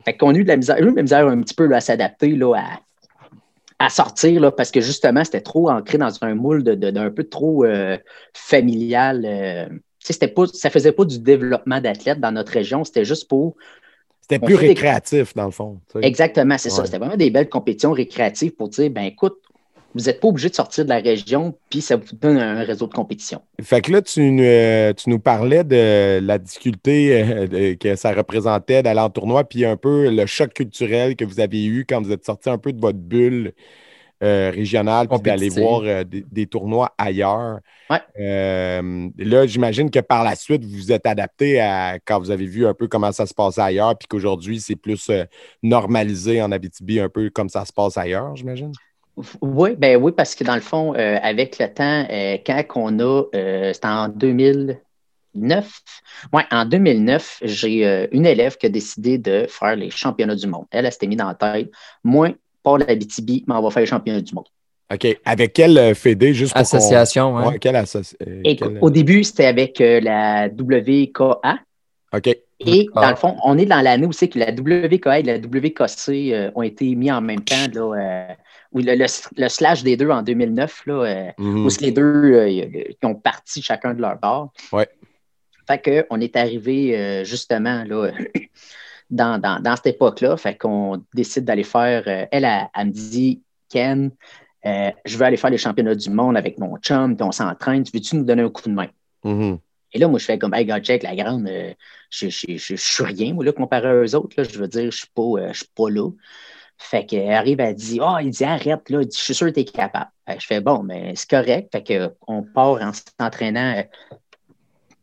Fait 0.05 0.15
qu'on 0.15 0.33
a 0.33 0.37
eu 0.37 0.43
de 0.43 0.49
la 0.49 0.57
misère, 0.57 0.77
eu 0.77 0.91
de 0.91 0.95
la 0.95 1.01
misère 1.01 1.27
un 1.27 1.41
petit 1.41 1.53
peu 1.53 1.73
à 1.73 1.81
s'adapter 1.81 2.37
à, 2.55 2.79
à 3.81 3.89
sortir 3.89 4.39
là, 4.39 4.51
parce 4.51 4.69
que 4.69 4.79
justement, 4.79 5.23
c'était 5.23 5.41
trop 5.41 5.69
ancré 5.69 5.97
dans 5.97 6.11
un 6.21 6.35
moule 6.35 6.63
d'un 6.63 7.09
peu 7.09 7.23
trop 7.23 7.65
euh, 7.65 7.97
familial. 8.33 9.23
Euh, 9.25 9.65
c'était 9.97 10.27
pas, 10.27 10.45
ça 10.45 10.69
ne 10.69 10.71
faisait 10.71 10.91
pas 10.91 11.03
du 11.03 11.19
développement 11.19 11.81
d'athlètes 11.81 12.19
dans 12.19 12.31
notre 12.31 12.51
région, 12.51 12.83
c'était 12.83 13.05
juste 13.05 13.27
pour. 13.27 13.55
C'était 14.21 14.37
plus 14.37 14.55
récréatif, 14.55 15.33
dans 15.33 15.45
le 15.45 15.51
fond. 15.51 15.79
Exactement, 16.01 16.57
c'est 16.59 16.69
ça. 16.69 16.85
C'était 16.85 16.99
vraiment 16.99 17.17
des 17.17 17.31
belles 17.31 17.49
compétitions 17.49 17.91
récréatives 17.91 18.51
pour 18.51 18.69
dire 18.69 18.91
ben 18.91 19.03
écoute, 19.03 19.37
vous 19.93 20.05
n'êtes 20.05 20.19
pas 20.19 20.27
obligé 20.27 20.49
de 20.49 20.55
sortir 20.55 20.85
de 20.85 20.89
la 20.89 20.99
région, 20.99 21.55
puis 21.69 21.81
ça 21.81 21.97
vous 21.97 22.15
donne 22.19 22.37
un 22.37 22.63
réseau 22.63 22.87
de 22.87 22.93
compétition. 22.93 23.41
Fait 23.61 23.81
que 23.81 23.91
là, 23.91 24.01
tu, 24.01 24.21
euh, 24.21 24.93
nous 25.07 25.19
parlais 25.19 25.63
de 25.63 26.19
la 26.21 26.37
difficulté 26.37 27.77
que 27.79 27.95
ça 27.95 28.13
représentait 28.13 28.83
d'aller 28.83 28.99
en 28.99 29.09
tournoi, 29.09 29.43
puis 29.43 29.65
un 29.65 29.77
peu 29.77 30.09
le 30.09 30.25
choc 30.25 30.53
culturel 30.53 31.15
que 31.15 31.25
vous 31.25 31.39
avez 31.39 31.65
eu 31.65 31.85
quand 31.87 32.01
vous 32.01 32.11
êtes 32.11 32.25
sorti 32.25 32.49
un 32.49 32.57
peu 32.57 32.71
de 32.71 32.79
votre 32.79 32.99
bulle 32.99 33.53
euh, 34.23 34.51
régionale, 34.53 35.07
puis 35.07 35.19
d'aller 35.19 35.49
voir 35.49 35.81
euh, 35.83 36.03
des, 36.05 36.45
tournois 36.45 36.93
ailleurs. 36.97 37.59
là, 37.89 39.47
j'imagine 39.47 39.89
que 39.89 39.99
par 39.99 40.23
la 40.23 40.35
suite, 40.35 40.63
vous 40.63 40.77
vous 40.77 40.91
êtes 40.91 41.07
adapté 41.07 41.59
à 41.59 41.97
quand 42.05 42.19
vous 42.19 42.31
avez 42.31 42.45
vu 42.45 42.65
un 42.65 42.73
peu 42.73 42.87
comment 42.87 43.11
ça 43.11 43.25
se 43.25 43.33
passait 43.33 43.61
ailleurs, 43.61 43.97
puis 43.97 44.07
qu'aujourd'hui, 44.07 44.61
c'est 44.61 44.75
plus 44.75 45.11
normalisé 45.63 46.41
en 46.41 46.51
Abitibi, 46.51 46.99
un 46.99 47.09
peu 47.09 47.29
comme 47.29 47.49
ça 47.49 47.65
se 47.65 47.73
passe 47.73 47.97
ailleurs, 47.97 48.35
j'imagine? 48.35 48.71
Oui, 49.41 49.75
ben 49.77 50.01
oui, 50.01 50.11
parce 50.15 50.35
que 50.35 50.43
dans 50.43 50.55
le 50.55 50.61
fond, 50.61 50.93
euh, 50.95 51.17
avec 51.21 51.59
le 51.59 51.67
temps, 51.67 52.07
euh, 52.09 52.37
quand 52.45 52.63
on 52.75 52.99
a, 52.99 53.23
euh, 53.35 53.73
c'était 53.73 53.87
en 53.87 54.07
2009, 54.07 55.81
ouais, 56.33 56.43
en 56.49 56.65
2009, 56.65 57.39
j'ai 57.43 58.07
une 58.11 58.25
élève 58.25 58.57
qui 58.57 58.67
a 58.67 58.69
décidé 58.69 59.17
de 59.17 59.45
faire 59.49 59.75
les 59.75 59.89
championnats 59.89 60.35
du 60.35 60.47
monde. 60.47 60.65
Elle, 60.71 60.85
elle 60.85 60.91
s'était 60.91 61.07
mise 61.07 61.17
dans 61.17 61.27
la 61.27 61.35
tête, 61.35 61.69
moi, 62.03 62.29
pas 62.63 62.77
la 62.77 62.95
BTB, 62.95 63.43
mais 63.47 63.55
on 63.55 63.61
va 63.61 63.69
faire 63.69 63.81
les 63.81 63.87
championnats 63.87 64.21
du 64.21 64.33
monde. 64.33 64.47
OK. 64.93 65.07
Avec 65.23 65.53
quelle 65.53 65.95
fédé, 65.95 66.33
juste 66.33 66.53
pour 66.53 66.61
Association, 66.61 67.35
oui. 67.35 68.57
Au 68.81 68.89
début, 68.89 69.23
c'était 69.23 69.45
avec 69.45 69.79
la 69.79 70.47
WKA. 70.47 71.59
OK. 72.13 72.37
Et 72.63 72.87
dans 72.93 73.09
le 73.09 73.15
fond, 73.15 73.37
on 73.43 73.57
est 73.57 73.65
dans 73.65 73.81
l'année 73.81 74.05
où 74.05 74.11
c'est 74.11 74.27
que 74.27 74.37
la 74.37 74.51
WKA 74.51 75.19
et 75.19 75.23
la 75.23 75.37
WKC 75.37 76.51
ont 76.55 76.61
été 76.61 76.93
mis 76.93 77.11
en 77.11 77.21
même 77.21 77.41
temps 77.41 77.67
là, 77.73 78.35
oui, 78.73 78.85
le, 78.85 79.49
slash 79.49 79.83
des 79.83 79.97
deux 79.97 80.09
en 80.09 80.21
2009, 80.21 80.85
là, 80.85 80.93
euh, 80.93 81.31
mhm. 81.37 81.65
où 81.65 81.69
les 81.81 81.91
deux 81.91 82.33
euh, 82.33 82.83
ont 83.03 83.15
parti 83.15 83.61
chacun 83.61 83.93
de 83.93 84.01
leur 84.01 84.17
bord. 84.17 84.53
Ouais. 84.71 84.87
Fait 85.67 86.07
qu'on 86.07 86.19
est 86.19 86.35
arrivé 86.35 86.97
euh, 86.97 87.23
justement 87.23 87.83
là, 87.83 88.11
dans, 89.09 89.75
cette 89.75 89.95
époque-là. 89.95 90.37
Fait 90.37 90.55
qu'on 90.55 91.03
décide 91.13 91.43
d'aller 91.43 91.63
faire. 91.63 92.07
elle, 92.07 92.27
elle, 92.31 92.85
me 92.85 92.91
dit 92.91 93.41
Ken, 93.69 94.11
je 94.63 95.17
veux 95.17 95.23
aller 95.23 95.37
faire 95.37 95.49
les 95.49 95.57
championnats 95.57 95.95
du 95.95 96.09
monde 96.09 96.37
avec 96.37 96.57
mon 96.57 96.77
chum, 96.77 97.15
puis 97.15 97.25
on 97.25 97.31
s'entraîne. 97.31 97.83
Veux-tu 97.93 98.15
nous 98.15 98.23
donner 98.23 98.43
un 98.43 98.49
coup 98.49 98.67
de 98.67 98.73
main? 98.73 98.87
Mhm. 99.23 99.59
Et 99.93 99.99
là, 99.99 100.07
moi, 100.07 100.19
je 100.19 100.25
fais 100.25 100.39
comme, 100.39 100.53
hey, 100.53 100.65
God, 100.65 100.83
check, 100.83 101.03
la 101.03 101.17
grande, 101.17 101.49
je, 102.09 102.29
je, 102.29 102.75
suis 102.77 103.03
rien, 103.03 103.33
moi, 103.33 103.43
là, 103.43 103.51
comparé 103.51 103.89
à 103.89 103.95
eux 103.95 104.15
autres. 104.15 104.35
Là, 104.37 104.45
je 104.49 104.57
veux 104.57 104.69
dire, 104.69 104.83
je 104.83 104.85
ne 104.85 105.53
suis 105.53 105.67
pas 105.75 105.89
là. 105.89 106.09
Fait 106.81 107.05
qu'elle 107.05 107.31
arrive, 107.31 107.59
elle 107.59 107.75
dit 107.75 107.99
Ah, 108.01 108.15
oh, 108.15 108.19
il 108.21 108.31
dit 108.31 108.43
arrête, 108.43 108.89
là, 108.89 109.01
je 109.03 109.17
suis 109.17 109.35
sûr 109.35 109.47
que 109.47 109.53
tu 109.53 109.59
es 109.59 109.65
capable. 109.65 110.09
je 110.27 110.45
fais 110.45 110.61
bon, 110.61 110.81
mais 110.81 111.13
c'est 111.15 111.29
correct. 111.29 111.69
Fait 111.71 112.09
qu'on 112.17 112.43
part 112.43 112.81
en 112.81 112.91
s'entraînant, 112.91 113.77
euh, 113.77 113.83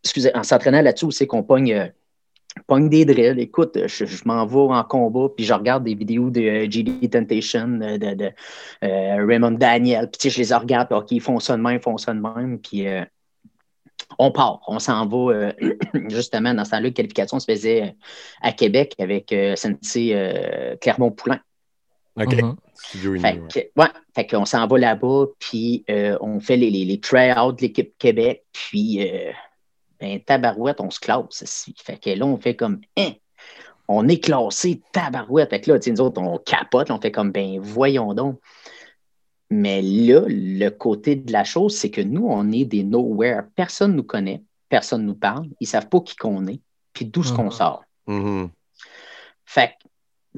excusez, 0.02 0.34
en 0.36 0.42
s'entraînant 0.42 0.82
là-dessus, 0.82 1.12
c'est 1.12 1.28
qu'on 1.28 1.46
euh, 1.48 1.86
pogne 2.66 2.88
des 2.88 3.04
drills. 3.04 3.38
Écoute, 3.38 3.78
je, 3.86 4.22
m'en 4.24 4.44
vais 4.44 4.74
en 4.74 4.82
combat, 4.82 5.28
puis 5.34 5.46
je 5.46 5.54
regarde 5.54 5.84
des 5.84 5.94
vidéos 5.94 6.30
de 6.30 6.40
euh, 6.40 6.66
GD 6.68 7.08
Temptation, 7.08 7.68
de, 7.68 8.32
Raymond 8.82 9.52
Daniel, 9.52 10.10
puis 10.10 10.30
je 10.30 10.42
les 10.42 10.52
regarde, 10.52 10.88
puis 10.88 10.98
OK, 10.98 11.12
ils 11.12 11.20
font 11.20 11.38
ça 11.38 11.56
de 11.56 11.62
même, 11.62 11.76
ils 11.76 11.82
font 11.82 11.96
ça 11.96 12.12
de 12.12 12.20
même, 12.20 12.58
puis 12.58 12.86
on 14.18 14.32
part, 14.32 14.62
on 14.66 14.80
s'en 14.80 15.06
va 15.06 15.52
justement 16.08 16.52
dans 16.54 16.64
ce 16.64 16.72
temps-là. 16.72 16.90
Qualification 16.90 17.38
se 17.38 17.50
faisait 17.50 17.94
à 18.42 18.52
Québec 18.52 18.96
avec 18.98 19.32
Sensei 19.56 20.76
Clermont-Poulain. 20.80 21.40
OK. 22.18 22.35
Mm-hmm. 22.35 23.50
fait, 23.52 23.72
ouais. 23.76 23.87
fait 24.14 24.26
qu'on 24.26 24.44
s'en 24.44 24.66
va 24.66 24.78
là-bas, 24.78 25.26
puis 25.38 25.85
euh, 25.90 26.16
on 26.20 26.40
fait 26.40 26.57
les, 26.57 26.70
les, 26.70 26.85
les 26.85 27.00
try-outs 27.00 27.52
de 27.52 27.62
l'équipe 27.62 27.96
Québec, 27.98 28.44
puis 28.52 29.09
euh, 29.09 29.33
ben, 30.00 30.20
tabarouette, 30.20 30.81
on 30.81 30.90
se 30.90 31.00
classe. 31.00 31.66
Fait 31.76 31.98
que 31.98 32.11
là, 32.11 32.26
on 32.26 32.37
fait 32.37 32.57
comme, 32.57 32.81
hein, 32.96 33.12
on 33.88 34.07
est 34.09 34.22
classé 34.22 34.83
tabarouette. 34.92 35.50
Fait 35.50 35.61
que 35.61 35.72
là, 35.72 35.78
nous 35.87 36.00
autres, 36.00 36.20
on 36.20 36.38
capote, 36.38 36.90
on 36.90 37.00
fait 37.00 37.12
comme, 37.12 37.33
ben, 37.33 37.59
voyons 37.61 38.14
donc. 38.14 38.40
Mais 39.50 39.81
là, 39.81 40.24
le 40.26 40.68
côté 40.68 41.16
de 41.16 41.33
la 41.33 41.42
chose, 41.42 41.74
c'est 41.74 41.90
que 41.90 42.02
nous, 42.02 42.26
on 42.28 42.52
est 42.52 42.66
des 42.66 42.85
nowhere. 42.85 43.44
Personne 43.54 43.92
ne 43.92 43.96
nous 43.96 44.02
connaît, 44.02 44.42
personne 44.68 45.02
ne 45.02 45.07
nous 45.07 45.14
parle, 45.14 45.46
ils 45.61 45.64
ne 45.64 45.68
savent 45.68 45.88
pas 45.88 46.00
qui 46.00 46.16
qu'on 46.16 46.46
est, 46.46 46.61
puis 46.92 47.07
d'où 47.07 47.22
ce 47.22 47.33
qu'on 47.33 47.48
mm-hmm. 47.48 47.57
sort. 47.57 47.85
Mm-hmm. 48.07 48.50
Fait 49.46 49.68
que 49.68 49.88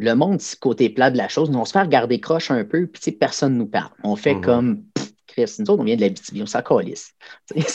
le 0.04 0.14
monde, 0.14 0.40
côté 0.60 0.88
plat 0.88 1.10
de 1.10 1.16
la 1.16 1.28
chose, 1.28 1.50
nous, 1.50 1.58
on 1.58 1.64
se 1.64 1.72
fait 1.72 1.80
regarder 1.80 2.20
croche 2.20 2.50
un 2.50 2.64
peu, 2.64 2.86
puis 2.86 3.12
personne 3.12 3.54
ne 3.54 3.58
nous 3.58 3.66
parle. 3.66 3.90
On 4.04 4.16
fait 4.16 4.34
mhm. 4.34 4.40
comme 4.40 4.82
Chris, 5.26 5.54
nous 5.58 5.70
autres, 5.70 5.80
on 5.80 5.84
vient 5.84 5.96
de 5.96 6.00
la 6.00 6.08
BTV, 6.08 6.42
on 6.42 6.46
s'en 6.46 6.62
calisse. 6.62 7.14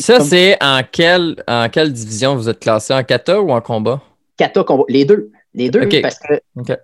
Ça, 0.00 0.20
c'est 0.20 0.56
en 0.62 0.80
quelle, 0.90 1.42
en 1.46 1.68
quelle 1.68 1.92
division 1.92 2.34
vous 2.34 2.48
êtes 2.48 2.60
classé, 2.60 2.92
en 2.92 3.04
kata 3.04 3.40
ou 3.40 3.50
en 3.50 3.60
combat? 3.60 4.02
Kata, 4.36 4.64
combat. 4.64 4.84
Les 4.88 5.04
deux. 5.04 5.30
Les 5.54 5.70
deux, 5.70 5.88
parce 6.02 6.18
que 6.18 6.74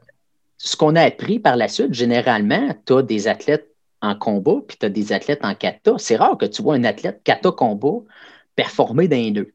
ce 0.57 0.77
qu'on 0.77 0.97
a 0.97 1.03
appris 1.03 1.39
par 1.39 1.57
la 1.57 1.69
suite, 1.69 1.93
généralement, 1.93 2.75
tu 2.87 2.95
as 2.95 3.03
des 3.03 3.29
athlètes 3.29 3.69
en 4.01 4.15
combat, 4.15 4.61
puis 4.67 4.77
tu 4.79 4.87
as 4.87 4.89
des 4.89 5.13
athlètes 5.13 5.45
en 5.45 5.55
kata. 5.55 5.95
C'est 5.99 6.17
rare 6.17 6.39
que 6.39 6.47
tu 6.47 6.63
vois 6.63 6.75
un 6.75 6.85
athlète 6.85 7.21
kata-combat 7.25 7.99
performer 8.57 9.09
dans 9.09 9.17
les 9.17 9.31
deux. 9.31 9.53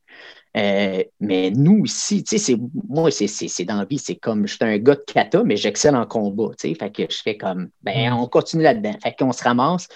Euh, 0.55 1.03
mais 1.19 1.51
nous 1.51 1.85
ici, 1.85 2.23
tu 2.23 2.37
sais, 2.37 2.55
moi, 2.87 3.11
c'est 3.11 3.65
dans 3.65 3.77
la 3.77 3.85
vie, 3.85 3.99
c'est 3.99 4.15
comme, 4.15 4.47
je 4.47 4.55
suis 4.55 4.63
un 4.63 4.77
gars 4.77 4.95
de 4.95 5.03
kata, 5.05 5.43
mais 5.43 5.57
j'excelle 5.57 5.95
en 5.95 6.05
combat, 6.05 6.49
tu 6.57 6.69
sais, 6.69 6.75
fait 6.75 6.91
que 6.91 7.03
je 7.09 7.21
fais 7.21 7.37
comme, 7.37 7.69
ben, 7.81 8.13
on 8.13 8.27
continue 8.27 8.63
là-dedans. 8.63 8.95
Fait 9.03 9.15
qu'on 9.17 9.31
se 9.31 9.43
ramasse. 9.43 9.87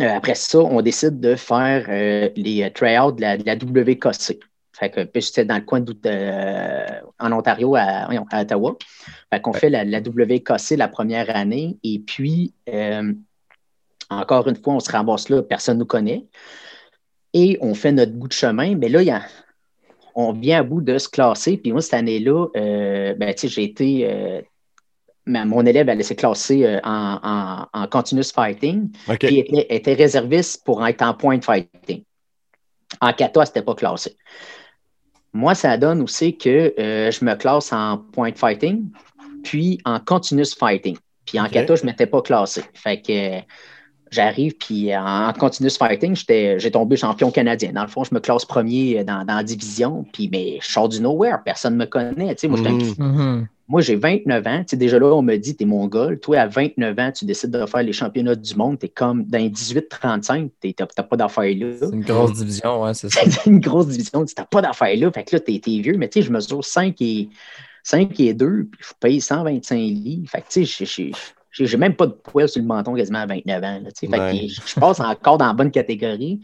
Euh, 0.00 0.14
après 0.14 0.34
ça, 0.34 0.58
on 0.58 0.82
décide 0.82 1.20
de 1.20 1.34
faire 1.34 1.86
euh, 1.88 2.28
les 2.36 2.70
tryouts 2.72 3.12
de 3.12 3.22
la, 3.22 3.36
de 3.38 3.44
la 3.46 3.54
WKC. 3.54 4.38
Fait 4.78 4.90
que 4.90 5.20
c'était 5.20 5.46
dans 5.46 5.56
le 5.56 5.62
coin 5.62 5.80
de, 5.80 5.94
en 7.18 7.32
Ontario, 7.32 7.74
à, 7.76 8.08
Ottawa. 8.10 8.76
Fait 9.32 9.40
qu'on 9.40 9.54
fait 9.54 9.70
la, 9.70 9.84
la, 9.84 10.00
WKC 10.00 10.76
la 10.76 10.88
première 10.88 11.34
année. 11.34 11.78
Et 11.82 11.98
puis, 11.98 12.52
encore 14.10 14.48
une 14.48 14.56
fois, 14.56 14.74
on 14.74 14.80
se 14.80 14.92
ramasse 14.92 15.30
là, 15.30 15.42
personne 15.42 15.78
ne 15.78 15.80
nous 15.80 15.86
connaît 15.86 16.26
et 17.36 17.58
on 17.60 17.74
fait 17.74 17.92
notre 17.92 18.12
bout 18.12 18.28
de 18.28 18.32
chemin. 18.32 18.74
Mais 18.76 18.88
là, 18.88 19.20
on 20.14 20.32
vient 20.32 20.60
à 20.60 20.62
bout 20.62 20.80
de 20.80 20.96
se 20.96 21.06
classer. 21.06 21.58
Puis 21.58 21.70
moi, 21.70 21.82
cette 21.82 21.94
année-là, 21.94 22.46
euh, 22.56 23.14
ben, 23.14 23.34
j'ai 23.36 23.62
été. 23.62 24.10
Euh, 24.10 24.40
mon 25.26 25.66
élève, 25.66 25.88
elle 25.88 26.02
s'est 26.02 26.16
classée 26.16 26.64
euh, 26.64 26.80
en, 26.82 27.86
continuous 27.90 28.32
fighting. 28.34 28.90
Puis 29.20 29.40
était, 29.40 29.66
était 29.68 29.94
réserviste 29.94 30.64
pour 30.64 30.86
être 30.86 31.02
en 31.02 31.12
point 31.12 31.38
fighting. 31.42 32.04
En 33.02 33.12
kata, 33.12 33.42
elle 33.42 33.48
n'était 33.48 33.62
pas 33.62 33.74
classée. 33.74 34.16
Moi, 35.34 35.54
ça 35.54 35.76
donne 35.76 36.00
aussi 36.00 36.38
que 36.38 36.72
je 36.78 37.24
me 37.24 37.34
classe 37.34 37.70
en 37.72 37.98
point 37.98 38.32
fighting, 38.32 38.88
puis 39.44 39.78
en 39.84 40.00
continuous 40.00 40.54
fighting. 40.58 40.96
Puis 41.26 41.38
en 41.38 41.48
kata, 41.48 41.74
je 41.74 41.82
ne 41.82 41.86
m'étais 41.88 42.06
pas 42.06 42.22
classé. 42.22 42.62
Fait 42.72 43.02
que 43.02 43.42
J'arrive, 44.10 44.54
puis 44.56 44.96
en 44.96 45.32
continuous 45.32 45.76
fighting, 45.78 46.14
j'ai 46.16 46.70
tombé 46.70 46.96
champion 46.96 47.30
canadien. 47.30 47.72
Dans 47.72 47.82
le 47.82 47.88
fond, 47.88 48.04
je 48.04 48.14
me 48.14 48.20
classe 48.20 48.44
premier 48.44 49.02
dans, 49.02 49.24
la 49.26 49.42
division, 49.42 50.04
puis 50.12 50.28
mais 50.30 50.58
je 50.62 50.70
sors 50.70 50.88
du 50.88 51.00
nowhere, 51.00 51.38
personne 51.44 51.74
ne 51.74 51.78
me 51.78 51.86
connaît. 51.86 52.36
Mhm. 52.44 53.48
moi, 53.68 53.80
j'ai 53.80 53.96
29 53.96 54.46
ans. 54.46 54.64
déjà 54.72 54.98
là, 55.00 55.06
on 55.06 55.22
me 55.22 55.36
dit, 55.36 55.56
t'es 55.56 55.64
mongol. 55.64 56.20
Toi, 56.20 56.38
à 56.38 56.46
29 56.46 56.98
ans, 57.00 57.10
tu 57.12 57.24
décides 57.24 57.50
de 57.50 57.66
faire 57.66 57.82
les 57.82 57.92
championnats 57.92 58.36
du 58.36 58.54
monde. 58.54 58.78
T'es 58.78 58.88
comme 58.88 59.24
dans 59.24 59.38
18-35, 59.38 60.50
t'as 60.76 61.02
pas 61.02 61.16
d'affaires 61.16 61.56
là. 61.56 61.72
C'est 61.80 61.92
une 61.92 62.04
grosse 62.04 62.34
division, 62.34 62.84
ouais, 62.84 62.94
c'est 62.94 63.08
ça. 63.08 63.22
c'est 63.28 63.50
une 63.50 63.60
grosse 63.60 63.88
division. 63.88 64.24
T'as 64.24 64.44
pas 64.44 64.62
d'affaires 64.62 64.96
là. 64.96 65.10
Fait 65.10 65.24
que 65.24 65.34
là, 65.34 65.40
t'es 65.40 65.60
vieux, 65.66 65.96
mais 65.98 66.08
tu 66.08 66.20
sais, 66.20 66.26
je 66.26 66.32
mesure 66.32 66.64
5 66.64 66.94
et, 67.00 67.28
5 67.82 68.20
et 68.20 68.34
2, 68.34 68.68
puis 68.70 68.80
je 68.80 68.92
paye 69.00 69.20
125 69.20 69.76
livres. 69.76 70.30
Fait 70.30 70.42
que 70.42 70.46
tu 70.48 70.64
sais, 70.64 71.10
j'ai 71.64 71.76
même 71.76 71.94
pas 71.96 72.06
de 72.06 72.12
poils 72.12 72.48
sur 72.48 72.60
le 72.60 72.66
menton 72.68 72.94
quasiment 72.94 73.20
à 73.20 73.26
29 73.26 73.64
ans. 73.64 73.80
Là, 73.84 73.90
tu 73.92 74.06
sais. 74.06 74.08
Fait 74.08 74.18
Ouais. 74.18 74.46
que 74.48 74.52
je 74.68 74.80
passe 74.80 75.00
encore 75.00 75.38
dans 75.38 75.46
la 75.46 75.52
bonne 75.54 75.70
catégorie. 75.70 76.40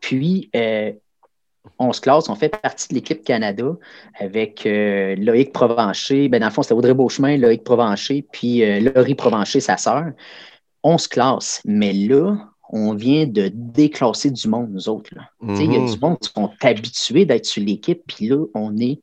Puis, 0.00 0.50
euh, 0.56 0.92
on 1.78 1.92
se 1.92 2.00
classe, 2.00 2.28
on 2.28 2.34
fait 2.34 2.48
partie 2.48 2.88
de 2.88 2.94
l'équipe 2.94 3.22
Canada 3.22 3.72
avec 4.18 4.64
euh, 4.66 5.14
Loïc 5.16 5.52
Provencher. 5.52 6.28
Ben, 6.28 6.40
dans 6.40 6.46
le 6.46 6.52
fond, 6.52 6.62
c'était 6.62 6.74
Audrey 6.74 6.94
Beauchemin, 6.94 7.36
Loïc 7.36 7.62
Provencher, 7.64 8.26
puis 8.32 8.62
euh, 8.64 8.80
Laurie 8.94 9.14
Provencher, 9.14 9.60
sa 9.60 9.76
sœur. 9.76 10.06
On 10.82 10.96
se 10.96 11.08
classe. 11.08 11.60
Mais 11.66 11.92
là, 11.92 12.36
on 12.70 12.94
vient 12.94 13.26
de 13.26 13.50
déclasser 13.52 14.30
du 14.30 14.48
monde, 14.48 14.70
nous 14.70 14.88
autres. 14.88 15.10
Il 15.42 15.72
y 15.72 15.76
a 15.76 15.80
Mhm. 15.80 15.92
du 15.92 15.98
monde 15.98 16.18
qui 16.18 16.30
sont 16.34 16.50
habitués 16.62 17.24
d'être 17.26 17.44
sur 17.46 17.62
l'équipe, 17.62 18.02
puis 18.06 18.28
là, 18.28 18.44
on 18.54 18.76
est. 18.78 19.00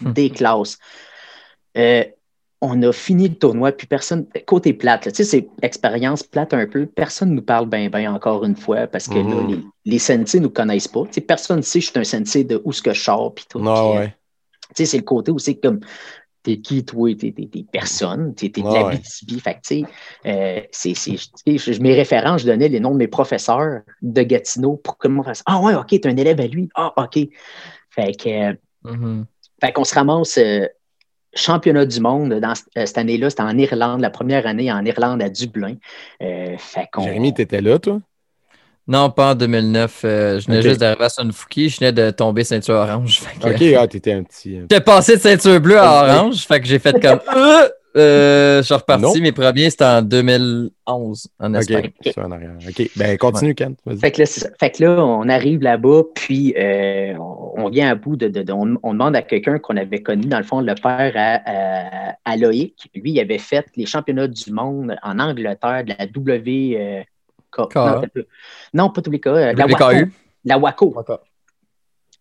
Euh, 1.76 2.04
on 2.62 2.82
a 2.82 2.92
fini 2.92 3.28
le 3.28 3.34
tournoi, 3.36 3.72
puis 3.72 3.86
personne, 3.86 4.26
côté 4.46 4.74
plate, 4.74 5.06
là, 5.06 5.12
tu 5.12 5.18
sais, 5.18 5.24
c'est 5.24 5.48
expérience 5.62 6.22
plate 6.22 6.52
un 6.54 6.66
peu, 6.66 6.86
personne 6.86 7.30
ne 7.30 7.36
nous 7.36 7.42
parle 7.42 7.68
bien, 7.68 7.88
bien 7.88 8.12
encore 8.14 8.44
une 8.44 8.56
fois, 8.56 8.86
parce 8.86 9.08
que 9.08 9.18
là, 9.18 9.42
Mhm. 9.42 9.48
les, 9.48 9.60
les 9.86 9.98
sensei 9.98 10.38
ne 10.40 10.44
nous 10.44 10.50
connaissent 10.50 10.88
pas. 10.88 11.04
Tu 11.06 11.14
sais, 11.14 11.20
personne 11.22 11.58
ne 11.58 11.62
sait 11.62 11.78
que 11.80 11.86
je 11.86 11.90
suis 11.90 11.98
un 11.98 12.04
sensei 12.04 12.44
de 12.44 12.60
où 12.64 12.72
ce 12.72 12.82
que 12.82 12.92
je 12.92 13.00
sors, 13.02 13.34
puis 13.34 13.46
tout. 13.48 13.60
Euh, 13.60 13.98
ouais. 13.98 14.14
tu 14.76 14.84
sais, 14.84 14.86
c'est 14.86 14.98
le 14.98 15.04
côté 15.04 15.30
où 15.32 15.38
c'est 15.38 15.56
comme 15.56 15.80
t'es 16.42 16.58
qui, 16.60 16.84
toi, 16.84 17.14
t'es, 17.14 17.32
t'es, 17.32 17.46
t'es 17.46 17.64
personne, 17.70 18.34
t'es, 18.34 18.50
t'es 18.50 18.62
de 18.62 18.66
Ouais, 18.68 18.80
la. 18.80 18.90
BTB. 18.90 19.40
Fait 19.40 19.54
tu 19.54 19.60
sais, 19.62 19.84
euh, 20.26 20.60
c'est, 20.72 20.94
je- 20.94 21.82
mes 21.82 21.94
référents, 21.94 22.38
je 22.38 22.46
donnais 22.46 22.68
les 22.68 22.80
noms 22.80 22.92
de 22.92 22.96
mes 22.96 23.08
professeurs 23.08 23.82
de 24.02 24.22
Gatineau 24.22 24.76
pour 24.76 24.96
que 24.98 25.08
le 25.08 25.14
monde 25.14 25.26
fasse 25.26 25.42
Ah 25.46 25.60
ouais, 25.60 25.74
OK, 25.74 25.88
t'es 25.88 26.06
un 26.06 26.16
élève 26.16 26.40
à 26.40 26.46
lui. 26.46 26.68
Ah, 26.74 26.92
OK. 26.96 27.18
Fait 27.90 28.12
que, 28.14 28.50
euh, 28.52 28.54
Mhm. 28.84 29.26
fait 29.60 29.72
qu'on 29.72 29.84
se 29.84 29.94
ramasse 29.94 30.38
euh, 30.38 30.66
championnat 31.34 31.86
du 31.86 32.00
monde 32.00 32.34
dans, 32.40 32.52
euh, 32.76 32.86
cette 32.86 32.98
année-là. 32.98 33.30
C'était 33.30 33.42
en 33.42 33.56
Irlande, 33.56 34.00
la 34.00 34.10
première 34.10 34.46
année 34.46 34.70
en 34.72 34.84
Irlande 34.84 35.22
à 35.22 35.28
Dublin. 35.28 35.74
Euh, 36.22 36.56
fait 36.58 36.88
qu'on. 36.92 37.02
Jérémy, 37.04 37.34
t'étais 37.34 37.60
là, 37.60 37.78
toi? 37.78 38.00
Non, 38.88 39.10
pas 39.10 39.32
en 39.32 39.34
2009. 39.36 40.00
euh, 40.04 40.40
je 40.40 40.46
venais 40.46 40.62
juste 40.62 40.80
d'arriver 40.80 41.04
à 41.04 41.08
Sunfuki. 41.08 41.68
Je 41.68 41.78
venais 41.78 41.92
de 41.92 42.10
tomber 42.10 42.42
ceinture 42.44 42.74
orange. 42.74 43.20
Que- 43.40 43.48
Ok, 43.48 43.76
ah, 43.78 43.86
t'étais 43.86 44.12
un 44.12 44.22
petit. 44.24 44.56
J'étais 44.62 44.80
passé 44.80 45.16
de 45.16 45.20
ceinture 45.22 45.60
bleue 45.60 45.78
à 45.78 46.04
orange. 46.18 46.44
Fait 46.46 46.60
que 46.60 46.66
j'ai 46.66 46.78
fait 46.80 47.00
comme. 47.00 47.20
Euh, 47.96 48.58
je 48.58 48.62
suis 48.66 48.74
reparti. 48.74 49.02
Non. 49.02 49.12
Mes 49.20 49.32
premiers, 49.32 49.68
c'était 49.70 49.84
en 49.84 50.02
2011 50.02 51.28
en 51.40 51.54
Espagne. 51.54 51.90
Ok, 52.06 52.12
ça 52.14 52.26
en 52.26 52.30
arrière. 52.30 52.52
Ok, 52.68 52.90
ben 52.96 53.18
continue, 53.18 53.54
Ken. 53.54 53.74
Fait 54.00 54.12
que, 54.12 54.20
là, 54.20 54.26
c'est 54.26 54.40
ça. 54.40 54.48
Fait 54.60 54.70
que 54.70 54.84
là, 54.84 55.04
on 55.04 55.28
arrive 55.28 55.60
là-bas, 55.62 56.02
puis 56.14 56.54
euh, 56.56 57.14
on 57.18 57.38
on 57.56 57.68
vient 57.68 57.90
à 57.90 57.94
bout 57.96 58.16
de. 58.16 58.28
de- 58.28 58.42
de- 58.42 58.52
on, 58.52 58.76
on 58.82 58.92
demande 58.92 59.16
à 59.16 59.22
quelqu'un 59.22 59.58
qu'on 59.58 59.76
avait 59.76 60.02
connu, 60.02 60.26
dans 60.26 60.38
le 60.38 60.44
fond, 60.44 60.60
le 60.60 60.74
père 60.74 61.12
à, 61.16 61.40
à- 61.44 62.14
à 62.24 62.36
Loïc. 62.36 62.88
Lui, 62.94 63.10
il 63.10 63.20
avait 63.20 63.38
fait 63.38 63.66
les 63.76 63.86
championnats 63.86 64.28
du 64.28 64.52
monde 64.52 64.96
en 65.02 65.18
Angleterre 65.18 65.84
de 65.84 65.92
la 65.98 66.06
W. 66.06 66.76
euh, 66.78 67.02
K- 67.52 67.68
K. 67.68 67.74
non, 67.76 68.24
non, 68.72 68.90
pas 68.90 69.00
WK. 69.00 69.26
euh, 69.26 69.52
La 69.52 69.66
WKU. 69.66 70.12
La 70.44 70.58
Waco. 70.58 70.94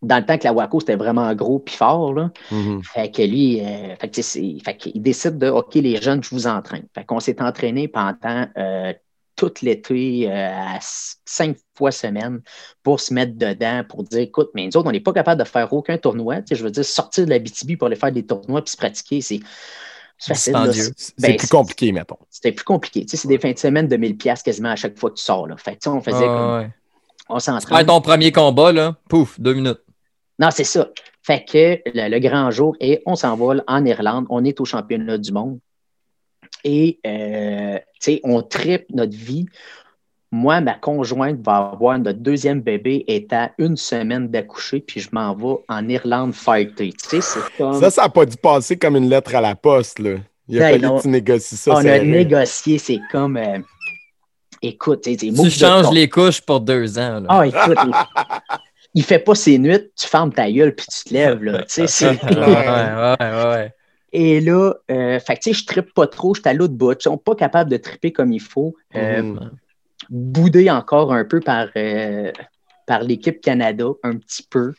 Dans 0.02 0.18
le 0.18 0.26
temps 0.26 0.38
que 0.38 0.46
la 0.46 0.54
Waco, 0.54 0.80
c'était 0.80 0.96
vraiment 0.96 1.34
gros 1.36 1.60
puis 1.60 1.76
fort. 1.76 2.14
Là. 2.14 2.32
Mhm. 2.52 2.82
Fait 2.84 3.12
que 3.12 3.22
lui, 3.22 3.60
euh, 3.62 3.96
fait 4.00 4.10
que, 4.10 4.72
qu'il 4.72 5.02
décide 5.02 5.38
de 5.38 5.50
OK, 5.50 5.76
les 5.76 6.02
jeunes, 6.02 6.24
je 6.24 6.30
vous 6.30 6.48
entraîne. 6.48 6.86
Fait 6.96 7.04
qu'on 7.04 7.20
s'est 7.20 7.42
entraîné 7.42 7.88
pendant 7.90 8.48
euh, 8.58 8.94
tout 9.36 9.52
l'été 9.62 10.28
euh, 10.32 10.50
cinq 11.26 11.58
fois 11.76 11.92
semaine 11.92 12.42
pour 12.82 13.00
se 13.02 13.14
mettre 13.14 13.38
dedans, 13.38 13.84
pour 13.88 14.04
dire 14.04 14.20
écoute, 14.20 14.52
mais 14.54 14.66
nous 14.68 14.78
autres, 14.78 14.88
on 14.88 14.92
n'est 14.92 15.00
pas 15.02 15.14
capable 15.14 15.42
de 15.42 15.48
faire 15.48 15.72
aucun 15.74 15.98
tournoi. 15.98 16.38
Tu 16.38 16.44
sais, 16.50 16.56
je 16.56 16.64
veux 16.64 16.72
dire, 16.72 16.86
sortir 16.86 17.26
de 17.26 17.30
la 17.30 17.40
BTB 17.40 17.78
pour 17.78 17.88
aller 17.88 17.96
faire 17.98 18.12
des 18.12 18.26
tournois 18.26 18.62
puis 18.62 18.72
se 18.72 18.78
pratiquer, 18.78 19.20
c'est 19.22 19.40
c'est 20.18 20.52
Ben, 20.52 21.38
plus 21.38 21.48
compliqué, 21.48 21.92
mettons. 21.94 22.18
C'était 22.30 22.52
plus 22.52 22.66
compliqué. 22.66 23.02
Tu 23.06 23.12
sais, 23.12 23.18
c'est 23.18 23.30
des 23.30 23.40
fins 23.40 23.52
de 23.54 23.58
semaine 23.58 23.88
de 23.88 23.96
1000$ 23.96 24.18
piastres 24.18 24.44
quasiment 24.44 24.70
à 24.70 24.76
chaque 24.76 24.98
fois 25.00 25.10
que 25.12 25.16
tu 25.16 25.24
sors. 25.24 25.48
Là. 25.48 25.56
Fait 25.58 25.72
que, 25.76 25.80
tu 25.80 25.84
sais, 25.84 25.90
on 25.90 26.02
faisait 26.02 26.18
Ah, 26.20 26.26
comme. 26.26 26.60
ouais. 26.60 26.70
On 27.30 27.40
s'entraîne. 27.40 27.86
ton 27.86 28.02
premier 28.02 28.32
combat, 28.32 28.72
là, 28.74 28.96
pouf, 29.08 29.40
deux 29.40 29.54
minutes. 29.54 29.80
Non, 30.40 30.50
c'est 30.52 30.64
ça. 30.64 30.90
Fait 31.22 31.44
que 31.46 31.80
le, 31.94 32.10
le 32.10 32.20
grand 32.20 32.50
jour 32.50 32.76
est 32.80 33.02
on 33.06 33.16
s'envole 33.16 33.64
en 33.68 33.86
Irlande, 33.86 34.26
on 34.30 34.44
est 34.46 34.60
au 34.62 34.66
championnat 34.66 35.18
du 35.18 35.32
monde 35.32 35.60
et 36.64 37.00
euh, 37.06 37.78
tu 37.78 38.14
sais, 38.14 38.22
on 38.24 38.42
tripe 38.42 38.86
notre 38.94 39.16
vie. 39.16 39.46
Moi, 40.32 40.62
ma 40.62 40.74
conjointe 40.76 41.40
va 41.44 41.72
avoir 41.74 41.98
notre 41.98 42.20
deuxième 42.20 42.62
bébé 42.62 43.04
est 43.08 43.34
à 43.34 43.52
une 43.58 43.76
semaine 43.76 44.28
d'accoucher, 44.28 44.80
puis 44.80 45.00
je 45.02 45.10
m'en 45.12 45.34
vais 45.34 45.56
en 45.68 45.90
Irlande 45.90 46.34
fighter. 46.34 46.92
Tu 46.94 47.10
sais, 47.10 47.22
c'est 47.22 47.40
comme. 47.58 47.80
Ça, 47.80 47.90
ça 47.90 48.04
n'a 48.04 48.10
pas 48.10 48.26
dû 48.26 48.38
passer 48.38 48.78
comme 48.78 48.96
une 48.96 49.10
lettre 49.10 49.34
à 49.34 49.42
la 49.42 49.56
poste, 49.56 49.98
là. 50.00 50.18
Il 50.48 50.58
a 50.58 50.60
Ben 50.60 50.72
fallu 50.74 50.84
non. 50.86 50.98
que 50.98 51.02
tu 51.04 51.08
négocies 51.10 51.56
ça. 51.58 51.72
on 51.74 51.86
a 51.86 52.00
négocié, 52.00 52.78
c'est 52.78 53.00
comme. 53.12 53.38
euh, 53.38 53.58
écoute, 54.62 55.02
tu 55.02 55.14
sais, 55.18 55.32
c'est 55.34 55.44
Tu 55.44 55.50
changes 55.50 55.92
les 55.92 56.08
couches 56.08 56.42
pour 56.42 56.60
deux 56.60 56.98
ans. 57.00 57.20
là. 57.22 57.26
Ah, 57.30 57.48
écoute, 57.48 57.78
il, 58.94 59.04
fait 59.04 59.20
pas 59.20 59.36
ses 59.36 59.58
nuits, 59.58 59.92
tu 59.96 60.08
fermes 60.08 60.34
ta 60.34 60.52
gueule, 60.52 60.76
puis 60.76 60.86
tu 60.88 61.10
te 61.10 61.14
lèves, 61.14 61.44
là. 61.44 61.64
Ouais, 62.24 63.18
ouais, 63.20 63.44
ouais. 63.46 63.74
Et 64.12 64.42
là, 64.42 64.74
euh, 64.90 65.20
fait 65.20 65.38
que, 65.38 65.54
je 65.54 65.66
trippe 65.66 65.94
pas 65.94 66.08
trop, 66.08 66.34
je 66.34 66.42
suis 66.42 66.50
à 66.50 66.54
l'autre 66.54 66.74
bout. 66.74 66.94
Ils 66.94 67.04
sont 67.04 67.18
pas 67.18 67.36
capables 67.36 67.70
de 67.70 67.78
tripper 67.78 68.12
comme 68.12 68.32
il 68.34 68.42
faut. 68.42 68.76
Euh, 68.96 69.22
Mhm. 69.22 69.52
Boudé 70.10 70.70
encore 70.72 71.14
un 71.14 71.24
peu 71.26 71.40
par, 71.40 71.68
euh, 71.76 72.32
par 72.88 73.04
l'équipe 73.04 73.40
Canada, 73.42 73.86
un 74.02 74.16
petit 74.16 74.42
peu. 74.50 74.74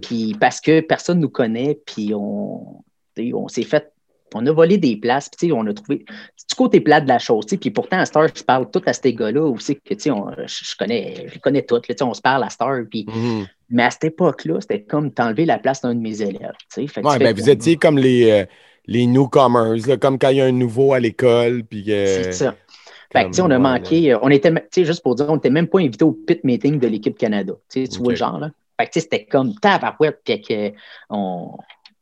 Puis 0.00 0.36
parce 0.38 0.60
que 0.60 0.80
personne 0.80 1.18
nous 1.18 1.30
connaît, 1.30 1.80
puis 1.86 2.12
on, 2.14 2.84
on 3.18 3.48
s'est 3.48 3.64
fait. 3.64 3.91
On 4.34 4.46
a 4.46 4.52
volé 4.52 4.78
des 4.78 4.96
places, 4.96 5.28
puis 5.28 5.36
tu 5.38 5.46
sais, 5.46 5.52
on 5.52 5.66
a 5.66 5.72
trouvé 5.74 5.98
du 5.98 6.54
côté 6.56 6.80
plat 6.80 7.00
de 7.00 7.08
la 7.08 7.18
chose. 7.18 7.46
tu 7.46 7.50
sais. 7.50 7.56
Puis 7.58 7.70
pourtant, 7.70 7.98
à 7.98 8.06
Star, 8.06 8.28
je 8.34 8.42
parle 8.42 8.70
tout 8.70 8.82
à 8.86 8.92
ces 8.92 9.14
gars-là 9.14 9.42
aussi, 9.42 9.76
que 9.76 9.94
tu 9.94 10.00
sais, 10.00 10.10
on- 10.10 10.30
je, 10.46 10.76
connais, 10.76 11.26
je 11.32 11.38
connais 11.38 11.64
là, 11.70 11.78
sais, 11.88 12.02
on 12.02 12.14
se 12.14 12.20
parle 12.20 12.44
à 12.44 12.50
Star. 12.50 12.78
Puis, 12.90 13.06
Mhm. 13.08 13.46
mais 13.70 13.84
à 13.84 13.90
cette 13.90 14.04
époque-là, 14.04 14.60
c'était 14.60 14.82
comme 14.82 15.12
t'enlever 15.12 15.44
la 15.44 15.58
place 15.58 15.80
d'un 15.82 15.94
de 15.94 16.00
mes 16.00 16.20
élèves. 16.22 16.52
tu 16.60 16.66
sais. 16.82 16.86
Fait 16.86 17.02
que 17.02 17.06
Ouais, 17.06 17.18
ben, 17.18 17.34
vous 17.34 17.48
étiez 17.50 17.76
comme 17.76 17.98
les, 17.98 18.30
euh, 18.30 18.44
les 18.86 19.06
newcomers, 19.06 19.86
là, 19.86 19.96
comme 19.96 20.18
quand 20.18 20.28
il 20.30 20.38
y 20.38 20.40
a 20.40 20.44
un 20.46 20.52
nouveau 20.52 20.92
à 20.92 21.00
l'école. 21.00 21.64
Puis 21.64 21.84
que- 21.84 22.06
C'est 22.06 22.32
ça. 22.32 22.54
Fait 23.12 23.18
que, 23.18 23.24
comme, 23.24 23.30
tu 23.32 23.36
sais, 23.36 23.42
on 23.42 23.50
a 23.50 23.58
manqué, 23.58 24.12
euh, 24.12 24.18
on 24.22 24.30
était, 24.30 24.50
tu 24.50 24.60
sais, 24.72 24.84
juste 24.84 25.02
pour 25.02 25.14
dire, 25.14 25.26
on 25.28 25.34
n'était 25.34 25.50
même 25.50 25.68
pas 25.68 25.80
invité 25.80 26.04
au 26.04 26.12
pit 26.12 26.42
meeting 26.44 26.78
de 26.78 26.88
l'équipe 26.88 27.16
Canada. 27.16 27.52
Tu 27.70 27.84
vois 27.98 28.12
le 28.12 28.16
genre, 28.16 28.38
là. 28.38 28.50
Fait 28.80 28.86
que, 28.86 28.92
tu 28.92 29.00
sais, 29.00 29.04
c'était 29.04 29.26
comme 29.26 29.54
tabarouette, 29.56 30.20
puis 30.24 30.40
que 30.40 30.72
on, 31.10 31.50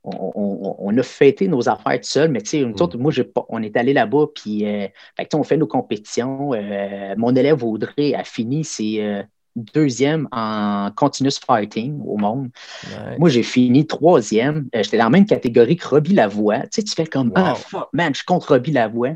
on, 0.05 0.33
on- 0.35 0.77
on 0.79 0.99
a 0.99 1.03
fêté 1.03 1.49
nos 1.49 1.69
affaires 1.69 2.01
tout 2.01 2.09
seul, 2.09 2.31
mais 2.31 2.41
tu 2.43 2.51
sais, 2.51 2.65
Mm. 2.65 2.75
autres, 2.81 2.99
moi, 2.99 3.13
on 3.49 3.63
est 3.63 3.77
allé 3.77 3.93
là-bas, 3.93 4.27
puis, 4.35 4.67
euh, 4.67 4.89
on 5.35 5.43
fait 5.45 5.57
nos 5.57 5.67
compétitions. 5.67 6.55
Euh, 6.55 7.15
mon 7.17 7.35
élève 7.35 7.65
Audrey 7.65 8.15
a 8.15 8.25
fini 8.25 8.65
ses 8.65 9.01
euh, 9.03 9.23
deuxième 9.57 10.29
en 10.33 10.91
continuous 10.95 11.39
fighting 11.45 12.01
au 12.07 12.17
monde. 12.17 12.49
Ouais. 12.87 13.19
Moi, 13.19 13.29
j'ai 13.29 13.43
fini 13.43 13.87
troisième. 13.87 14.69
Euh, 14.75 14.83
J'étais 14.83 14.99
dans 14.99 15.05
la 15.05 15.11
même 15.11 15.27
catégorie 15.27 15.77
que 15.77 15.87
Robbie 15.89 16.15
Lavoie. 16.15 16.61
Tu 16.61 16.69
sais, 16.73 16.83
tu 16.83 16.95
fais 16.95 17.07
comme 17.07 17.33
Ah, 17.35 17.55
fuck, 17.55 17.89
man, 17.93 18.13
je 18.13 18.19
suis 18.19 18.25
contre 18.27 18.55
Robbie 18.55 18.73
Lavoie. 18.73 19.15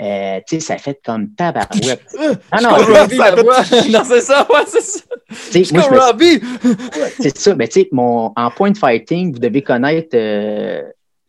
Euh, 0.00 0.40
tu 0.48 0.56
sais, 0.56 0.60
ça 0.60 0.78
fait 0.78 1.00
comme 1.04 1.34
tabarouette. 1.34 2.02
Ah 2.50 2.60
non, 2.62 2.70
Robbie, 2.70 3.16
la 3.16 3.34
voix. 3.36 3.58
non, 3.90 4.02
c'est 4.04 4.20
ça, 4.20 4.46
ouais, 4.50 4.64
c'est 4.66 4.80
ça. 4.80 5.00
Je 5.30 5.74
moi, 5.74 5.82
je 5.82 5.90
me- 5.90 7.10
c'est 7.20 7.36
ça. 7.36 7.54
Mais 7.54 7.68
tu 7.68 7.80
sais, 7.80 7.88
mon, 7.92 8.32
en 8.36 8.50
point 8.50 8.72
fighting, 8.74 9.32
vous 9.32 9.38
devez 9.38 9.62
connaître, 9.62 10.14
euh, 10.14 10.82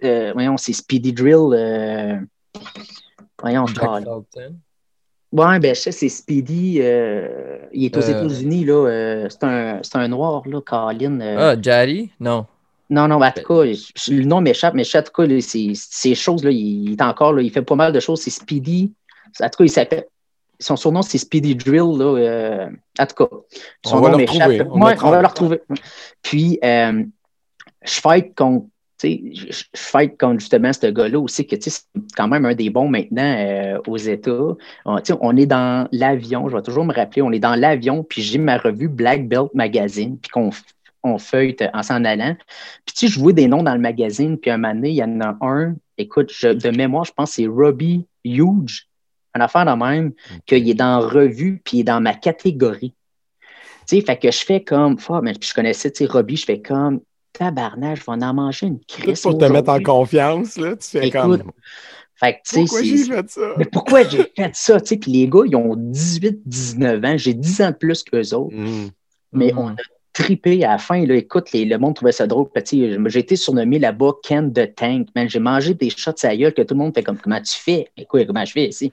euh, 0.04 0.32
voyons, 0.34 0.58
c'est 0.58 0.74
Speedy 0.74 1.14
Drill. 1.14 2.26
voyons, 3.42 3.66
je 3.68 3.76
parle. 3.76 4.06
Ouais, 5.36 5.60
ben, 5.60 5.76
je 5.76 5.82
sais, 5.82 5.92
c'est 5.92 6.08
Speedy. 6.10 6.78
euh, 6.80 7.58
il 7.74 7.86
est 7.86 7.98
aux 7.98 8.00
Euh. 8.02 8.24
États-Unis, 8.24 8.64
là. 8.66 8.74
euh, 8.88 9.28
c'est 9.30 9.44
un, 9.44 9.80
c'est 9.84 9.98
un 9.98 10.08
noir, 10.08 10.44
là, 10.48 10.62
Colin. 10.62 11.20
Ah, 11.22 11.56
Jari? 11.62 12.10
Non. 12.22 12.46
Non, 12.90 13.08
non, 13.08 13.22
en 13.22 13.32
tout 13.32 13.42
cas, 13.44 13.66
je- 13.74 14.14
le 14.14 14.24
nom 14.26 14.40
m'échappe, 14.40 14.76
mais 14.76 14.84
en 14.96 15.02
tout 15.02 15.12
cas, 15.12 15.26
là, 15.28 15.42
c'est- 15.42 15.74
ces 15.76 16.16
choses-là, 16.16 16.52
il, 16.52 16.90
il 16.90 16.92
est 16.94 17.02
encore, 17.02 17.34
là, 17.34 17.42
il 17.42 17.52
fait 17.52 17.64
pas 17.64 17.76
mal 17.76 17.92
de 17.92 18.00
choses. 18.00 18.22
C'est 18.22 18.30
Speedy. 18.30 18.94
En 19.42 19.50
tout 19.50 19.58
cas, 19.58 19.64
il 19.66 19.70
s'appelle. 19.70 20.06
Son 20.58 20.78
surnom, 20.78 21.02
c'est 21.02 21.18
Speedy 21.18 21.54
Drill. 21.56 21.98
Là, 21.98 22.70
en 22.98 23.06
tout 23.06 23.16
cas, 23.26 23.36
son 23.86 23.98
On 23.98 24.00
va 24.02 24.10
nom 24.12 24.18
m'échappe. 24.18 24.50
Ouais, 24.86 24.96
on 25.04 25.10
va 25.12 25.22
le 25.22 25.28
retrouver. 25.28 25.62
Puis, 26.22 26.60
je 26.64 28.00
fight 28.02 28.34
contre. 28.36 28.68
Je, 29.04 29.64
fight 29.76 30.18
contre 30.18 30.40
justement 30.40 30.72
ce 30.72 30.88
gars-là 30.88 31.20
aussi, 31.20 31.46
que 31.46 31.56
c'est 31.60 31.84
quand 32.16 32.28
même 32.28 32.46
un 32.46 32.56
des 32.56 32.70
bons 32.70 32.88
maintenant 32.88 33.36
euh, 33.38 33.80
aux 33.88 33.98
États. 33.98 34.56
On, 34.86 35.00
on 35.22 35.38
est 35.38 35.46
dans 35.46 35.88
l'avion, 35.92 36.48
je 36.48 36.56
vais 36.56 36.62
toujours 36.62 36.86
me 36.86 36.94
rappeler, 36.94 37.22
on 37.22 37.32
est 37.32 37.40
dans 37.40 37.56
l'avion, 37.56 38.04
puis 38.04 38.22
j'ai 38.22 38.38
ma 38.38 38.58
revue 38.58 38.88
Black 38.88 39.28
Belt 39.28 39.50
Magazine, 39.54 40.18
puis 40.18 40.32
qu'on 40.32 40.50
on 41.04 41.18
feuille 41.18 41.56
en 41.74 41.84
s'en 41.84 42.04
allant. 42.04 42.36
Puis 42.86 42.96
tu 42.96 43.08
sais, 43.08 43.14
je 43.14 43.20
vois 43.20 43.34
des 43.34 43.48
noms 43.48 43.64
dans 43.64 43.76
le 43.76 43.80
magazine, 43.80 44.38
puis 44.38 44.52
un 44.52 44.58
moment 44.58 44.74
donné, 44.74 44.90
il 44.90 44.96
y 44.96 45.04
en 45.04 45.22
a 45.22 45.38
un, 45.42 45.76
écoute, 45.98 46.32
je- 46.34 46.54
de 46.54 46.70
mémoire, 46.70 47.06
je 47.06 47.12
pense 47.12 47.32
que 47.32 47.36
c'est 47.36 47.48
Robbie 47.48 48.06
Huge, 48.24 48.88
une 49.36 49.42
affaire 49.42 49.66
de 49.66 49.72
même, 49.72 50.14
qu'il 50.46 50.68
est 50.68 50.74
dans 50.74 51.00
revue, 51.00 51.62
puis 51.64 51.78
il 51.78 51.80
est 51.82 51.84
dans 51.86 52.02
ma 52.02 52.14
catégorie. 52.14 52.94
Tu 53.88 53.98
sais, 53.98 54.02
fait 54.02 54.18
que 54.18 54.32
je 54.32 54.44
fais 54.44 54.64
comme, 54.64 54.98
fuck, 54.98 55.22
mais 55.22 55.34
puis 55.34 55.50
je 55.50 55.54
connaissais, 55.54 55.92
tu 55.92 56.06
sais, 56.06 56.12
Robbie, 56.12 56.38
je 56.38 56.46
fais 56.46 56.62
comme, 56.62 57.02
tabarnage, 57.38 58.00
je 58.00 58.06
vais 58.06 58.26
en 58.26 58.34
manger 58.34 58.68
une 58.68 58.80
crise. 58.80 59.22
pour 59.22 59.38
te 59.38 59.46
mettre 59.46 59.70
en 59.72 59.82
confiance, 59.82 60.58
là, 60.58 60.76
tu 60.76 60.88
fais 60.90 61.08
Écoute, 61.08 61.22
comme. 61.22 61.52
Fait 62.18 62.36
que, 62.36 62.56
Pourquoi 62.56 62.84
j'ai 62.84 62.98
fait 63.04 63.30
ça? 63.30 63.42
Mais 63.58 63.66
pourquoi 63.66 64.04
j'ai 64.04 64.24
fait 64.38 64.56
ça? 64.56 64.80
Puis 64.80 65.12
les 65.12 65.28
gars, 65.28 65.42
ils 65.46 65.56
ont 65.56 65.76
18, 65.76 66.42
19 66.46 67.04
ans. 67.04 67.18
J'ai 67.18 67.34
10 67.34 67.62
ans 67.62 67.72
de 67.72 67.76
plus 67.76 68.04
qu'eux 68.04 68.34
autres. 68.34 68.56
Mhm. 68.56 68.90
Mais 69.34 69.52
Mhm. 69.52 69.60
on 69.60 69.68
a 69.70 69.76
trippé 70.16 70.64
à 70.64 70.72
la 70.72 70.78
fin. 70.78 71.06
Là. 71.06 71.16
Écoute, 71.16 71.52
les- 71.52 71.66
le 71.66 71.78
monde 71.78 71.96
trouvait 71.96 72.14
ça 72.14 72.26
drôle. 72.26 72.48
J'ai 72.66 73.20
été 73.20 73.36
surnommé 73.36 73.80
là-bas 73.80 74.14
Ken 74.24 74.52
the 74.52 74.74
Tank. 74.74 75.10
J'ai 75.28 75.40
mangé 75.40 75.74
des 75.74 75.90
shots 75.90 76.12
à 76.24 76.36
gueule 76.36 76.54
que 76.54 76.62
tout 76.62 76.74
le 76.74 76.80
monde 76.80 76.94
fait 76.96 77.04
comme 77.04 77.18
comment 77.18 77.42
tu 77.42 77.54
fais? 77.54 77.90
Écoute, 77.98 78.26
comment 78.26 78.46
je 78.46 78.54
fais 78.54 78.68
ici? 78.70 78.92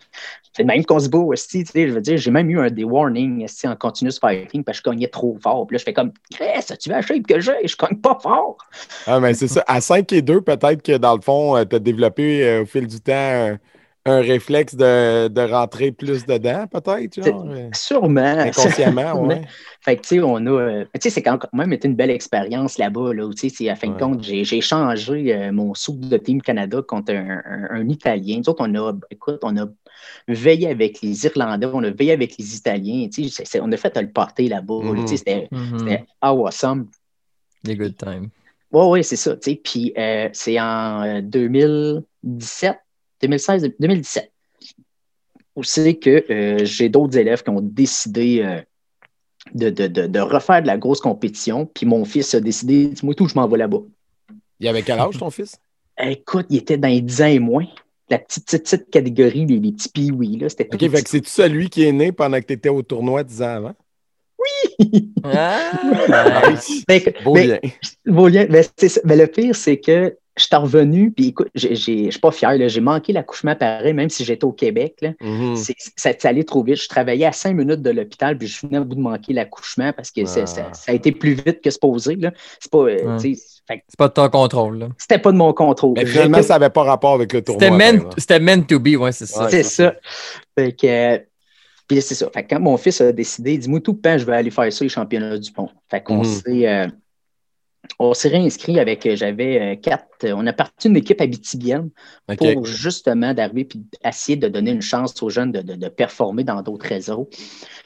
C'est 0.52 0.64
même 0.64 0.84
qu'on 0.84 0.98
se 0.98 1.08
bat 1.08 1.18
aussi. 1.18 1.64
Tu 1.64 1.70
sais, 1.70 1.88
je 1.88 1.94
veux 1.94 2.00
dire, 2.00 2.18
j'ai 2.18 2.30
même 2.32 2.50
eu 2.50 2.58
un 2.58 2.68
des 2.70 2.84
warnings 2.84 3.46
en 3.64 3.76
continuous 3.76 4.18
fighting 4.20 4.64
parce 4.64 4.80
que 4.80 4.90
je 4.90 4.90
cognais 4.90 5.06
trop 5.06 5.38
fort. 5.40 5.66
Puis 5.66 5.76
là, 5.76 5.78
je 5.78 5.84
fais 5.84 5.92
comme 5.92 6.12
Chris, 6.34 6.76
tu 6.80 6.88
veux 6.88 6.96
la 6.96 7.02
shape 7.02 7.26
que 7.26 7.40
j'ai? 7.40 7.66
Je 7.66 7.76
cogne 7.76 7.96
pas 7.96 8.18
fort. 8.20 8.58
Ah, 9.06 9.20
mais 9.20 9.32
c'est 9.32 9.48
ça. 9.48 9.64
À 9.68 9.80
5 9.80 10.12
et 10.12 10.22
2, 10.22 10.40
peut-être 10.40 10.82
que 10.82 10.98
dans 10.98 11.14
le 11.14 11.22
fond, 11.22 11.64
tu 11.64 11.76
as 11.76 11.78
développé 11.78 12.44
euh, 12.44 12.62
au 12.62 12.66
fil 12.66 12.86
du 12.86 13.00
temps 13.00 13.12
un, 13.14 13.58
un 14.04 14.20
réflexe 14.20 14.74
de, 14.74 15.28
de 15.28 15.40
rentrer 15.42 15.92
plus 15.92 16.26
dedans, 16.26 16.66
peut-être, 16.66 17.18
euh, 17.18 17.68
Sûrement. 17.72 18.20
inconsciemment, 18.20 19.02
Sûrement. 19.12 19.28
ouais. 19.28 19.42
Fait 19.80 19.96
que, 19.96 20.02
tu 20.02 20.08
sais, 20.16 20.20
on 20.20 20.36
a. 20.46 20.50
euh, 20.50 20.84
tu 20.94 21.00
sais, 21.02 21.10
c'est 21.10 21.22
quand 21.22 21.38
même 21.52 21.72
été 21.72 21.86
une 21.86 21.94
belle 21.94 22.10
expérience 22.10 22.78
là-bas, 22.78 23.14
là, 23.14 23.26
où, 23.26 23.32
tu 23.32 23.48
sais, 23.48 23.54
c'est, 23.56 23.68
à 23.68 23.76
fin 23.76 23.88
de 23.88 23.98
compte, 23.98 24.22
j'ai, 24.24 24.60
changé 24.60 25.34
euh, 25.34 25.52
mon 25.52 25.74
sou 25.74 25.96
de 25.96 26.16
Team 26.16 26.42
Canada 26.42 26.82
contre 26.86 27.12
un, 27.14 27.42
un- 27.44 27.68
un 27.70 27.88
Italien. 27.88 28.38
Nous 28.38 28.48
autres, 28.48 28.64
on 28.66 28.74
a, 28.74 28.92
écoute, 29.10 29.38
on 29.42 29.56
a 29.56 29.66
veillé 30.26 30.68
avec 30.68 31.00
les 31.00 31.24
Irlandais, 31.26 31.68
on 31.72 31.84
a 31.84 31.90
veillé 31.90 32.12
avec 32.12 32.36
les 32.38 32.56
Italiens, 32.56 33.08
tu 33.08 33.28
sais, 33.28 33.60
on 33.60 33.70
a 33.70 33.76
fait 33.76 33.96
le 34.00 34.10
party 34.10 34.48
là-bas, 34.48 34.82
là, 34.82 35.02
tu 35.02 35.16
sais, 35.16 35.16
c'était, 35.18 35.48
awesome. 36.20 36.88
Des 37.62 37.76
good 37.76 37.96
times. 37.96 38.30
Oui, 38.72 38.84
oui, 38.88 39.04
c'est 39.04 39.16
ça, 39.16 39.36
tu 39.36 39.50
sais, 39.50 39.60
puis 39.62 39.92
euh, 39.96 40.28
c'est 40.32 40.58
en 40.58 41.02
euh, 41.04 41.20
2017, 41.20 42.76
2016, 43.22 43.70
2017, 43.78 44.30
où 45.56 45.62
c'est 45.62 45.94
que 45.94 46.24
euh, 46.30 46.64
j'ai 46.64 46.88
d'autres 46.88 47.16
élèves 47.16 47.42
qui 47.42 47.50
ont 47.50 47.60
décidé 47.60 48.42
euh, 48.42 48.60
de, 49.54 49.70
de- 49.70 49.86
de- 49.86 50.06
de 50.06 50.20
refaire 50.20 50.62
de 50.62 50.66
la 50.66 50.76
grosse 50.78 51.00
compétition. 51.00 51.66
Puis 51.66 51.86
mon 51.86 52.04
fils 52.04 52.34
a 52.34 52.40
décidé, 52.40 52.88
dis-moi 52.88 53.14
tout, 53.14 53.28
je 53.28 53.34
m'en 53.34 53.46
vais 53.48 53.58
là-bas. 53.58 53.80
Il 54.60 54.68
avait 54.68 54.82
quel 54.82 54.98
âge, 54.98 55.18
ton 55.18 55.30
fils? 55.30 55.56
Écoute, 55.98 56.46
il 56.50 56.58
était 56.58 56.76
dans 56.78 56.88
les 56.88 57.00
10 57.00 57.22
ans 57.22 57.26
et 57.26 57.38
moins. 57.38 57.66
La 58.08 58.18
petite, 58.18 58.44
petite, 58.44 58.62
petite 58.64 58.90
catégorie, 58.90 59.46
les, 59.46 59.58
les 59.58 59.72
petits 59.72 59.88
pee 59.88 60.10
là, 60.38 60.48
c'était 60.48 60.64
OK, 60.72 60.78
tout 60.78 60.90
fait 60.90 61.02
que 61.02 61.08
c'est-tu 61.10 61.30
celui 61.30 61.68
qui 61.70 61.84
est 61.84 61.92
né 61.92 62.12
pendant 62.12 62.38
que 62.40 62.46
tu 62.46 62.52
étais 62.52 62.68
au 62.68 62.82
tournoi 62.82 63.22
10 63.24 63.42
ans 63.42 63.46
avant? 63.56 63.74
Ah! 65.24 66.50
Fait 66.88 67.00
que- 67.00 67.22
Beau 67.22 67.34
mais- 67.34 67.46
lien. 67.46 67.58
Beau 68.06 68.28
lien. 68.28 68.46
Mais. 68.50 68.62
Mais 69.04 69.16
le 69.16 69.26
pire, 69.28 69.54
c'est 69.54 69.78
que 69.78 70.16
je 70.36 70.44
suis 70.44 70.56
revenu, 70.56 71.10
puis 71.10 71.28
écoute, 71.28 71.48
j'ai- 71.54 71.74
j'ai- 71.74 72.06
je 72.06 72.10
suis 72.12 72.20
pas 72.20 72.30
fier, 72.30 72.56
là. 72.56 72.68
j'ai 72.68 72.80
manqué 72.80 73.12
l'accouchement 73.12 73.54
pareil, 73.54 73.92
même 73.92 74.08
si 74.08 74.24
j'étais 74.24 74.44
au 74.44 74.52
Québec. 74.52 74.96
Là. 75.02 75.10
C'est- 75.56 75.74
Ça, 75.96 76.10
ça 76.18 76.28
allait 76.30 76.44
trop 76.44 76.62
vite. 76.64 76.76
Je 76.76 76.88
travaillais 76.88 77.26
à 77.26 77.32
cinq 77.32 77.54
minutes 77.54 77.82
de 77.82 77.90
l'hôpital, 77.90 78.38
puis 78.38 78.48
je 78.48 78.66
venais 78.66 78.78
au 78.78 78.84
bout 78.84 78.94
de 78.94 79.00
manquer 79.00 79.32
l'accouchement 79.34 79.92
parce 79.92 80.10
que 80.10 80.24
c'est- 80.24 80.42
Ah. 80.42 80.46
ça, 80.46 80.68
ça 80.72 80.92
a 80.92 80.94
été 80.94 81.12
plus 81.12 81.34
vite 81.34 81.60
que 81.62 81.70
supposé. 81.70 82.16
Là. 82.16 82.32
C'est 82.58 82.70
pas, 82.70 82.78
euh, 82.78 83.18
C'est 83.18 83.96
pas 83.96 84.08
de 84.08 84.12
ton 84.12 84.28
contrôle, 84.28 84.78
là. 84.78 84.88
C'était 84.98 85.18
pas 85.18 85.32
de 85.32 85.36
mon 85.36 85.52
contrôle. 85.52 85.94
Mais 85.96 86.04
finalement, 86.06 86.42
ça 86.42 86.54
n'avait 86.58 86.70
pas 86.70 86.82
rapport 86.82 87.14
avec 87.14 87.32
le 87.32 87.42
tournoi. 87.42 87.68
C'était 88.18 88.40
meant, 88.40 88.62
to 88.62 88.78
be, 88.80 88.96
ouais, 88.96 89.12
c'est 89.12 89.26
ça. 89.26 89.44
Ouais. 89.44 89.50
c'est 89.50 89.62
ça. 89.62 89.94
Fait 90.58 90.72
que, 90.72 91.18
puis 91.86 92.02
c'est 92.02 92.14
ça. 92.14 92.28
Fait 92.34 92.42
que 92.42 92.48
quand 92.54 92.60
mon 92.60 92.76
fils 92.76 93.00
a 93.00 93.12
décidé, 93.12 93.56
dis-moi 93.58 93.80
tout, 93.80 93.92
ben, 94.02 94.18
je 94.18 94.24
vais 94.24 94.34
aller 94.34 94.50
faire 94.50 94.70
ça, 94.72 94.84
les 94.84 94.88
championnats 94.88 95.38
du 95.38 95.52
pont. 95.52 95.68
Fait 95.90 96.02
qu'on 96.02 96.24
s'est. 96.24 96.68
euh, 96.68 96.86
on 97.98 98.14
s'est 98.14 98.28
réinscrit 98.28 98.78
avec, 98.78 99.04
euh, 99.06 99.16
j'avais 99.16 99.60
euh, 99.60 99.76
quatre, 99.76 100.06
on 100.24 100.46
a 100.46 100.52
parti 100.52 100.88
une 100.88 100.96
équipe 100.96 101.20
habitibienne 101.20 101.90
pour 102.54 102.64
justement 102.66 103.34
d'arriver 103.34 103.64
puis 103.64 103.82
essayer 104.04 104.36
de 104.36 104.48
donner 104.48 104.70
une 104.70 104.82
chance 104.82 105.20
aux 105.22 105.30
jeunes 105.30 105.52
de, 105.52 105.62
de- 105.62 105.74
de 105.74 105.88
performer 105.88 106.44
dans 106.44 106.62
d'autres 106.62 106.86
réseaux. 106.86 107.28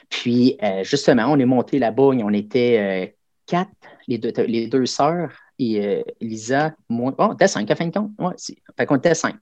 Puis 0.09 0.57
euh, 0.63 0.83
justement, 0.83 1.25
on 1.27 1.37
est 1.39 1.45
monté 1.45 1.79
là-bas, 1.79 2.03
on 2.03 2.33
était 2.33 2.77
euh, 2.79 3.11
quatre, 3.45 3.71
les 4.07 4.17
deux, 4.17 4.31
les 4.47 4.67
deux 4.67 4.85
sœurs 4.85 5.31
et 5.59 5.85
euh, 5.85 6.01
Lisa, 6.21 6.73
moi. 6.89 7.13
Oh, 7.17 7.27
on 7.29 7.33
était 7.33 7.47
cinq 7.47 7.69
à 7.71 7.75
fin 7.75 7.87
de 7.87 7.91
compte. 7.91 8.11
Ouais, 8.19 8.33
fait 8.77 8.85
qu'on 8.85 8.95
était 8.97 9.15
cinq. 9.15 9.35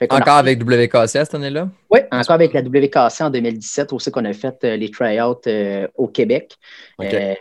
A- 0.00 0.14
Encore 0.16 0.36
avec 0.36 0.62
WKC 0.62 1.06
cette 1.08 1.34
année-là? 1.34 1.68
oui, 1.90 2.00
encore 2.10 2.34
avec 2.34 2.52
la 2.52 2.60
WKC 2.60 3.22
en 3.22 3.30
2017, 3.30 3.92
aussi 3.92 4.10
qu'on 4.10 4.24
a 4.24 4.32
fait 4.32 4.56
euh, 4.64 4.76
les 4.76 4.90
tryouts 4.90 5.34
euh, 5.46 5.88
au 5.96 6.08
Québec. 6.08 6.56
OK. 6.98 7.06
Euh, 7.14 7.34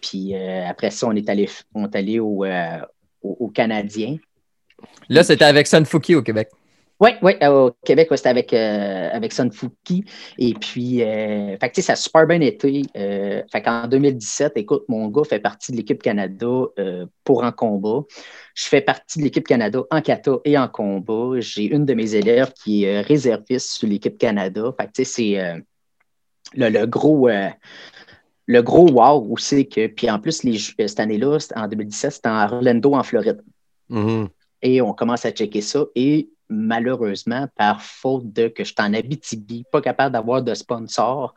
puis 0.00 0.34
après 0.34 0.90
ça, 0.90 1.06
on 1.06 1.12
est 1.16 1.28
allé, 1.28 1.48
on 1.74 1.84
est 1.86 1.96
allé 1.96 2.18
au, 2.18 2.44
au, 3.22 3.36
au 3.40 3.48
Canadien. 3.48 4.16
Là, 5.08 5.22
c'était 5.22 5.44
avec 5.44 5.66
Sunfuki 5.66 6.14
au 6.14 6.22
Québec. 6.22 6.48
Oui, 6.98 7.10
oui, 7.20 7.34
au 7.46 7.72
Québec, 7.84 8.10
ouais, 8.10 8.16
c'était 8.16 8.30
avec, 8.30 8.54
euh, 8.54 9.10
avec 9.12 9.32
Sunfuki. 9.32 10.04
Et 10.38 10.54
puis, 10.54 11.02
euh, 11.02 11.56
fait 11.58 11.70
que, 11.70 11.82
ça 11.82 11.92
a 11.92 11.96
super 11.96 12.26
bien 12.26 12.40
été. 12.40 12.82
Euh, 12.96 13.42
fait 13.52 13.60
qu'en 13.60 13.86
2017, 13.86 14.52
écoute, 14.56 14.84
mon 14.88 15.08
gars 15.08 15.24
fait 15.24 15.38
partie 15.38 15.72
de 15.72 15.76
l'équipe 15.76 16.02
Canada 16.02 16.46
euh, 16.78 17.04
pour 17.22 17.44
en 17.44 17.52
combat. 17.52 18.00
Je 18.54 18.64
fais 18.64 18.80
partie 18.80 19.18
de 19.18 19.24
l'équipe 19.24 19.46
Canada 19.46 19.80
en 19.90 20.00
kata 20.00 20.38
et 20.46 20.56
en 20.56 20.68
combat. 20.68 21.38
J'ai 21.40 21.64
une 21.64 21.84
de 21.84 21.92
mes 21.92 22.14
élèves 22.14 22.52
qui 22.54 22.84
est 22.84 22.96
euh, 22.96 23.02
réserviste 23.02 23.72
sur 23.72 23.86
l'équipe 23.88 24.16
Canada. 24.16 24.72
Fait 24.80 24.86
que, 24.86 24.92
tu 24.92 25.04
sais, 25.04 25.12
c'est 25.12 25.38
euh, 25.40 25.58
le, 26.54 26.70
le 26.70 26.86
gros. 26.86 27.28
euh, 27.28 27.50
le 28.46 28.62
gros 28.62 28.88
wow 28.90 29.36
c'est 29.38 29.64
que, 29.64 29.88
puis 29.88 30.08
en 30.08 30.18
plus, 30.20 30.44
les, 30.44 30.58
cette 30.58 31.00
année-là, 31.00 31.38
en 31.56 31.66
2017, 31.68 32.12
c'était 32.12 32.28
en 32.28 32.44
Orlando, 32.44 32.94
en 32.94 33.02
Floride. 33.02 33.42
Mhm. 33.88 34.28
Et 34.62 34.80
on 34.80 34.94
commence 34.94 35.26
à 35.26 35.32
checker 35.32 35.60
ça. 35.60 35.84
Et 35.94 36.30
malheureusement, 36.48 37.46
par 37.56 37.82
faute 37.82 38.32
de 38.32 38.48
que 38.48 38.62
je 38.64 38.68
suis 38.68 38.74
en 38.78 38.94
Abitibi, 38.94 39.64
pas 39.70 39.80
capable 39.80 40.12
d'avoir 40.12 40.42
de 40.42 40.54
sponsor 40.54 41.34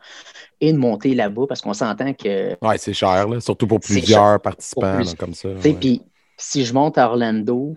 et 0.60 0.72
de 0.72 0.78
monter 0.78 1.14
là-bas, 1.14 1.46
parce 1.48 1.60
qu'on 1.60 1.74
s'entend 1.74 2.12
que, 2.14 2.56
Ouais, 2.64 2.78
c'est 2.78 2.92
cher, 2.92 3.28
là, 3.28 3.40
surtout 3.40 3.66
pour 3.66 3.80
plusieurs 3.80 4.30
cher. 4.32 4.40
participants 4.40 4.80
Pour 4.80 4.96
plus- 4.96 5.06
là, 5.10 5.14
comme 5.18 5.34
ça. 5.34 5.48
puis 5.62 6.02
si 6.36 6.64
je 6.64 6.72
monte 6.72 6.96
à 6.98 7.08
Orlando, 7.08 7.76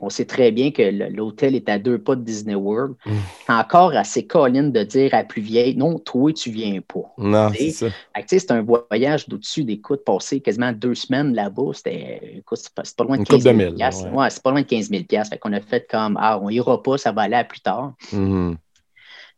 on 0.00 0.10
sait 0.10 0.24
très 0.24 0.50
bien 0.50 0.70
que 0.70 0.82
l'hôtel 1.10 1.54
est 1.54 1.68
à 1.68 1.78
deux 1.78 1.98
pas 1.98 2.16
de 2.16 2.22
Disney 2.22 2.54
World. 2.54 2.94
Mm. 3.04 3.12
C'est 3.46 3.52
encore 3.52 3.94
assez 3.94 4.26
colline 4.26 4.72
de 4.72 4.82
dire 4.82 5.14
à 5.14 5.24
plus 5.24 5.42
vieille, 5.42 5.76
non, 5.76 5.98
toi, 5.98 6.32
tu 6.32 6.50
viens 6.50 6.80
pas. 6.80 7.12
Non, 7.18 7.50
c'est 7.54 7.70
ça. 7.70 7.86
C'est 8.26 8.50
un 8.50 8.62
voyage 8.62 9.28
d'au-dessus 9.28 9.64
des 9.64 9.80
coûts 9.80 9.96
de 9.96 10.00
passer 10.00 10.40
quasiment 10.40 10.72
deux 10.72 10.94
semaines 10.94 11.34
là-bas. 11.34 11.72
C'était, 11.74 12.42
c'est 12.54 12.74
pas, 12.74 13.04
loin 13.04 13.16
de 13.16 13.20
Une 13.20 13.26
couple 13.26 13.42
15 13.42 13.42
000 13.42 13.56
de 13.56 13.64
mille, 13.64 13.74
ouais. 13.74 14.10
Ouais, 14.10 14.30
c'est 14.30 14.42
pas 14.42 14.50
loin 14.50 14.62
de 14.62 14.66
15 14.66 14.88
000 14.88 15.04
piastres. 15.04 15.34
Fait 15.34 15.38
qu'on 15.38 15.52
a 15.52 15.60
fait 15.60 15.86
comme, 15.90 16.18
ah, 16.20 16.38
on 16.42 16.48
ira 16.48 16.82
pas, 16.82 16.98
ça 16.98 17.12
va 17.12 17.22
aller 17.22 17.36
à 17.36 17.44
plus 17.44 17.60
tard. 17.60 17.94
Mhm. 18.12 18.56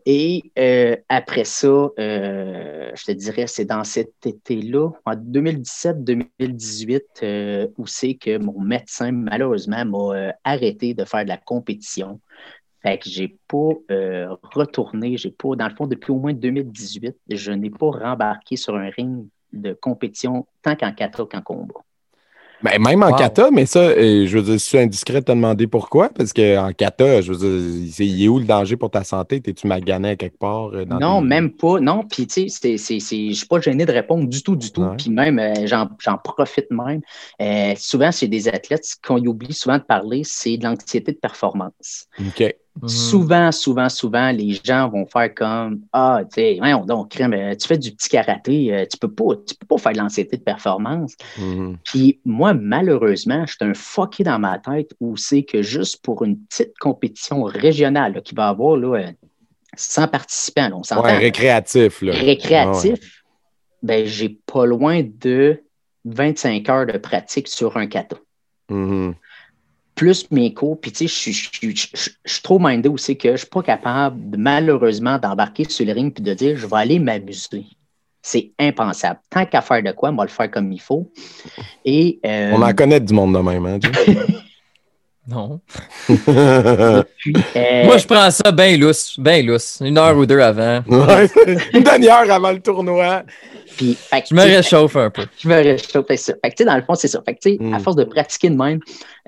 Et 0.06 0.52
euh, 0.58 0.96
après 1.08 1.44
ça, 1.44 1.66
euh, 1.66 2.90
je 2.94 3.04
te 3.04 3.12
dirais, 3.12 3.46
c'est 3.46 3.64
dans 3.64 3.84
cet 3.84 4.26
été-là, 4.26 4.90
en 5.06 5.14
2017-2018, 5.14 7.00
euh, 7.22 7.68
où 7.78 7.86
c'est 7.86 8.14
que 8.14 8.36
mon 8.36 8.60
médecin, 8.60 9.12
malheureusement, 9.12 9.84
m'a 9.84 10.16
euh, 10.16 10.30
arrêté 10.44 10.92
de 10.92 11.06
faire 11.06 11.24
de 11.24 11.30
la 11.30 11.38
compétition. 11.38 12.20
Fait 12.82 12.98
que 12.98 13.08
j'ai 13.08 13.38
pas 13.48 13.72
euh, 13.90 14.36
retourné, 14.42 15.16
j'ai 15.16 15.30
pas, 15.30 15.56
dans 15.56 15.68
le 15.68 15.74
fond, 15.74 15.86
depuis 15.86 16.12
au 16.12 16.18
moins 16.18 16.34
2018, 16.34 17.16
je 17.30 17.52
n'ai 17.52 17.70
pas 17.70 17.90
rembarqué 17.90 18.56
sur 18.56 18.76
un 18.76 18.90
ring 18.90 19.26
de 19.54 19.72
compétition 19.72 20.46
tant 20.60 20.76
qu'en 20.76 20.92
kata 20.92 21.24
qu'en 21.24 21.40
combat. 21.40 21.80
Ben, 22.64 22.80
même 22.80 23.02
en 23.02 23.10
Wow. 23.10 23.16
kata, 23.16 23.50
mais 23.50 23.66
ça, 23.66 23.80
euh, 23.80 24.26
je 24.26 24.38
veux 24.38 24.42
dire, 24.42 24.58
c'est 24.58 24.80
indiscret 24.80 25.20
de 25.20 25.26
te 25.26 25.32
demander 25.32 25.66
pourquoi, 25.66 26.08
parce 26.08 26.32
qu'en 26.32 26.72
kata, 26.72 27.20
je 27.20 27.30
veux 27.30 27.38
dire, 27.38 27.92
c'est- 27.92 28.06
il 28.06 28.24
est 28.24 28.28
où 28.28 28.38
le 28.38 28.46
danger 28.46 28.76
pour 28.76 28.90
ta 28.90 29.04
santé? 29.04 29.38
T'es-tu 29.42 29.66
magané 29.66 30.08
à 30.10 30.16
quelque 30.16 30.38
part? 30.38 30.68
euh, 30.72 30.86
dans 30.86 30.98
Non, 30.98 31.20
tes- 31.20 31.26
même 31.28 31.50
pas. 31.50 31.78
Non, 31.78 32.04
puis 32.10 32.26
tu 32.26 32.48
sais, 32.48 32.78
je 32.78 33.34
suis 33.34 33.46
pas 33.46 33.60
gêné 33.60 33.84
de 33.84 33.92
répondre 33.92 34.26
du 34.26 34.42
tout, 34.42 34.56
du 34.56 34.72
tout. 34.72 34.88
Puis 34.96 35.10
même, 35.10 35.38
euh, 35.38 35.66
j'en 35.66 36.16
profite 36.24 36.70
même. 36.70 37.02
Euh, 37.42 37.74
souvent, 37.76 38.10
c'est 38.10 38.28
des 38.28 38.48
athlètes, 38.48 38.86
qu'on 39.06 39.18
oublie 39.26 39.52
souvent 39.52 39.76
de 39.76 39.82
parler, 39.82 40.22
c'est 40.24 40.56
de 40.56 40.64
l'anxiété 40.64 41.12
de 41.12 41.18
performance. 41.18 42.06
OK. 42.18 42.54
Mhm. 42.82 42.88
Souvent, 42.88 43.52
souvent, 43.52 43.88
souvent, 43.88 44.30
les 44.32 44.60
gens 44.64 44.88
vont 44.88 45.06
faire 45.06 45.32
comme 45.32 45.82
Ah, 45.92 46.22
tu 46.24 46.40
sais, 46.40 46.60
donc, 46.86 47.10
crème, 47.10 47.32
euh, 47.32 47.54
tu 47.54 47.68
fais 47.68 47.78
du 47.78 47.92
petit 47.92 48.08
karaté, 48.08 48.74
euh, 48.74 48.84
tu 48.90 48.98
peux 48.98 49.10
pas, 49.12 49.36
tu 49.46 49.54
peux 49.54 49.66
pas 49.66 49.78
faire 49.78 49.92
de 49.92 49.98
l'anxiété 49.98 50.36
de 50.36 50.42
performance. 50.42 51.14
Mhm. 51.38 51.78
Puis 51.84 52.20
moi, 52.24 52.52
malheureusement, 52.52 53.46
je 53.46 53.52
suis 53.52 53.64
un 53.64 53.74
fucké 53.74 54.24
dans 54.24 54.40
ma 54.40 54.58
tête 54.58 54.90
où 54.98 55.16
c'est 55.16 55.44
que 55.44 55.62
juste 55.62 56.02
pour 56.02 56.24
une 56.24 56.36
petite 56.38 56.76
compétition 56.78 57.44
régionale 57.44 58.14
là, 58.14 58.20
qui 58.20 58.34
va 58.34 58.48
avoir 58.48 58.76
là, 58.76 58.98
euh, 58.98 59.12
100 59.76 60.08
participants, 60.08 60.68
là, 60.68 60.76
on 60.76 60.82
s'entend. 60.82 61.04
Ouais, 61.04 61.16
récréatif, 61.16 62.02
là. 62.02 62.12
récréatif, 62.12 62.92
Ouais, 62.92 62.98
ben, 63.82 64.06
j'ai 64.06 64.40
pas 64.46 64.66
loin 64.66 65.02
de 65.02 65.62
25 66.04 66.68
heures 66.68 66.86
de 66.86 66.98
pratique 66.98 67.48
sur 67.48 67.76
un 67.76 67.86
kata. 67.86 68.16
Mhm. 68.68 69.14
Plus 69.94 70.28
mes 70.30 70.52
cours, 70.52 70.80
puis 70.80 70.90
tu 70.90 71.06
sais, 71.08 71.32
je 71.32 71.78
suis- 72.24 72.42
trop 72.42 72.58
mindé 72.58 72.88
aussi 72.88 73.16
que 73.16 73.32
je 73.32 73.36
suis 73.38 73.46
pas 73.46 73.62
capable, 73.62 74.36
malheureusement, 74.36 75.18
d'embarquer 75.18 75.64
sur 75.68 75.86
le 75.86 75.92
ring 75.92 76.12
puis 76.12 76.22
de 76.22 76.34
dire 76.34 76.56
je 76.56 76.66
vais 76.66 76.76
aller 76.76 76.98
m'amuser. 76.98 77.64
C'est 78.20 78.52
impensable. 78.58 79.20
Tant 79.30 79.44
qu'à 79.46 79.60
faire 79.60 79.82
de 79.82 79.92
quoi, 79.92 80.10
on 80.10 80.16
va 80.16 80.24
le 80.24 80.30
faire 80.30 80.50
comme 80.50 80.72
il 80.72 80.80
faut. 80.80 81.10
Et 81.84 82.18
euh, 82.24 82.52
On 82.54 82.62
en 82.62 82.72
connaît 82.72 83.00
du 83.00 83.12
monde 83.12 83.34
de 83.36 83.40
même, 83.40 83.66
hein? 83.66 83.78
Non. 85.26 85.60
Puis, 86.06 86.16
euh, 87.56 87.84
Moi, 87.86 87.96
je 87.98 88.06
prends 88.06 88.30
ça 88.30 88.52
bien 88.52 88.76
lousse, 88.76 89.18
bien 89.18 89.42
lousse. 89.42 89.78
Une 89.80 89.96
heure 89.98 90.16
ou 90.16 90.26
deux 90.26 90.40
avant. 90.40 90.82
Ouais, 90.86 91.28
Une 91.72 91.82
demi-heure 91.82 92.30
avant 92.30 92.52
le 92.52 92.60
tournoi. 92.60 93.22
puis, 93.76 93.94
fait 93.94 94.24
Je 94.28 94.34
me 94.34 94.42
réchauffe 94.42 94.96
un 94.96 95.08
peu. 95.10 95.22
Je 95.38 95.48
me 95.48 95.54
réchauffe, 95.54 96.04
c'est 96.08 96.16
ça. 96.18 96.34
Fait 96.44 96.50
que, 96.50 96.56
tu 96.56 96.62
sais, 96.62 96.64
dans 96.66 96.76
le 96.76 96.82
fond, 96.82 96.94
c'est 96.94 97.08
ça. 97.08 97.22
Fait 97.26 97.34
que, 97.34 97.40
tu 97.40 97.50
sais, 97.52 97.58
Mm. 97.58 97.72
à 97.74 97.78
force 97.78 97.96
de 97.96 98.04
pratiquer 98.04 98.50
de 98.50 98.56
même, 98.56 98.80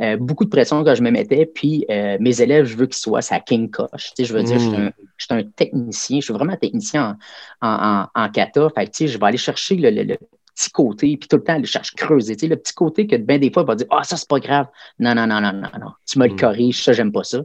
euh, 0.03 0.17
beaucoup 0.19 0.45
de 0.45 0.51
pression 0.51 0.85
que 0.85 0.95
je 0.95 1.03
me 1.03 1.11
mettais, 1.11 1.47
puis 1.47 1.87
euh, 1.91 2.19
mes 2.21 2.41
élèves, 2.43 2.67
je 2.67 2.77
veux 2.77 2.87
qu'ils 2.87 2.97
soient 2.97 3.23
sa 3.23 3.41
king 3.41 3.71
coche. 3.71 3.89
Tu 3.95 4.11
sais, 4.17 4.25
je 4.25 4.35
veux 4.35 4.43
dire, 4.43 4.59
je 4.59 4.65
suis 4.69 4.71
Mm. 4.77 4.87
un- 4.89 4.93
je 5.17 5.25
suis 5.25 5.35
un, 5.35 5.43
technicien, 5.57 6.21
je 6.21 6.25
suis 6.27 6.35
vraiment 6.35 6.53
un 6.53 6.57
technicien 6.59 7.17
en, 7.63 7.69
en, 7.69 8.07
en, 8.15 8.23
en 8.25 8.29
kata. 8.29 8.69
Fait 8.75 8.85
que, 8.85 8.91
tu 8.91 9.07
sais, 9.07 9.09
je 9.09 9.19
vais 9.19 9.27
aller 9.27 9.39
chercher 9.39 9.77
le, 9.77 9.89
le- 9.91 10.03
le 10.03 10.19
petit 10.57 10.71
côté, 10.71 11.17
puis 11.17 11.29
tout 11.29 11.37
le 11.37 11.45
temps, 11.45 11.55
aller 11.55 11.67
chercher 11.67 11.93
creuser. 11.97 12.35
Le 12.49 12.57
petit 12.57 12.73
côté 12.75 13.07
que 13.07 13.15
ben 13.17 13.39
des 13.41 13.53
fois, 13.53 13.63
il 13.63 13.67
va 13.67 13.75
dire 13.77 13.87
Ah, 13.91 14.03
ça, 14.03 14.17
c'est 14.17 14.29
pas 14.29 14.41
grave. 14.41 14.67
Non, 14.99 15.15
non, 15.15 15.27
non, 15.27 15.41
non, 15.41 15.53
non, 15.53 15.69
non. 15.81 15.91
Tu 16.05 16.19
me 16.19 16.27
le 16.27 16.33
Mm. 16.35 16.37
corriges, 16.37 16.83
ça, 16.83 16.93
j'aime 16.93 17.13
pas 17.13 17.23
ça. 17.25 17.43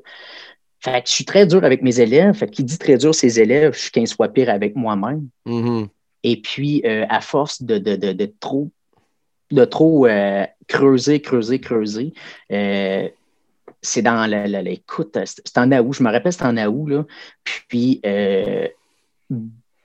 Fait 0.80 1.03
que 1.03 1.09
je 1.09 1.14
suis 1.14 1.26
très 1.26 1.45
dur 1.45 1.64
avec 1.64 1.84
mes 1.84 1.99
élèves. 1.99 2.34
Fait 2.34 2.47
que 2.47 2.51
qui 2.53 2.64
dit 2.64 2.78
très 2.80 2.97
dur 2.97 3.14
ses 3.14 3.39
élèves, 3.39 3.74
je 3.76 3.80
suis 3.82 3.91
15 3.91 4.16
fois 4.16 4.30
pire 4.30 4.49
avec 4.49 4.76
moi-même. 4.76 5.28
Mhm. 5.45 5.88
Et 6.24 6.41
puis, 6.41 6.82
euh, 6.86 7.05
à 7.09 7.22
force 7.22 7.62
de, 7.62 7.78
de, 7.78 7.95
de, 7.95 8.14
de 8.14 8.32
trop, 8.39 8.70
de 9.51 9.66
trop 9.66 10.07
euh, 10.07 10.45
creuser, 10.68 11.22
creuser, 11.22 11.59
creuser, 11.59 12.14
euh, 12.51 13.07
c'est 13.82 14.01
dans 14.03 14.26
la, 14.28 14.47
la- 14.47 14.62
la- 14.64 14.70
écoute, 14.72 15.18
c'est 15.26 15.57
en 15.57 15.72
août, 15.72 15.93
je 15.93 16.03
me 16.03 16.12
rappelle, 16.12 16.32
c'est 16.34 16.45
en 16.45 16.55
août, 16.57 16.88
là. 16.88 17.05
Puis, 17.68 17.99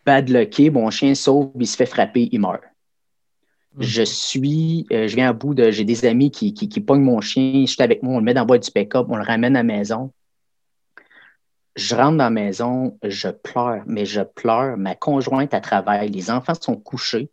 bad 0.04 0.28
lucké, 0.28 0.70
mon 0.70 0.90
chien 0.90 1.14
sauve, 1.14 1.50
il 1.58 1.66
se 1.66 1.76
fait 1.76 1.86
frapper, 1.86 2.28
il 2.30 2.40
meurt. 2.40 2.62
Je 3.78 4.02
suis, 4.02 4.86
euh, 4.90 5.06
je 5.06 5.16
viens 5.16 5.28
à 5.28 5.32
bout 5.32 5.54
de, 5.54 5.70
j'ai 5.70 5.84
des 5.84 6.06
amis 6.06 6.30
qui, 6.30 6.54
qui, 6.54 6.68
qui 6.68 6.80
pognent 6.80 7.02
mon 7.02 7.20
chien, 7.20 7.64
je 7.66 7.72
suis 7.72 7.82
avec 7.82 8.02
moi, 8.02 8.14
on 8.14 8.18
le 8.18 8.24
met 8.24 8.32
dans 8.32 8.42
le 8.42 8.46
boîte 8.46 8.64
du 8.64 8.70
pick-up, 8.70 9.06
on 9.10 9.16
le 9.16 9.22
ramène 9.22 9.54
à 9.54 9.60
la 9.60 9.64
maison. 9.64 10.12
Je 11.74 11.94
rentre 11.94 12.16
dans 12.16 12.24
la 12.24 12.30
maison, 12.30 12.98
je 13.02 13.28
pleure, 13.28 13.82
mais 13.86 14.06
je 14.06 14.22
pleure. 14.22 14.78
Ma 14.78 14.94
conjointe 14.94 15.52
à 15.52 15.60
travail, 15.60 16.08
les 16.08 16.30
enfants 16.30 16.54
sont 16.58 16.76
couchés. 16.76 17.30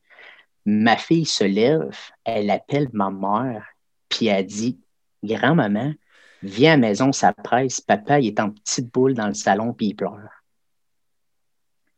Ma 0.65 0.97
fille 0.97 1.25
se 1.25 1.45
lève, 1.45 1.97
elle 2.25 2.49
appelle 2.49 2.89
ma 2.91 3.09
mère, 3.09 3.65
puis 4.09 4.27
elle 4.27 4.45
dit 4.45 4.79
Grand-maman, 5.23 5.93
viens 6.41 6.73
à 6.73 6.75
la 6.75 6.87
maison, 6.87 7.13
ça 7.13 7.31
presse. 7.31 7.79
Papa, 7.79 8.19
il 8.19 8.27
est 8.27 8.39
en 8.41 8.49
petite 8.49 8.91
boule 8.91 9.13
dans 9.13 9.27
le 9.27 9.33
salon, 9.33 9.73
puis 9.73 9.87
il 9.87 9.95
pleure. 9.95 10.43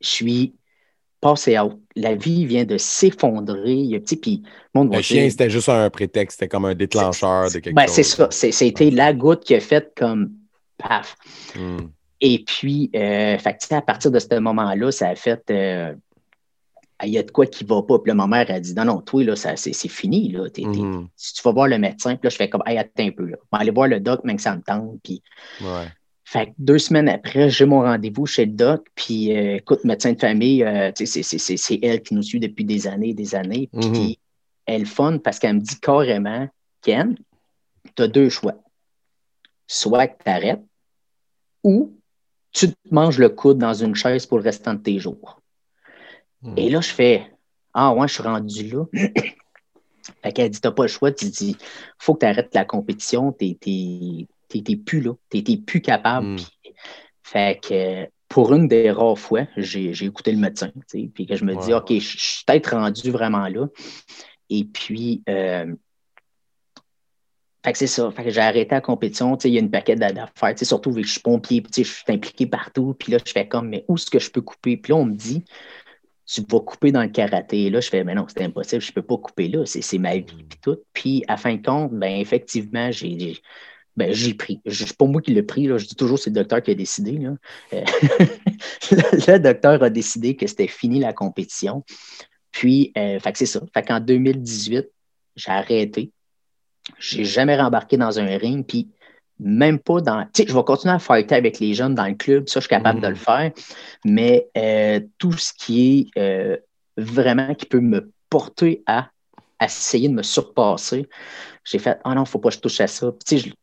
Je 0.02 0.10
suis 0.10 0.56
passé 1.26 1.57
out. 1.57 1.73
La 1.95 2.13
vie 2.13 2.45
vient 2.45 2.65
de 2.65 2.78
s'effondrer. 2.78 3.99
Puis, 4.21 4.43
le 4.73 4.80
monde 4.80 4.91
va 4.91 4.97
Le 4.97 5.01
chien, 5.01 5.28
c'était 5.30 5.49
juste 5.49 5.69
un 5.69 5.89
prétexte. 5.89 6.38
C'était 6.39 6.47
comme 6.47 6.65
un 6.65 6.76
déclencheur 6.76 7.49
de 7.49 7.59
quelque 7.59 7.73
ben, 7.76 7.88
chose. 7.88 7.95
c'est 7.95 8.03
ça. 8.03 8.28
C'est- 8.30 8.51
C'était 8.51 8.91
la 8.91 9.11
goutte 9.11 9.43
qui 9.43 9.55
a 9.55 9.59
fait 9.59 9.91
comme 9.97 10.34
paf. 10.78 11.15
Mhm. 11.55 11.89
Et 12.21 12.43
puis, 12.45 12.91
euh, 12.95 13.38
fait 13.39 13.57
à 13.71 13.82
partir 13.82 14.11
de 14.11 14.19
ce 14.19 14.39
moment-là, 14.39 14.91
ça 14.91 15.09
a 15.09 15.15
fait. 15.15 15.41
euh, 15.49 15.93
il 17.03 17.09
y 17.09 17.17
a 17.17 17.23
de 17.23 17.32
quoi 17.32 17.45
qui 17.47 17.63
va 17.63 17.82
pas. 17.82 17.97
Puis 17.99 18.09
là, 18.09 18.13
ma 18.15 18.28
mère 18.28 18.45
a 18.49 18.59
dit 18.59 18.73
Non, 18.76 18.86
non, 18.86 19.01
toi, 19.01 19.23
là, 19.23 19.36
ça, 19.36 19.55
c'est, 19.55 19.73
c'est 19.73 19.89
fini. 19.89 20.32
Là. 20.32 20.43
Si 21.15 21.34
tu 21.34 21.41
vas 21.43 21.51
voir 21.51 21.67
le 21.67 21.78
médecin, 21.80 22.15
puis 22.15 22.28
là, 22.28 22.30
je 22.30 22.36
fais 22.36 22.49
comme 22.49 22.63
Hey, 22.67 22.78
attends 22.78 23.03
un 23.07 23.11
peu. 23.11 23.26
Là. 23.26 23.38
On 23.51 23.57
va 23.57 23.61
aller 23.61 23.71
voir 23.71 23.88
le 23.88 23.99
doc, 23.99 24.23
même 24.23 24.38
que 24.38 24.43
ça 24.43 24.55
me 24.55 24.61
tente. 24.61 24.99
Puis, 25.03 25.21
Ouais. 25.61 25.88
Fait 26.28 26.47
que 26.47 26.51
deux 26.57 26.80
semaines 26.80 27.07
après, 27.07 27.51
j'ai 27.51 27.65
mon 27.65 27.82
rendez-vous 27.82 28.26
chez 28.26 28.47
le 28.47 28.51
doc. 28.51 28.88
Puis, 28.95 29.32
euh, 29.32 29.57
écoute, 29.57 29.84
médecin 29.86 30.11
de 30.13 30.19
famille, 30.19 30.63
euh, 30.63 30.91
c'est, 30.95 31.80
elle 31.84 32.01
qui 32.01 32.15
nous 32.15 32.23
suit 32.23 32.39
depuis 32.39 32.65
des 32.65 32.88
années 32.88 33.09
et 33.09 33.13
des 33.13 33.36
années. 33.36 33.69
Puis, 33.71 33.89
Mhm. 33.89 34.15
elle 34.65 34.82
est 34.82 34.86
fun 34.86 35.19
parce 35.19 35.38
qu'elle 35.38 35.57
me 35.57 35.59
dit 35.61 35.80
carrément 35.80 36.49
Ken, 36.82 37.15
tu 37.95 38.01
as 38.01 38.07
deux 38.07 38.30
choix. 38.30 38.55
Soit 39.67 40.07
que 40.07 40.23
tu 40.23 40.30
arrêtes 40.30 40.63
ou 41.63 41.95
tu 42.51 42.69
te 42.69 42.76
manges 42.89 43.19
le 43.19 43.30
coude 43.30 43.59
dans 43.59 43.73
une 43.76 43.93
chaise 43.93 44.26
pour 44.26 44.39
le 44.39 44.43
restant 44.45 44.73
de 44.73 44.80
tes 44.80 44.97
jours. 44.97 45.39
Mhm. 46.41 46.57
Et 46.57 46.69
là, 46.69 46.82
je 46.82 46.89
fais 46.89 47.32
Ah, 47.71 47.93
ouais, 47.93 48.07
je 48.07 48.13
suis 48.13 48.23
rendu 48.23 48.69
là. 48.69 48.86
fait 50.23 50.32
qu'elle 50.34 50.49
dit 50.49 50.59
T'as 50.59 50.71
pas 50.71 50.84
le 50.84 50.88
choix, 50.88 51.11
tu 51.11 51.26
dis 51.26 51.55
Faut 51.99 52.15
que 52.15 52.21
tu 52.21 52.26
arrêtes 52.26 52.55
la 52.55 52.65
compétition, 52.65 53.32
t'es, 53.32 53.57
t'es 54.48 54.76
plus 54.76 55.02
là, 55.02 55.14
t'es 55.30 55.43
plus 55.58 55.82
capable. 55.82 56.28
Mm. 56.28 56.36
Puis, 56.36 56.74
fait 57.24 57.60
que 57.62 58.10
pour 58.28 58.54
une 58.54 58.68
des 58.68 58.91
rares 58.91 59.18
fois, 59.18 59.46
j'ai, 59.58 59.91
écouté 60.04 60.32
le 60.32 60.39
médecin, 60.39 60.72
puis 60.89 61.26
que 61.26 61.36
je 61.36 61.46
me 61.46 61.56
dis. 61.56 61.74
OK, 61.74 61.91
je 61.91 62.18
suis 62.18 62.43
peut-être 62.46 62.76
rendu 62.76 63.12
vraiment 63.12 63.48
là. 63.48 63.68
Et 64.50 64.64
puis, 64.64 65.24
euh, 65.30 65.74
fait 67.66 67.72
que 67.72 67.78
c'est 67.80 67.88
ça. 67.88 68.12
Fait 68.12 68.24
que 68.24 68.30
j'ai 68.30 68.41
arrêté 68.41 68.76
la 68.76 68.82
compétition. 68.82 69.36
Il 69.38 69.54
y 69.54 69.58
a 69.58 69.60
une 69.60 69.72
paquette 69.72 69.98
d'a- 69.98 70.14
d'affaires. 70.14 70.54
Surtout 70.62 70.91
vu 70.91 71.02
que 71.02 71.08
je 71.08 71.14
suis 71.14 71.22
pompier, 71.22 71.64
je 71.76 71.82
suis 71.82 72.04
impliqué 72.10 72.46
partout. 72.46 72.96
Puis 72.98 73.12
là, 73.12 73.18
je 73.26 73.32
fais 73.32 73.48
comme, 73.48 73.70
mais 73.70 73.86
où 73.88 73.96
est-ce 73.96 74.12
que 74.12 74.20
je 74.20 74.30
peux 74.30 74.41
couper? 74.41 74.78
Puis 74.78 74.91
là, 74.93 74.98
on 75.00 75.06
me 75.06 75.16
dit, 75.16 75.43
tu 76.28 76.41
vas 76.48 76.60
couper 76.60 76.91
dans 76.91 77.02
le 77.02 77.10
karaté. 77.10 77.66
Et 77.66 77.70
là, 77.72 77.80
je 77.80 77.89
fais, 77.89 78.04
mais 78.04 78.14
non, 78.14 78.28
c'est 78.28 78.43
impossible, 78.43 78.84
je 78.84 78.91
ne 78.91 78.93
peux 78.93 79.02
pas 79.02 79.18
couper 79.18 79.48
là. 79.48 79.66
C'est 79.66 79.82
c'est 79.82 79.98
ma 79.98 80.16
vie, 80.18 80.43
puis 80.48 80.60
tout. 80.62 80.78
Puis, 80.93 81.24
à 81.28 81.38
fin 81.38 81.56
de 81.56 81.66
compte, 81.66 81.91
ben, 81.91 82.20
effectivement, 82.20 82.91
j'ai. 82.91 83.41
J'ai- 83.98 84.06
Ben, 84.06 84.14
j'ai 84.14 84.34
pris. 84.34 84.62
Je- 84.66 84.93
pas 84.93 85.06
moi 85.06 85.22
qui 85.22 85.32
l'ai 85.34 85.43
pris. 85.43 85.68
Là. 85.68 85.78
Je 85.78 85.86
dis 85.86 85.96
toujours 85.96 86.20
c'est 86.20 86.30
le 86.30 86.36
docteur 86.36 86.62
qui 86.62 86.72
a 86.72 86.76
décidé. 86.76 87.14
Là. 87.14 87.34
Euh, 87.74 87.84
le, 88.91 89.34
le 89.34 89.39
docteur 89.39 89.82
a 89.84 89.89
décidé 89.89 90.36
que 90.36 90.48
c'était 90.48 90.68
fini 90.68 91.00
la 91.00 91.14
compétition. 91.14 91.84
Puis, 92.52 92.91
euh, 92.98 93.20
fait 93.20 93.32
que 93.32 93.38
c'est 93.38 93.46
ça. 93.46 93.62
Fait 93.74 93.84
qu'en 93.84 94.00
2018, 94.00 94.88
j'ai 95.36 95.52
arrêté. 95.52 96.12
J'ai 97.00 97.26
jamais 97.26 97.58
rembarqué 97.58 97.98
dans 97.98 98.20
un 98.20 98.38
ring, 98.38 98.66
puis 98.66 98.89
même 99.39 99.80
pas 99.80 100.00
dans. 100.02 100.24
Tu 100.26 100.43
sais, 100.43 100.48
je 100.48 100.56
vais 100.56 100.64
continuer 100.64 100.93
à 100.93 101.00
fighter 101.00 101.36
avec 101.36 101.60
les 101.60 101.74
jeunes 101.74 101.96
dans 101.96 102.06
le 102.06 102.14
club, 102.14 102.48
ça, 102.48 102.60
je 102.60 102.66
suis 102.66 102.70
capable 102.70 103.02
de 103.02 103.08
le 103.08 103.16
faire, 103.16 103.52
mais 104.06 104.48
euh, 104.56 105.02
tout 105.18 105.34
ce 105.34 105.52
qui 105.58 106.10
est 106.16 106.62
vraiment 106.98 107.54
qui 107.56 107.66
peut 107.66 107.82
me 107.82 108.12
porter 108.30 108.84
à, 108.86 109.10
essayer 109.62 110.10
de 110.10 110.14
me 110.14 110.24
surpasser, 110.24 111.08
j'ai 111.64 111.80
fait 111.80 112.00
Ah 112.04 112.10
non, 112.10 112.22
il 112.22 112.26
ne 112.26 112.26
faut 112.26 112.39
pas 112.39 112.50
que 112.50 112.56
je 112.56 112.60
touche 112.60 112.80
à 112.82 112.88
ça. 112.88 113.12
Puis, 113.12 113.39
tu 113.39 113.50
sais, 113.50 113.54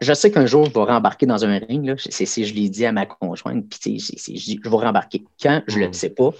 je, 0.00 0.12
sais 0.12 0.30
qu'un 0.30 0.46
jour, 0.46 0.66
je 0.66 0.72
vais 0.72 0.80
rembarquer 0.80 1.26
dans 1.26 1.44
un 1.44 1.58
ring. 1.58 1.84
Là. 1.84 1.94
C'est, 1.98 2.26
c'est- 2.26 2.44
je 2.44 2.54
l'ai 2.54 2.68
dit 2.68 2.86
à 2.86 2.92
ma 2.92 3.06
conjointe, 3.06 3.66
puis 3.68 3.98
je 3.98 4.14
dis, 4.14 4.60
je 4.62 4.68
vais 4.68 4.76
rembarquer. 4.76 5.24
Quand, 5.40 5.62
je 5.66 5.78
ne 5.78 5.86
le 5.86 5.92
sais 5.92 6.10
pas, 6.10 6.30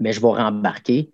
mais 0.00 0.12
je 0.12 0.20
vais 0.20 0.28
rembarquer. 0.28 1.10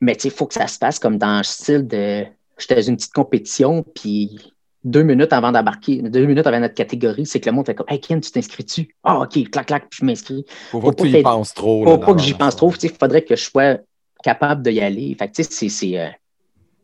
Mais 0.00 0.14
tu 0.16 0.22
sais, 0.22 0.28
il 0.28 0.34
faut 0.34 0.46
que 0.46 0.54
ça 0.54 0.66
se 0.66 0.78
fasse 0.78 0.98
comme 0.98 1.18
dans 1.18 1.38
le 1.38 1.44
style 1.44 1.86
de. 1.86 2.24
J'étais 2.58 2.74
dans 2.76 2.82
une 2.82 2.96
petite 2.96 3.12
compétition, 3.12 3.84
puis 3.94 4.52
deux 4.84 5.02
minutes 5.02 5.32
avant 5.32 5.52
d'embarquer, 5.52 6.02
deux 6.02 6.26
minutes 6.26 6.46
avant 6.46 6.60
notre 6.60 6.74
catégorie, 6.74 7.24
c'est 7.24 7.40
que 7.40 7.48
le 7.48 7.54
monde 7.54 7.66
fait 7.66 7.74
comme 7.74 7.86
Hey 7.88 8.00
Ken, 8.00 8.20
tu 8.20 8.30
t'inscris-tu? 8.30 8.94
Ah, 9.04 9.20
OK, 9.20 9.50
clac, 9.50 9.66
clac, 9.66 9.88
puis 9.88 9.98
je 10.00 10.04
m'inscris. 10.04 10.44
Faut 10.70 10.80
Faut 10.80 10.92
pas 10.92 11.04
que 11.04 11.08
tu 11.08 11.18
y 11.18 11.22
penses 11.22 11.54
trop. 11.54 11.84
Faut 11.84 11.90
là, 11.92 11.98
pas 11.98 12.14
que 12.14 12.20
j'y 12.20 12.34
pense 12.34 12.56
trop. 12.56 12.72
tu 12.72 12.80
sais, 12.80 12.86
Il 12.88 12.98
faudrait 12.98 13.22
que 13.22 13.36
je 13.36 13.42
sois 13.44 13.78
capable 14.22 14.62
d'y 14.62 14.80
aller. 14.80 15.14
Fait 15.18 15.28
que, 15.28 15.34
tu 15.34 15.44
sais, 15.44 15.68
c'est. 15.68 16.14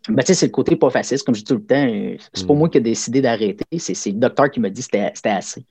C'est, 0.09 0.13
ben, 0.15 0.23
tu 0.23 0.27
sais, 0.27 0.35
c'est 0.35 0.47
le 0.47 0.53
côté 0.53 0.75
pas 0.77 0.91
facile, 0.91 1.23
comme 1.23 1.35
je 1.35 1.41
dis 1.41 1.45
tout 1.45 1.55
le 1.55 1.65
temps. 1.65 1.87
euh, 1.87 2.17
C'est 2.33 2.47
pas 2.47 2.55
Mm. 2.55 2.59
moi 2.59 2.69
qui 2.69 2.79
ai 2.79 2.81
décidé 2.81 3.21
d'arrêter, 3.21 3.65
c'est 3.79 3.95
c'est 3.95 4.11
le 4.11 4.17
docteur 4.19 4.51
qui 4.51 4.59
m'a 4.61 4.71
dit 4.71 4.81
que 4.81 4.85
c'était 4.85 5.11
c'était 5.15 5.29
assez. 5.31 5.65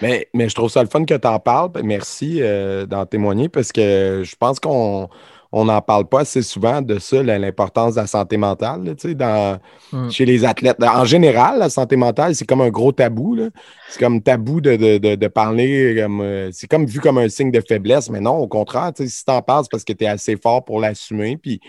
Mais, 0.00 0.28
mais 0.34 0.48
je 0.48 0.54
trouve 0.54 0.70
ça 0.70 0.82
le 0.82 0.88
fun 0.88 1.04
que 1.04 1.14
tu 1.14 1.28
en 1.28 1.38
parles. 1.38 1.70
Merci 1.84 2.38
euh, 2.40 2.86
d'en 2.86 3.06
témoigner 3.06 3.48
parce 3.48 3.70
que 3.70 4.22
je 4.24 4.34
pense 4.36 4.58
qu'on 4.58 5.08
on 5.54 5.66
n'en 5.66 5.82
parle 5.82 6.06
pas 6.08 6.20
assez 6.20 6.40
souvent 6.40 6.80
de 6.80 6.98
ça, 6.98 7.22
l'importance 7.22 7.96
de 7.96 8.00
la 8.00 8.06
santé 8.06 8.38
mentale. 8.38 8.84
là, 8.84 8.94
tu 8.94 9.08
sais, 9.10 9.14
dans, 9.14 9.58
Mm. 9.92 10.08
Chez 10.10 10.24
les 10.24 10.42
athlètes. 10.46 10.82
En 10.82 11.04
général, 11.04 11.58
la 11.58 11.68
santé 11.68 11.96
mentale, 11.96 12.34
c'est 12.34 12.46
comme 12.46 12.62
un 12.62 12.70
gros 12.70 12.92
tabou. 12.92 13.34
là. 13.34 13.50
C'est 13.90 14.00
comme 14.00 14.22
tabou 14.22 14.62
de, 14.62 14.76
de- 14.76 14.96
de- 14.96 15.16
de 15.16 15.28
parler. 15.28 15.96
comme, 16.00 16.22
euh, 16.22 16.48
c'est 16.50 16.66
comme 16.66 16.86
vu 16.86 16.98
comme 16.98 17.18
un 17.18 17.28
signe 17.28 17.50
de 17.50 17.60
faiblesse, 17.60 18.08
mais 18.08 18.20
non, 18.20 18.36
au 18.38 18.48
contraire, 18.48 18.92
tu 18.96 19.02
sais, 19.02 19.08
si 19.10 19.22
tu 19.22 19.30
en 19.30 19.42
parles, 19.42 19.64
c'est 19.64 19.70
parce 19.70 19.84
que 19.84 19.92
tu 19.92 20.04
es 20.04 20.06
assez 20.06 20.38
fort 20.38 20.64
pour 20.64 20.80
l'assumer. 20.80 21.36
Puis 21.36 21.60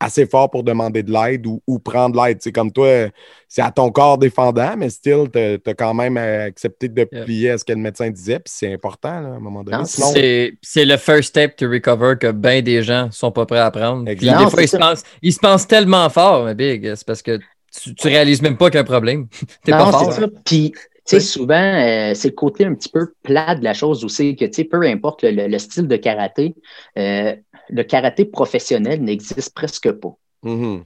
assez 0.00 0.26
fort 0.26 0.50
pour 0.50 0.64
demander 0.64 1.02
de 1.02 1.12
l'aide 1.12 1.46
ou, 1.46 1.62
ou 1.66 1.78
prendre 1.78 2.22
l'aide. 2.24 2.38
C'est 2.40 2.52
comme 2.52 2.72
toi, 2.72 3.08
c'est 3.48 3.62
à 3.62 3.70
ton 3.70 3.90
corps 3.90 4.18
défendant, 4.18 4.74
mais 4.76 4.90
still, 4.90 5.26
tu 5.32 5.38
as 5.38 5.74
quand 5.74 5.94
même 5.94 6.16
accepté 6.16 6.88
de 6.88 7.04
plier 7.04 7.50
à 7.50 7.58
ce 7.58 7.64
que 7.64 7.72
le 7.72 7.78
médecin 7.80 8.10
disait, 8.10 8.40
puis 8.40 8.52
c'est 8.54 8.72
important 8.72 9.20
là, 9.20 9.28
à 9.28 9.32
un 9.32 9.40
moment 9.40 9.62
donné. 9.62 9.78
Non, 9.78 9.84
Sinon, 9.84 10.12
C'est 10.14 10.58
c'est 10.62 10.84
le 10.84 10.96
first 10.96 11.30
step 11.30 11.56
to 11.56 11.68
recover 11.68 12.16
que 12.18 12.32
bien 12.32 12.62
des 12.62 12.82
gens 12.82 13.10
sont 13.10 13.30
pas 13.32 13.46
prêts 13.46 13.58
à 13.58 13.70
prendre. 13.70 14.04
Puis 14.04 14.12
Exact. 14.12 14.38
des 14.38 14.44
Non, 14.44 14.50
fois, 14.50 14.62
ils 14.62 14.68
se, 14.68 14.76
pensent, 14.76 15.02
ils 15.22 15.32
se 15.32 15.38
pensent 15.38 15.66
tellement 15.66 16.08
fort, 16.10 16.44
mais 16.44 16.54
Big, 16.54 16.94
c'est 16.94 17.06
parce 17.06 17.22
que 17.22 17.38
tu, 17.82 17.94
tu 17.94 18.08
réalises 18.08 18.42
même 18.42 18.56
pas 18.56 18.66
qu'il 18.70 18.76
y 18.76 18.78
a 18.78 18.82
un 18.82 18.84
problème. 18.84 19.28
T'es 19.64 19.72
pas 19.72 19.86
Non, 19.86 19.92
fort. 19.92 20.12
c'est 20.12 20.20
ça. 20.22 20.28
Puis, 20.44 20.72
tu 21.10 21.16
sais, 21.16 21.20
souvent, 21.20 21.54
euh, 21.56 22.14
c'est 22.14 22.28
le 22.28 22.34
côté 22.34 22.64
un 22.64 22.74
petit 22.74 22.88
peu 22.88 23.12
plat 23.22 23.54
de 23.54 23.64
la 23.64 23.74
chose 23.74 24.04
aussi, 24.04 24.36
que, 24.36 24.44
tu 24.44 24.52
sais, 24.54 24.64
peu 24.64 24.82
importe 24.86 25.22
le, 25.24 25.30
le- 25.32 25.48
le 25.48 25.58
style 25.58 25.88
de 25.88 25.96
karaté, 25.96 26.54
euh, 26.98 27.34
le 27.68 27.82
karaté 27.84 28.24
professionnel 28.24 29.02
n'existe 29.02 29.54
presque 29.54 29.90
pas. 29.92 30.16
mhm. 30.42 30.84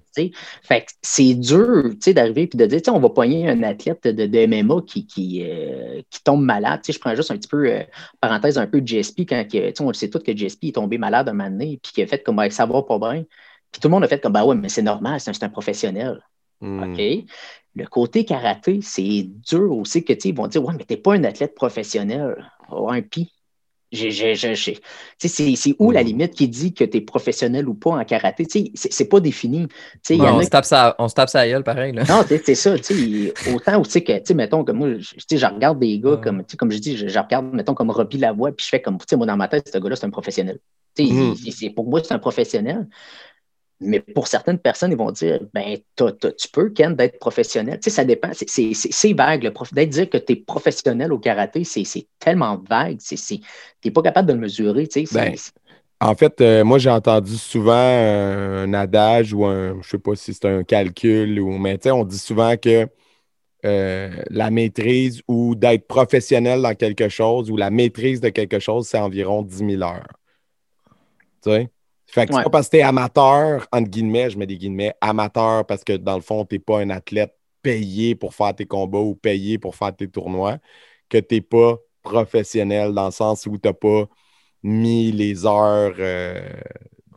Fait 0.62 0.86
c'est 1.02 1.34
dur, 1.34 1.84
d'arriver 2.14 2.42
et 2.42 2.56
de 2.56 2.66
dire, 2.66 2.80
on 2.94 3.00
va 3.00 3.10
pogner 3.10 3.48
un 3.48 3.62
athlète 3.62 4.04
de, 4.06 4.26
de 4.26 4.38
MMA 4.38 4.82
qui, 4.86 5.06
qui, 5.06 5.42
euh, 5.44 6.02
qui 6.10 6.22
tombe 6.22 6.42
malade. 6.42 6.80
Je 6.88 6.98
prends 6.98 7.14
juste 7.14 7.30
un 7.30 7.36
petit 7.36 7.48
peu, 7.48 7.66
euh, 7.70 7.82
parenthèse, 8.20 8.58
un 8.58 8.66
peu 8.66 8.80
de 8.80 8.86
GSP, 8.86 9.26
quand, 9.26 9.44
on 9.80 9.88
le 9.88 9.94
sait 9.94 10.10
tous 10.10 10.20
que 10.20 10.36
GSP 10.36 10.68
est 10.68 10.72
tombé 10.76 10.98
malade 10.98 11.28
un 11.28 11.32
moment 11.32 11.50
donné, 11.50 11.78
puis 11.82 11.92
qu'il 11.92 12.04
a 12.04 12.06
fait 12.06 12.22
comme, 12.22 12.40
ça 12.50 12.66
va 12.66 12.82
pas 12.82 12.98
bien. 12.98 13.24
Puis 13.72 13.80
tout 13.80 13.88
le 13.88 13.92
monde 13.92 14.04
a 14.04 14.08
fait 14.08 14.20
comme, 14.20 14.32
bah 14.32 14.44
ouais, 14.44 14.54
mais 14.54 14.68
c'est 14.68 14.82
normal, 14.82 15.20
c'est 15.20 15.30
un, 15.30 15.32
c'est 15.32 15.44
un 15.44 15.48
professionnel. 15.48 16.20
Hmm. 16.60 16.92
OK? 16.92 17.24
Le 17.76 17.86
côté 17.86 18.24
karaté, 18.24 18.80
c'est 18.82 19.24
dur 19.24 19.76
aussi 19.76 20.04
que, 20.04 20.12
ils 20.24 20.34
vont 20.34 20.46
dire, 20.46 20.64
ouais, 20.64 20.74
mais 20.76 20.84
t'es 20.84 20.96
pas 20.96 21.14
un 21.14 21.24
athlète 21.24 21.54
professionnel. 21.54 22.36
J'ai- 23.92 24.34
tu 24.34 25.28
sais, 25.28 25.54
c'est 25.56 25.74
où 25.78 25.92
la 25.92 26.00
Mhm. 26.00 26.06
limite 26.08 26.34
qui 26.34 26.48
dit 26.48 26.74
que 26.74 26.82
tu 26.84 26.96
es 26.96 27.00
professionnel 27.00 27.68
ou 27.68 27.74
pas 27.74 27.90
en 27.90 28.04
karaté? 28.04 28.44
C'est 28.74 29.08
pas 29.08 29.20
défini. 29.20 29.68
Il 30.10 30.16
y 30.16 30.20
en 30.22 30.34
on, 30.34 30.38
a 30.40 30.42
se 30.42 30.50
tape 30.50 30.64
ça, 30.64 30.96
on 30.98 31.06
se 31.06 31.14
tape 31.14 31.28
ça 31.28 31.46
gueule 31.46 31.62
pareil. 31.62 31.92
Là. 31.92 32.02
non, 32.08 32.24
c'est 32.28 32.54
ça, 32.56 32.76
autant 33.46 33.84
sais, 33.90 34.02
que, 34.02 34.32
mettons, 34.32 34.64
que 34.64 34.72
moi, 34.72 34.98
je, 34.98 35.14
regarde 35.46 35.78
des 35.78 35.98
gars 36.00 36.10
Ouais. 36.10 36.20
comme, 36.20 36.42
comme 36.58 36.72
je 36.72 36.78
dis, 36.78 36.96
je, 36.96 37.06
je 37.06 37.18
regarde, 37.18 37.52
mettons, 37.52 37.74
comme 37.74 37.90
Robbie 37.90 38.18
Lavoie, 38.18 38.50
puis 38.50 38.64
je 38.64 38.70
fais 38.70 38.82
comme, 38.82 38.98
tu 38.98 39.04
sais, 39.08 39.16
moi, 39.16 39.26
dans 39.26 39.36
ma 39.36 39.46
tête, 39.46 39.70
ce 39.72 39.78
gars-là, 39.78 39.94
c'est 39.94 40.06
un 40.06 40.10
professionnel. 40.10 40.58
Tu 40.96 41.06
sais, 41.06 41.10
il- 41.44 41.52
c'est- 41.52 41.70
pour 41.70 41.88
moi, 41.88 42.00
c'est 42.02 42.14
un 42.14 42.18
professionnel. 42.18 42.88
Mais 43.80 44.00
pour 44.00 44.28
certaines 44.28 44.58
personnes, 44.58 44.92
ils 44.92 44.96
vont 44.96 45.10
dire, 45.10 45.40
ben, 45.52 45.76
tu 45.96 46.48
peux, 46.52 46.70
Ken, 46.70 46.94
d'être 46.94 47.18
professionnel. 47.18 47.78
Tu 47.80 47.90
sais, 47.90 47.96
ça 47.96 48.04
dépend. 48.04 48.30
C'est- 48.32 49.12
vague. 49.14 49.52
D'être 49.72 49.90
dire 49.90 50.08
que 50.08 50.18
tu 50.18 50.32
es 50.32 50.36
professionnel 50.36 51.12
au 51.12 51.18
karaté, 51.18 51.64
c'est 51.64 52.06
tellement 52.18 52.62
vague. 52.68 52.98
Tu 53.00 53.16
n'es 53.84 53.90
pas 53.90 54.02
capable 54.02 54.28
de 54.28 54.34
le 54.34 54.40
mesurer. 54.40 54.86
Tu 54.88 55.06
sais, 55.06 55.14
Ben, 55.14 55.34
En 56.00 56.14
fait, 56.14 56.40
euh, 56.40 56.64
moi, 56.64 56.78
j'ai 56.78 56.90
entendu 56.90 57.36
souvent 57.36 57.72
euh, 57.74 58.64
un 58.64 58.74
adage 58.74 59.32
ou 59.32 59.44
un, 59.44 59.80
je 59.82 59.88
sais 59.88 59.98
pas 59.98 60.14
si 60.16 60.34
c'est 60.34 60.46
un 60.46 60.62
calcul, 60.64 61.40
ou, 61.40 61.58
mais 61.58 61.78
tu 61.78 61.84
sais, 61.84 61.90
on 61.90 62.04
dit 62.04 62.18
souvent 62.18 62.56
que 62.56 62.86
euh, 63.64 64.10
la 64.30 64.50
maîtrise 64.50 65.22
ou 65.28 65.54
d'être 65.54 65.86
professionnel 65.86 66.62
dans 66.62 66.74
quelque 66.74 67.08
chose 67.08 67.50
ou 67.50 67.56
la 67.56 67.70
maîtrise 67.70 68.20
de 68.20 68.28
quelque 68.28 68.58
chose, 68.58 68.86
c'est 68.86 68.98
environ 68.98 69.42
10 69.42 69.62
000 69.62 69.82
heures. 69.82 70.06
Tu 71.42 71.50
sais? 71.50 71.70
Fait 72.14 72.26
que 72.26 72.34
c'est 72.34 72.44
pas 72.44 72.50
parce 72.50 72.68
que 72.68 72.76
t'es 72.76 72.82
amateur, 72.82 73.66
entre 73.72 73.90
guillemets, 73.90 74.30
je 74.30 74.38
mets 74.38 74.46
des 74.46 74.56
guillemets, 74.56 74.94
amateur 75.00 75.66
parce 75.66 75.82
que 75.82 75.94
dans 75.94 76.14
le 76.14 76.20
fond, 76.22 76.44
t'es 76.44 76.60
pas 76.60 76.78
un 76.78 76.90
athlète 76.90 77.34
payé 77.60 78.14
pour 78.14 78.34
faire 78.34 78.54
tes 78.54 78.66
combats 78.66 79.00
ou 79.00 79.16
payé 79.16 79.58
pour 79.58 79.74
faire 79.74 79.96
tes 79.96 80.06
tournois, 80.06 80.58
que 81.08 81.18
t'es 81.18 81.40
pas 81.40 81.76
professionnel 82.04 82.92
dans 82.92 83.06
le 83.06 83.10
sens 83.10 83.46
où 83.46 83.58
t'as 83.58 83.72
pas 83.72 84.04
mis 84.62 85.10
les 85.10 85.44
heures 85.44 85.96
euh, 85.98 86.40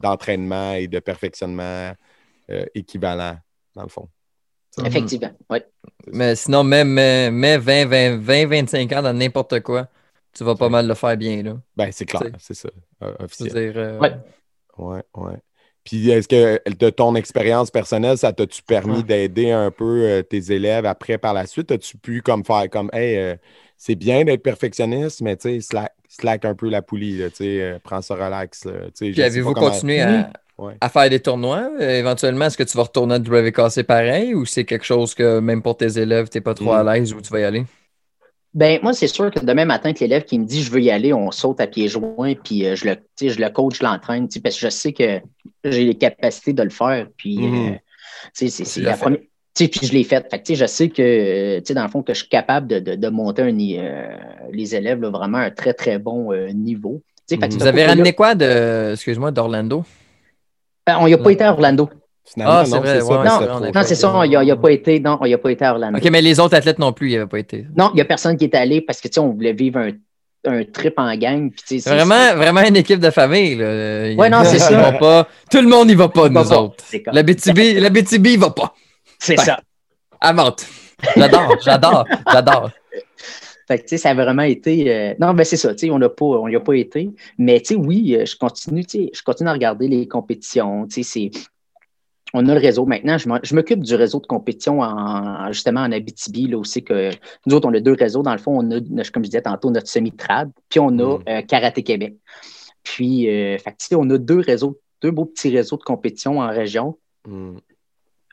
d'entraînement 0.02 0.74
et 0.74 0.88
de 0.88 0.98
perfectionnement 1.00 1.94
euh, 2.50 2.66
équivalents, 2.74 3.38
dans 3.76 3.84
le 3.84 3.90
fond. 3.90 4.10
Effectivement. 4.84 5.32
Ouais. 5.50 5.64
Mais 6.12 6.36
sinon, 6.36 6.64
mets, 6.64 6.84
mets, 6.84 7.30
mets 7.30 7.58
20, 7.58 7.86
20, 7.86 8.18
20, 8.18 8.48
25 8.48 8.92
ans 8.94 9.02
dans 9.04 9.14
n'importe 9.14 9.60
quoi. 9.60 9.88
Tu 10.34 10.44
vas 10.44 10.56
pas 10.56 10.70
mal 10.70 10.88
le 10.88 10.96
faire 10.96 11.18
bien. 11.18 11.44
Là. 11.44 11.58
Ben, 11.76 11.92
c'est 11.92 12.06
clair, 12.06 12.32
c'est 12.40 12.54
ça, 12.56 12.70
euh, 13.04 13.12
Je 13.14 13.18
veux 13.18 13.26
officiel. 13.26 13.52
dire, 13.54 13.74
euh, 13.76 14.00
Ouais. 14.00 14.16
Ouais, 14.78 15.02
ouais. 15.16 15.36
Puis 15.84 16.10
est-ce 16.10 16.28
que 16.28 16.60
de 16.70 16.90
ton 16.90 17.16
expérience 17.16 17.72
personnelle, 17.72 18.18
ça 18.18 18.34
t'a-tu 18.34 18.62
permis 18.62 18.98
Ouais. 18.98 19.04
d'aider 19.04 19.52
un 19.52 19.72
peu 19.72 20.04
euh, 20.04 20.22
tes 20.22 20.52
élèves 20.52 20.86
après 20.86 21.18
par 21.18 21.34
la 21.34 21.46
suite? 21.46 21.72
As-tu 21.72 21.98
pu 21.98 22.22
comme 22.22 22.44
faire 22.44 22.70
comme 22.70 22.90
Hey, 22.94 23.16
euh, 23.18 23.36
c'est 23.78 23.96
bien 23.96 24.26
d'être 24.26 24.44
perfectionniste, 24.44 25.22
mais 25.22 25.38
tu 25.38 25.50
sais, 25.50 25.62
slack, 25.62 25.94
slack 26.10 26.44
un 26.46 26.56
peu 26.56 26.70
la 26.70 26.82
poulie, 26.82 27.20
tu 27.30 27.36
sais, 27.36 27.62
euh, 27.62 27.80
prends 27.82 28.02
ça 28.02 28.16
relax. 28.16 28.66
là, 28.66 28.74
Puis 29.00 29.22
avez-vous 29.22 29.54
continué 29.54 30.02
à, 30.02 30.30
Ouais. 30.58 30.74
à 30.82 30.90
faire 30.90 31.08
des 31.10 31.20
tournois? 31.20 31.70
Euh, 31.80 32.00
éventuellement, 32.00 32.46
est-ce 32.46 32.58
que 32.58 32.64
tu 32.64 32.76
vas 32.76 32.84
retourner 32.84 33.14
à 33.16 33.20
WKC 33.20 33.84
pareil 33.84 34.34
ou 34.34 34.44
c'est 34.44 34.66
quelque 34.66 34.86
chose 34.86 35.14
que 35.14 35.40
même 35.40 35.62
pour 35.62 35.78
tes 35.78 36.00
élèves, 36.00 36.30
tu 36.30 36.38
n'es 36.38 36.42
pas 36.42 36.56
trop 36.56 36.74
Mm. 36.74 36.88
à 36.88 36.96
l'aise 36.98 37.14
où 37.14 37.22
tu 37.22 37.32
vas 37.32 37.40
y 37.40 37.44
aller? 37.44 37.64
Ben, 38.58 38.80
moi, 38.82 38.92
c'est 38.92 39.08
sûr 39.08 39.30
que 39.30 39.40
demain 39.40 39.66
matin, 39.66 39.94
que 39.94 40.00
l'élève 40.00 40.24
qui 40.24 40.40
me 40.40 40.46
dit 40.46 40.64
je 40.64 40.72
veux 40.72 40.82
y 40.82 40.90
aller, 40.90 41.14
on 41.14 41.30
saute 41.30 41.60
à 41.62 41.68
pieds 41.68 41.88
joints, 41.88 42.34
puis 42.34 42.66
euh, 42.66 42.76
je, 42.76 42.86
le, 42.88 42.96
tu 42.96 43.02
sais, 43.16 43.30
je 43.30 43.40
le 43.40 43.50
coach, 43.52 43.78
je 43.78 43.84
l'entraîne, 43.84 44.28
tu 44.28 44.34
sais, 44.34 44.40
parce 44.42 44.56
que 44.56 44.62
je 44.62 44.70
sais 44.70 44.94
que 44.94 45.20
j'ai 45.64 45.86
les 45.86 45.94
capacités 45.94 46.54
de 46.54 46.64
le 46.64 46.72
faire. 46.72 47.06
Puis, 47.18 47.38
Mhm. 47.48 47.68
euh, 47.74 47.76
tu 48.36 48.50
sais, 48.50 48.66
c'est 48.66 48.82
la 48.82 48.94
fait. 48.96 49.02
première. 49.02 49.20
tu 49.20 49.64
sais, 49.66 49.68
puis 49.68 49.86
je 49.88 49.94
l'ai 49.94 50.04
fait. 50.04 50.28
Fait 50.32 50.40
que, 50.40 50.44
tu 50.44 50.56
sais, 50.56 50.56
je 50.56 50.66
sais 50.66 50.90
que, 50.90 51.60
tu 51.60 51.66
sais, 51.66 51.74
dans 51.76 51.84
le 51.84 51.90
fond, 51.90 52.02
que 52.02 52.16
je 52.16 52.20
suis 52.22 52.30
capable 52.30 52.66
de, 52.66 52.80
de- 52.80 52.96
de 52.96 53.08
monter 53.10 53.44
un, 53.44 53.56
euh, 53.60 54.08
les 54.52 54.74
élèves 54.76 55.02
là, 55.02 55.10
vraiment 55.12 55.38
à 55.38 55.42
un 55.44 55.52
très, 55.52 55.74
très 55.76 56.00
bon 56.00 56.32
euh, 56.34 56.50
niveau. 56.50 57.04
Tu 57.30 57.36
sais, 57.36 57.40
fait 57.40 57.50
que 57.50 57.54
Mhm. 57.54 57.60
Vous 57.60 57.68
avez 57.68 57.86
ramené 57.86 58.14
quoi 58.14 58.34
de, 58.34 58.94
excuse-moi, 58.94 59.30
d'Orlando? 59.30 59.86
Ben, 60.88 60.98
on 61.00 61.08
n'y 61.08 61.14
a 61.14 61.18
pas 61.20 61.32
été 61.32 61.44
à 61.44 61.52
Orlando. 61.54 61.90
Finalement, 62.34 62.54
Ah, 62.58 62.66
c'est 62.66 62.72
non, 62.72 62.80
vrai, 62.82 62.88
c'est 63.00 63.04
ouais, 63.04 63.10
ça, 63.28 63.40
mais 63.62 63.68
Non, 63.68 63.74
cher. 63.74 63.86
c'est 63.86 63.96
ça, 63.96 64.14
on 64.14 64.26
n'y 64.26 64.36
a, 64.36 64.40
a 64.54 64.56
pas 64.58 64.72
été. 64.72 65.00
Non, 65.00 65.18
on 65.22 65.26
n'y 65.26 65.34
a 65.34 65.38
pas 65.38 65.52
été 65.52 65.64
à 65.66 65.72
Orlando. 65.74 65.98
OK, 65.98 66.10
mais 66.12 66.22
les 66.22 66.40
autres 66.40 66.56
athlètes 66.56 66.78
non 66.80 66.92
plus, 66.94 67.10
ils 67.12 67.14
n'avaient 67.14 67.28
pas 67.28 67.40
été. 67.40 67.66
Non, 67.78 67.90
il 67.94 67.96
n'y 67.96 68.02
a 68.02 68.06
personne 68.06 68.36
qui 68.38 68.44
est 68.46 68.56
allé 68.56 68.82
parce 68.82 69.00
que, 69.00 69.08
tu 69.08 69.14
sais, 69.16 69.20
on 69.22 69.32
voulait 69.32 69.54
vivre 69.54 69.80
un, 69.80 69.92
un 70.46 70.64
trip 70.66 70.94
en 70.98 71.16
gang. 71.16 71.50
Puis, 71.68 71.80
vraiment, 71.80 72.36
vraiment 72.36 72.62
une 72.62 72.76
équipe 72.76 73.00
de 73.00 73.10
famille. 73.12 73.56
Là. 73.56 74.14
Ouais, 74.16 74.30
non, 74.30 74.44
c'est 74.44 74.58
Ils 74.58 74.60
ça. 74.60 74.92
vont 74.92 74.98
pas. 74.98 75.28
Tout 75.50 75.62
le 75.62 75.68
monde 75.68 75.88
n'y 75.88 75.96
va 75.96 76.10
pas, 76.10 76.28
nous 76.30 76.52
autres. 76.54 76.84
La 77.14 77.24
BTB, 77.24 77.80
la 77.80 77.90
BTB, 77.90 78.28
il 78.28 78.40
va 78.40 78.50
pas. 78.50 78.74
C'est 79.20 79.38
ça. 79.38 79.60
Monte. 80.34 80.66
J'adore, 81.16 81.56
j'adore, 81.64 82.06
j'adore. 82.32 82.72
Fait 83.68 83.78
que, 83.80 83.84
tu 83.84 83.90
sais, 83.90 83.98
ça 83.98 84.10
a 84.12 84.14
vraiment 84.14 84.44
été. 84.44 84.86
euh, 84.92 85.14
Non, 85.20 85.34
ben 85.34 85.44
c'est 85.44 85.58
ça, 85.58 85.74
tu 85.76 85.88
sais, 85.88 85.92
on 85.92 86.00
n'a 86.00 86.08
pas, 86.10 86.24
on 86.26 86.48
n'y 86.48 86.56
a 86.56 86.60
pas 86.62 86.74
été. 86.74 87.10
Mais, 87.38 87.60
tu 87.60 87.74
sais, 87.74 87.76
oui, 87.76 88.16
euh, 88.16 88.26
je 88.26 88.36
continue, 88.38 88.86
tu 88.86 88.98
sais, 89.06 89.12
je 89.14 89.22
continue 89.22 89.50
à 89.50 89.54
regarder 89.54 89.88
les 89.90 90.08
compétitions. 90.08 90.88
Tu 90.88 91.04
sais, 91.04 91.30
c'est. 91.34 91.42
On 92.34 92.48
a 92.48 92.54
le 92.54 92.60
réseau 92.60 92.86
maintenant. 92.86 93.18
Je 93.18 93.56
m'occupe 93.56 93.82
du 93.84 93.96
réseau 93.96 94.20
de 94.20 94.28
compétition 94.28 94.82
en, 94.82 95.52
justement 95.52 95.82
en 95.82 95.92
Abitibi, 95.92 96.48
là 96.48 96.58
aussi 96.58 96.84
que 96.84 97.10
nous 97.46 97.56
autres, 97.56 97.68
on 97.70 97.74
a 97.74 97.80
deux 97.80 97.94
réseaux. 97.94 98.22
Dans 98.22 98.34
le 98.34 98.38
fond, 98.38 98.60
on 98.60 98.72
a, 98.72 98.80
comme 99.12 99.24
je 99.24 99.30
disais 99.30 99.42
tantôt, 99.42 99.72
notre 99.72 99.88
semi-trad, 99.88 100.52
puis 100.70 100.80
on 100.80 100.90
a 101.00 101.18
Mm. 101.18 101.24
euh, 101.30 101.42
Karaté 101.44 101.84
Québec. 101.84 102.18
Puis, 102.84 103.30
euh, 103.30 103.58
fait 103.58 103.76
on 103.96 104.10
a 104.10 104.18
deux 104.18 104.40
réseaux, 104.40 104.80
deux 105.02 105.12
beaux 105.12 105.26
petits 105.26 105.50
réseaux 105.50 105.78
de 105.78 105.84
compétition 105.84 106.40
en 106.40 106.48
région 106.50 106.98
Hmm. 107.28 107.58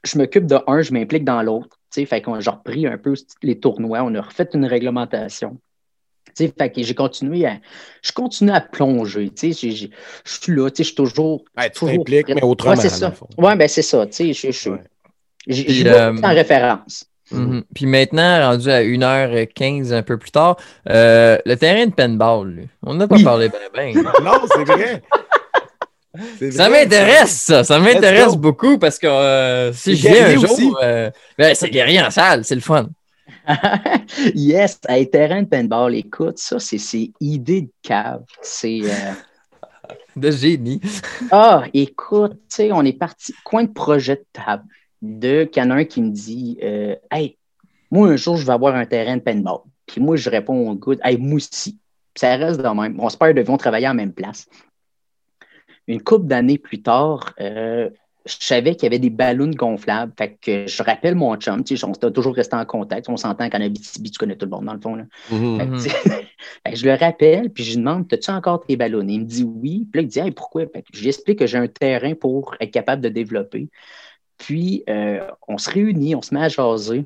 je 0.04 0.18
m'occupe 0.18 0.46
de 0.46 0.56
un, 0.68 0.82
je 0.82 0.92
m'implique 0.92 1.24
dans 1.24 1.42
l'autre. 1.42 1.80
Tu 1.90 2.00
sais, 2.00 2.06
Fait 2.06 2.22
qu'on 2.22 2.38
j'ai 2.38 2.50
repris 2.50 2.86
un 2.86 2.96
peu 2.96 3.14
les 3.42 3.58
tournois, 3.58 4.02
on 4.04 4.14
a 4.14 4.20
refait 4.20 4.48
une 4.54 4.66
réglementation. 4.66 5.58
Fait 6.36 6.70
que 6.70 6.82
j'ai 6.82 6.94
continué 6.94 7.46
à. 7.46 7.58
Je 8.02 8.12
continue 8.12 8.50
à 8.50 8.60
plonger. 8.60 9.30
Je 9.40 9.46
suis 9.56 9.90
là, 10.48 10.68
je 10.76 10.82
suis 10.82 10.94
toujours. 10.94 11.44
Ouais, 11.56 11.70
tu 11.70 11.78
toujours 11.80 12.04
mais 12.08 12.42
autrement, 12.42 12.74
Ouais, 12.74 12.80
c'est 12.80 12.88
ça. 12.88 13.12
Ouais, 13.38 13.56
ben 13.56 13.68
c'est 13.68 13.82
ça. 13.82 14.06
Je 14.10 14.32
j'y 15.46 15.82
vais 15.82 15.90
euh, 15.90 16.16
en 16.22 16.28
référence. 16.34 17.04
Mhm. 17.30 17.64
Puis 17.74 17.86
maintenant, 17.86 18.50
rendu 18.50 18.70
à 18.70 18.82
1h15 18.82 19.92
un 19.92 20.02
peu 20.02 20.18
plus 20.18 20.30
tard, 20.30 20.56
euh, 20.90 21.38
le 21.46 21.56
terrain 21.56 21.86
de 21.86 21.92
paintball, 21.92 22.48
lui, 22.48 22.68
on 22.82 22.94
n'a 22.94 23.06
pas 23.08 23.16
Oui. 23.16 23.24
parlé 23.24 23.48
bien. 23.48 23.58
Ben. 23.74 23.94
Non, 24.22 24.40
c'est 24.54 24.64
vrai. 24.64 25.02
Ça 26.52 26.68
m'intéresse, 26.68 27.32
ça. 27.32 27.64
Ça 27.64 27.78
m'intéresse 27.78 28.36
beaucoup 28.36 28.78
parce 28.78 28.98
que 28.98 29.06
euh, 29.06 29.72
si 29.72 29.96
je 29.96 30.08
viens 30.08 30.26
un 30.26 30.34
jour, 30.34 30.44
aussi. 30.44 30.72
euh, 30.82 31.10
ben, 31.36 31.54
c'est 31.54 31.70
guerrier 31.70 32.00
en 32.02 32.10
salle, 32.10 32.44
c'est 32.44 32.54
le 32.54 32.60
fun. 32.60 32.86
yes, 34.34 34.80
à 34.86 35.04
terrain 35.04 35.42
de 35.42 35.48
paintball, 35.48 35.94
écoute, 35.94 36.38
ça, 36.38 36.58
c'est 36.58 37.10
idée 37.20 37.62
de 37.62 37.70
cave. 37.82 38.24
C'est. 38.42 38.80
euh, 38.84 39.12
De 40.16 40.30
génie. 40.30 40.80
Ah, 41.30 41.64
écoute, 41.72 42.32
tu 42.32 42.38
sais, 42.48 42.72
on 42.72 42.82
est 42.82 42.98
parti, 42.98 43.34
coin 43.44 43.64
de 43.64 43.72
projet 43.72 44.16
de 44.16 44.24
table, 44.32 44.64
de 45.02 45.44
qu'il 45.44 45.62
y 45.62 45.66
en 45.66 45.70
a 45.70 45.74
un 45.74 45.84
qui 45.84 46.02
me 46.02 46.10
dit 46.10 46.58
euh, 46.62 46.94
Hey, 47.10 47.36
moi, 47.90 48.08
un 48.08 48.16
jour, 48.16 48.36
je 48.36 48.46
vais 48.46 48.52
avoir 48.52 48.74
un 48.76 48.86
terrain 48.86 49.16
de 49.16 49.22
paintball. 49.22 49.60
Puis 49.86 50.00
moi, 50.00 50.16
je 50.16 50.30
réponds 50.30 50.70
au 50.70 50.74
good, 50.74 51.00
Hey, 51.02 51.18
moi 51.18 51.36
aussi. 51.36 51.78
Puis 52.14 52.20
ça 52.20 52.36
reste 52.36 52.60
de 52.60 52.68
même. 52.68 52.98
On 53.00 53.08
se 53.08 53.16
perd 53.16 53.36
devions 53.36 53.56
travailler 53.56 53.88
en 53.88 53.94
même 53.94 54.12
place. 54.12 54.46
Une 55.86 56.02
couple 56.02 56.26
d'années 56.26 56.58
plus 56.58 56.80
tard, 56.80 57.34
euh, 57.40 57.90
je 58.26 58.36
savais 58.40 58.74
qu'il 58.74 58.84
y 58.84 58.86
avait 58.86 58.98
des 58.98 59.10
ballons 59.10 59.50
gonflables. 59.50 60.12
Fait 60.16 60.36
que 60.40 60.66
je 60.66 60.82
rappelle 60.82 61.14
mon 61.14 61.36
chum, 61.36 61.62
tu 61.62 61.76
sais, 61.76 61.84
on 61.84 61.92
s'est 61.94 62.10
toujours 62.10 62.34
resté 62.34 62.56
en 62.56 62.64
contact. 62.64 63.08
On 63.08 63.16
s'entend 63.16 63.50
qu'en 63.50 63.60
Abitibi, 63.60 64.10
tu 64.10 64.18
connais 64.18 64.36
tout 64.36 64.46
le 64.46 64.50
monde, 64.50 64.64
dans 64.64 64.74
le 64.74 64.80
fond. 64.80 64.94
Là. 64.94 65.04
Mhm. 65.30 65.58
Fait 65.58 65.66
que, 65.66 65.70
Mhm. 65.70 65.76
tu 65.76 65.88
sais, 65.90 65.90
fait 66.66 66.72
que 66.72 66.76
je 66.76 66.86
le 66.86 66.94
rappelle, 66.94 67.50
puis 67.50 67.64
je 67.64 67.70
lui 67.70 67.76
demande 67.78 68.08
T'as-tu 68.08 68.30
encore 68.30 68.64
tes 68.64 68.76
ballons? 68.76 69.06
Il 69.06 69.20
me 69.20 69.24
dit 69.24 69.44
oui. 69.44 69.86
Puis 69.92 70.00
là, 70.00 70.02
il 70.02 70.08
dit 70.08 70.18
Hey, 70.20 70.30
pourquoi? 70.30 70.62
Fait 70.66 70.82
que 70.82 70.88
Je 70.94 71.00
lui 71.02 71.08
explique 71.08 71.38
que 71.38 71.46
j'ai 71.46 71.58
un 71.58 71.66
terrain 71.68 72.14
pour 72.14 72.54
être 72.60 72.70
capable 72.70 73.02
de 73.02 73.08
développer. 73.10 73.68
Puis, 74.38 74.82
euh, 74.88 75.20
on 75.46 75.58
se 75.58 75.70
réunit, 75.70 76.14
on 76.14 76.22
se 76.22 76.34
met 76.34 76.40
à 76.42 76.48
jaser. 76.48 77.04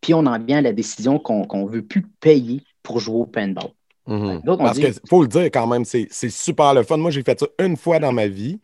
Puis, 0.00 0.12
on 0.14 0.26
en 0.26 0.38
vient 0.38 0.58
à 0.58 0.62
la 0.62 0.72
décision 0.72 1.18
qu'on 1.18 1.46
ne 1.64 1.68
veut 1.70 1.82
plus 1.82 2.02
payer 2.20 2.60
pour 2.82 3.00
jouer 3.00 3.20
au 3.20 3.26
paintball. 3.26 3.70
Mhm. 4.06 4.42
On 4.46 4.56
Parce 4.56 4.78
dit- 4.78 4.82
que 4.82 4.88
faut 5.08 5.22
le 5.22 5.28
dire 5.28 5.44
quand 5.44 5.66
même, 5.66 5.84
c'est 5.84 6.08
super 6.28 6.74
le 6.74 6.82
fun. 6.82 6.96
Moi, 6.96 7.10
j'ai 7.10 7.22
fait 7.22 7.38
ça 7.38 7.46
une 7.60 7.76
fois 7.76 7.98
dans 7.98 8.12
ma 8.12 8.26
vie. 8.26 8.58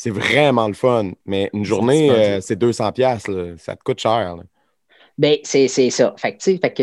C'est 0.00 0.10
vraiment 0.10 0.68
le 0.68 0.74
fun. 0.74 1.10
Mais 1.26 1.50
une 1.52 1.64
journée, 1.64 2.08
euh, 2.08 2.40
c'est 2.40 2.54
200 2.54 2.92
pièces. 2.92 3.26
Ça 3.56 3.74
te 3.74 3.82
coûte 3.82 3.98
cher. 3.98 4.36
là. 4.36 4.44
Ben, 5.18 5.38
c'est 5.42 5.66
ça. 5.90 6.14
Fait 6.16 6.34
que, 6.34 6.36
tu 6.38 6.52
sais, 6.52 6.58
fait 6.58 6.72
que, 6.72 6.82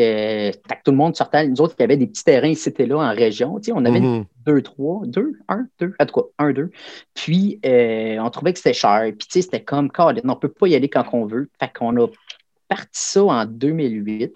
fait 0.67 0.75
que 0.75 0.83
tout 0.83 0.91
le 0.91 0.97
monde 0.97 1.15
sortait. 1.15 1.47
Nous 1.47 1.61
autres, 1.61 1.75
il 1.79 1.83
y 1.83 1.85
avait 1.85 1.95
des 1.95 2.07
petits 2.07 2.25
terrains 2.25 2.49
ici 2.49 2.73
et 2.77 2.85
là 2.85 2.97
en 2.97 3.15
région. 3.15 3.57
On 3.73 3.85
avait 3.85 3.99
une 3.99 4.17
Mhm. 4.17 4.25
deux, 4.45 4.61
trois, 4.61 5.03
deux, 5.05 5.31
un, 5.47 5.65
deux, 5.79 5.93
en 5.97 6.05
tout 6.05 6.13
cas, 6.21 6.27
un, 6.39 6.51
deux. 6.51 6.71
Puis, 7.13 7.61
euh, 7.65 8.17
on 8.19 8.29
trouvait 8.29 8.51
que 8.51 8.59
c'était 8.59 8.73
cher. 8.73 9.09
Puis, 9.17 9.41
c'était 9.41 9.63
comme, 9.63 9.89
on 9.97 10.11
ne 10.11 10.33
peut 10.35 10.51
pas 10.51 10.67
y 10.67 10.75
aller 10.75 10.89
quand 10.89 11.05
on 11.13 11.25
veut. 11.25 11.49
Fait 11.57 11.71
qu'on 11.73 11.95
a 12.03 12.07
parti 12.67 12.89
ça 12.91 13.23
en 13.23 13.45
2008 13.45 14.35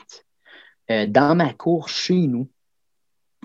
euh, 0.90 1.06
dans 1.06 1.36
ma 1.36 1.52
cour 1.52 1.90
chez 1.90 2.28
nous. 2.28 2.48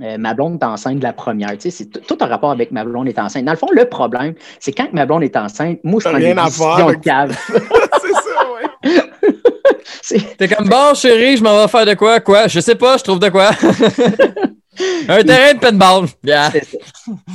Euh, 0.02 0.18
ma 0.18 0.34
blonde 0.34 0.60
est 0.60 0.64
enceinte 0.64 0.98
de 0.98 1.04
la 1.04 1.12
première. 1.12 1.52
Tu 1.52 1.60
sais, 1.60 1.70
c'est 1.70 2.06
tout 2.06 2.18
un 2.20 2.26
rapport 2.26 2.50
avec 2.50 2.72
ma 2.72 2.84
blonde 2.84 3.06
est 3.06 3.18
enceinte. 3.18 3.44
Dans 3.44 3.52
le 3.52 3.58
fond, 3.58 3.68
le 3.70 3.88
problème, 3.88 4.34
c'est 4.58 4.72
quand 4.72 4.92
ma 4.92 5.06
blonde 5.06 5.22
est 5.22 5.36
enceinte, 5.36 5.78
moi, 5.84 6.00
je 6.02 6.08
prends 6.08 6.18
des 6.18 6.34
décisions 6.34 6.88
de 6.88 6.94
cave. 6.94 7.38
c'est 7.48 8.12
ça, 8.12 8.46
ouais. 8.52 10.24
T'es 10.38 10.48
comme 10.48 10.68
bon, 10.68 10.94
chérie, 10.94 11.36
je 11.36 11.44
m'en 11.44 11.62
vais 11.62 11.68
faire 11.68 11.86
de 11.86 11.94
quoi? 11.94 12.20
Quoi? 12.20 12.48
Je 12.48 12.58
sais 12.60 12.74
pas, 12.74 12.96
je 12.96 13.04
trouve 13.04 13.20
de 13.20 13.28
quoi. 13.28 13.50
Un 15.08 15.22
terrain 15.22 15.54
de 15.54 15.58
pinball. 15.60 16.06
Yeah. 16.24 16.50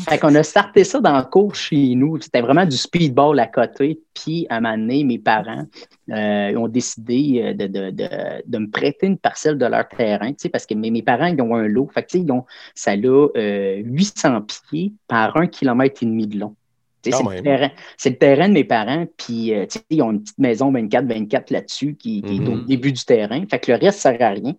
Fait 0.07 0.17
qu'on 0.17 0.33
a 0.35 0.43
starté 0.43 0.83
ça 0.83 0.99
dans 0.99 1.17
le 1.17 1.23
cours 1.23 1.55
chez 1.55 1.95
nous. 1.95 2.19
C'était 2.21 2.41
vraiment 2.41 2.65
du 2.65 2.77
speedball 2.77 3.39
à 3.39 3.47
côté. 3.47 3.99
Puis, 4.13 4.45
à 4.49 4.57
un 4.57 4.61
moment 4.61 4.77
donné, 4.77 5.03
mes 5.03 5.19
parents 5.19 5.65
euh, 6.11 6.55
ont 6.55 6.67
décidé 6.67 7.41
euh, 7.43 7.53
de, 7.53 7.67
de, 7.67 7.91
de, 7.91 8.07
de, 8.45 8.57
me 8.57 8.69
prêter 8.69 9.07
une 9.07 9.17
parcelle 9.17 9.57
de 9.57 9.65
leur 9.65 9.87
terrain, 9.87 10.31
parce 10.51 10.65
que 10.65 10.73
mes, 10.73 10.91
mes, 10.91 11.01
parents, 11.01 11.27
ils 11.27 11.41
ont 11.41 11.55
un 11.55 11.67
lot. 11.67 11.89
Fait 11.93 12.03
que, 12.03 12.17
ils 12.17 12.31
ont, 12.31 12.45
ça 12.75 12.91
a 12.91 12.95
euh, 12.95 13.81
800 13.83 14.41
pieds 14.69 14.93
par 15.07 15.37
un 15.37 15.47
kilomètre 15.47 16.03
et 16.03 16.05
demi 16.05 16.27
de 16.27 16.39
long. 16.39 16.55
C'est 17.01 17.11
le, 17.11 17.41
terrain, 17.41 17.71
le 18.05 18.15
terrain 18.17 18.47
de 18.49 18.53
mes 18.53 18.65
parents, 18.65 19.05
puis 19.15 19.53
euh, 19.53 19.65
ils 19.89 20.01
ont 20.01 20.11
une 20.11 20.21
petite 20.21 20.37
maison 20.37 20.71
24-24 20.73 21.53
là-dessus 21.53 21.95
qui, 21.95 22.21
qui 22.21 22.37
est 22.37 22.47
au 22.47 22.55
Mhm. 22.55 22.65
début 22.65 22.91
du 22.91 23.05
terrain. 23.05 23.41
Fait 23.49 23.59
que 23.59 23.71
le 23.71 23.77
reste 23.77 24.05
ne 24.05 24.11
sert 24.11 24.21
à 24.21 24.31
rien. 24.31 24.53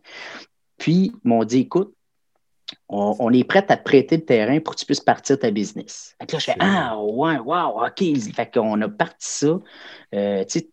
Puis, 0.78 1.12
ils 1.22 1.28
m'ont 1.28 1.44
dit, 1.44 1.60
écoute, 1.60 1.92
on, 2.88 3.16
on 3.18 3.32
est 3.32 3.44
prêt 3.44 3.64
à 3.68 3.76
te 3.76 3.84
prêter 3.84 4.16
le 4.16 4.24
terrain 4.24 4.60
pour 4.60 4.74
que 4.74 4.80
tu 4.80 4.86
puisses 4.86 5.00
partir 5.00 5.38
ta 5.38 5.50
business. 5.50 6.14
Fait 6.20 6.26
que 6.26 6.32
là, 6.32 6.38
je 6.38 6.44
fais, 6.44 6.56
ah, 6.60 6.98
ouais, 7.00 7.38
wow, 7.38 7.84
OK. 7.84 8.18
Fait 8.34 8.50
qu'on 8.52 8.80
a 8.80 8.88
parti 8.88 9.16
ça, 9.20 9.58
euh, 10.14 10.44
tu 10.44 10.60
sais, 10.60 10.68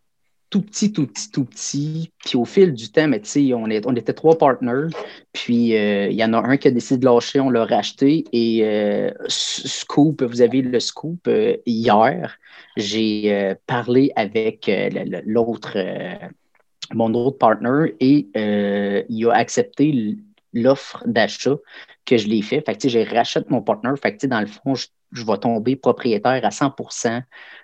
tout 0.50 0.62
petit, 0.62 0.94
tout 0.94 1.06
petit, 1.08 1.32
tout 1.32 1.46
petit. 1.46 2.12
Puis 2.24 2.38
au 2.38 2.46
fil 2.46 2.74
du 2.74 2.90
temps, 2.90 3.08
mais 3.08 3.20
tu 3.20 3.28
sais, 3.28 3.54
on, 3.54 3.68
est, 3.68 3.86
on 3.86 3.96
était 3.96 4.14
trois 4.14 4.38
partners. 4.38 4.88
Puis 5.34 5.76
euh, 5.76 6.08
il 6.08 6.16
y 6.16 6.24
en 6.24 6.34
a 6.34 6.38
un 6.38 6.58
qui 6.58 6.70
a 6.70 6.72
décidé 6.72 7.00
de 7.00 7.06
lâcher, 7.06 7.40
on 7.40 7.50
l'a 7.50 7.66
racheté. 7.66 8.24
Et 8.32 8.64
euh, 8.64 9.12
Scoop, 9.28 10.24
vous 10.24 10.42
avez 10.42 10.62
le 10.62 10.80
Scoop 10.80 11.28
euh, 11.28 11.58
hier. 11.66 12.38
J'ai 12.78 13.56
parlé 13.66 14.12
avec 14.16 14.70
l'autre, 15.26 15.78
mon 16.94 17.14
autre 17.14 17.38
partner, 17.38 17.96
et 18.00 18.28
il 19.10 19.28
a 19.28 19.34
accepté 19.34 20.16
l'offre 20.62 21.04
d'achat 21.06 21.56
que 22.06 22.18
je 22.18 22.28
l'ai 22.28 22.42
fait. 22.42 22.62
Fait 22.66 22.74
que, 22.74 22.80
tu 22.80 22.90
sais, 22.90 23.06
je 23.06 23.16
rachète 23.16 23.50
mon 23.50 23.62
partner. 23.62 23.92
Fait 24.02 24.12
que, 24.12 24.18
tu 24.18 24.22
sais, 24.22 24.28
dans 24.28 24.40
le 24.42 24.48
fond, 24.48 24.76
je, 24.76 24.88
je 25.12 25.26
vais 25.26 25.38
tomber 25.38 25.76
propriétaire 25.76 26.44
à 26.44 26.52
100 26.52 26.74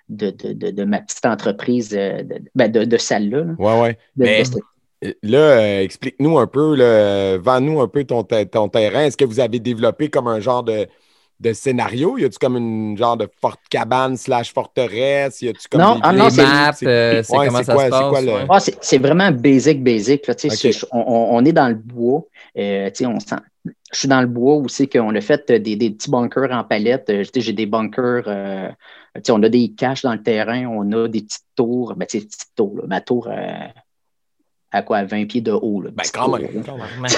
de, 0.08 0.30
de, 0.30 0.52
de, 0.52 0.70
de 0.70 0.84
ma 0.84 1.00
petite 1.00 1.24
entreprise, 1.26 1.94
euh, 1.96 2.22
de, 2.22 2.36
ben, 2.54 2.70
de, 2.70 2.84
de 2.84 2.96
celle-là. 2.96 3.44
là. 3.44 3.54
Ouais, 3.58 3.80
ouais. 3.80 3.98
De- 4.16 4.24
Mais- 4.24 4.42
de- 4.42 4.60
Euh, 5.04 5.12
Là, 5.22 5.38
euh, 5.38 5.82
explique-nous 5.82 6.38
un 6.38 6.46
peu, 6.46 7.36
vends-nous 7.36 7.80
un 7.80 7.88
peu 7.88 8.04
ton, 8.04 8.22
ton 8.24 8.68
terrain. 8.68 9.02
Est-ce 9.04 9.16
que 9.16 9.24
vous 9.24 9.40
avez 9.40 9.58
développé 9.58 10.08
comme 10.08 10.28
un 10.28 10.40
genre 10.40 10.62
de, 10.62 10.86
de 11.44 11.52
scénario? 11.52 12.18
Y 12.18 12.24
a-tu 12.24 12.38
comme 12.38 12.56
une 12.56 12.96
genre 12.96 13.16
de 13.16 13.28
forte 13.40 13.60
cabane 13.70 14.16
slash 14.16 14.52
forteresse? 14.52 15.40
Y 15.42 15.48
a-tu 15.50 15.68
comme 15.68 15.80
Non, 15.80 15.94
des 15.96 16.00
ah 16.02 16.12
non, 16.12 16.30
c'est- 16.30 16.42
maps, 16.42 16.72
c'est- 16.72 16.86
euh, 16.86 17.22
c'est 17.22 17.36
Ouais, 17.36 17.46
comment 17.46 17.58
c'est 17.58 17.64
ça 17.64 17.74
quoi- 17.74 17.82
se 17.84 17.90
c'est 17.90 17.90
passe. 18.00 18.08
quoi 18.10 18.20
le- 18.22 18.32
ouais. 18.32 18.46
Ah, 18.48 18.60
c'est 18.60 18.76
c'est 18.80 18.98
vraiment 18.98 19.30
basic, 19.30 19.82
basic. 19.84 20.26
Là, 20.26 20.34
on, 20.92 21.44
est 21.44 21.52
dans 21.52 21.68
le 21.68 21.74
bois. 21.74 22.22
Euh, 22.58 22.86
tu 22.90 22.92
sais, 22.96 23.06
on 23.06 23.20
sent- 23.20 23.36
je 23.92 23.98
suis 23.98 24.08
dans 24.08 24.20
le 24.20 24.26
bois 24.26 24.56
où 24.56 24.68
c'est 24.68 24.86
qu'on 24.86 25.14
a 25.14 25.20
fait 25.20 25.48
euh, 25.50 25.58
des, 25.58 25.76
des 25.76 25.90
petits 25.90 26.10
bunkers 26.10 26.50
en 26.50 26.64
palette. 26.64 27.08
Euh, 27.10 27.24
J'ai 27.34 27.52
des 27.52 27.66
bunkers. 27.66 28.24
euh, 28.26 28.68
tu 29.16 29.20
sais, 29.24 29.32
on 29.32 29.42
a 29.42 29.48
des 29.48 29.72
caches 29.72 30.02
dans 30.02 30.12
le 30.12 30.22
terrain. 30.22 30.66
On 30.66 30.90
a 30.92 31.08
des 31.08 31.22
petites 31.22 31.44
tours. 31.56 31.94
Ben, 31.96 32.06
tu 32.06 32.18
sais, 32.18 32.24
des 32.24 32.26
petites 32.30 32.54
tours. 32.56 32.76
là. 32.78 32.82
Ma 32.88 33.00
tour 33.00 33.28
euh, 33.30 33.32
à 34.74 34.82
quoi? 34.82 34.98
À 34.98 35.04
20 35.04 35.26
pieds 35.26 35.40
de 35.40 35.52
haut. 35.52 35.80
Là, 35.80 35.90
Ben, 35.94 36.02
quand 36.12 36.28
même. 36.36 36.42
là. 36.42 37.08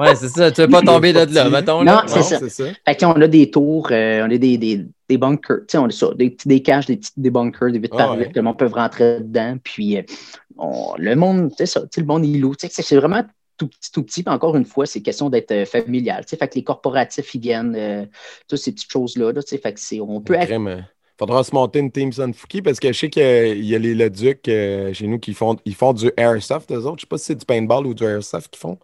Ouais, 0.00 0.14
c'est 0.16 0.28
ça. 0.28 0.50
Tu 0.50 0.60
veux 0.60 0.68
pas 0.68 0.82
tomber 0.82 1.12
de 1.12 1.34
là, 1.34 1.48
mettons. 1.50 1.78
Non, 1.84 1.92
là. 1.92 2.04
c'est 2.06 2.22
ça. 2.22 2.38
c'est 2.38 2.48
ça. 2.48 2.64
Fait 2.86 2.94
que, 2.96 3.04
on 3.04 3.12
a 3.20 3.26
des 3.28 3.50
tours, 3.50 3.88
euh, 3.92 4.22
on 4.26 4.30
a 4.30 4.36
des, 4.38 4.58
des, 4.58 4.84
des 5.08 5.18
bunkers, 5.18 5.58
tu 5.60 5.64
sais, 5.68 5.78
on 5.78 5.86
a 5.86 5.90
ça, 5.90 6.08
des, 6.14 6.30
petits- 6.30 6.48
des 6.48 6.62
caches, 6.62 6.86
des, 6.86 6.96
petits- 6.96 7.12
des 7.16 7.30
bunkers, 7.30 7.70
des 7.70 7.78
vitres 7.78 7.94
Ah 7.98 8.04
par 8.04 8.12
ouais. 8.12 8.18
vitre, 8.20 8.30
que 8.32 8.38
le 8.38 8.42
monde 8.42 8.58
peut 8.58 8.66
rentrer 8.66 9.20
dedans. 9.20 9.56
Puis 9.62 9.98
euh, 9.98 10.02
on- 10.58 10.94
le 10.98 11.14
monde, 11.14 11.50
c'est 11.56 11.66
ça, 11.66 11.80
tu 11.82 11.88
sais, 11.92 12.00
le 12.00 12.06
monde, 12.06 12.24
il 12.26 12.40
loue. 12.40 12.54
Tu 12.56 12.66
sais, 12.66 12.72
c'est- 12.74 12.82
c'est 12.82 12.96
vraiment 12.96 13.22
tout 13.56 13.68
petit, 13.68 13.92
tout 13.92 14.02
petit. 14.02 14.24
Puis 14.24 14.34
encore 14.34 14.56
une 14.56 14.64
fois, 14.64 14.84
c'est 14.84 15.00
question 15.00 15.30
d'être 15.30 15.52
euh, 15.52 15.64
familial. 15.64 16.24
Tu 16.24 16.30
sais, 16.30 16.36
fait 16.36 16.48
que 16.48 16.56
les 16.56 16.64
corporatifs, 16.64 17.32
ils 17.34 17.40
viennent, 17.40 17.76
euh, 17.76 18.04
toutes 18.48 18.58
ces 18.58 18.72
petites 18.72 18.90
choses-là. 18.90 19.32
là, 19.32 19.42
tu 19.44 19.48
sais, 19.50 19.58
fait 19.58 19.72
que 19.74 19.78
c'est, 19.80 20.00
on 20.00 20.20
peut 20.20 20.34
Crème, 20.34 20.66
euh, 20.66 20.80
Faudra 21.18 21.44
se 21.44 21.54
monter 21.54 21.78
une 21.78 21.92
team 21.92 22.12
Sunfuki 22.12 22.60
parce 22.60 22.80
que 22.80 22.92
je 22.92 22.98
sais 22.98 23.08
qu'il 23.10 23.64
y 23.64 23.74
a 23.74 23.78
les 23.78 23.94
Leduc 23.94 24.48
euh, 24.48 24.92
chez 24.92 25.06
nous 25.06 25.18
qui 25.20 25.32
font, 25.32 25.56
ils 25.64 25.74
font 25.74 25.92
du 25.92 26.10
airsoft, 26.16 26.70
eux 26.72 26.84
autres. 26.86 26.96
Je 26.98 27.00
sais 27.02 27.06
pas 27.08 27.18
si 27.18 27.26
c'est 27.26 27.34
du 27.36 27.44
paintball 27.44 27.86
ou 27.86 27.94
du 27.94 28.02
airsoft 28.04 28.50
qu'ils 28.50 28.60
font, 28.60 28.78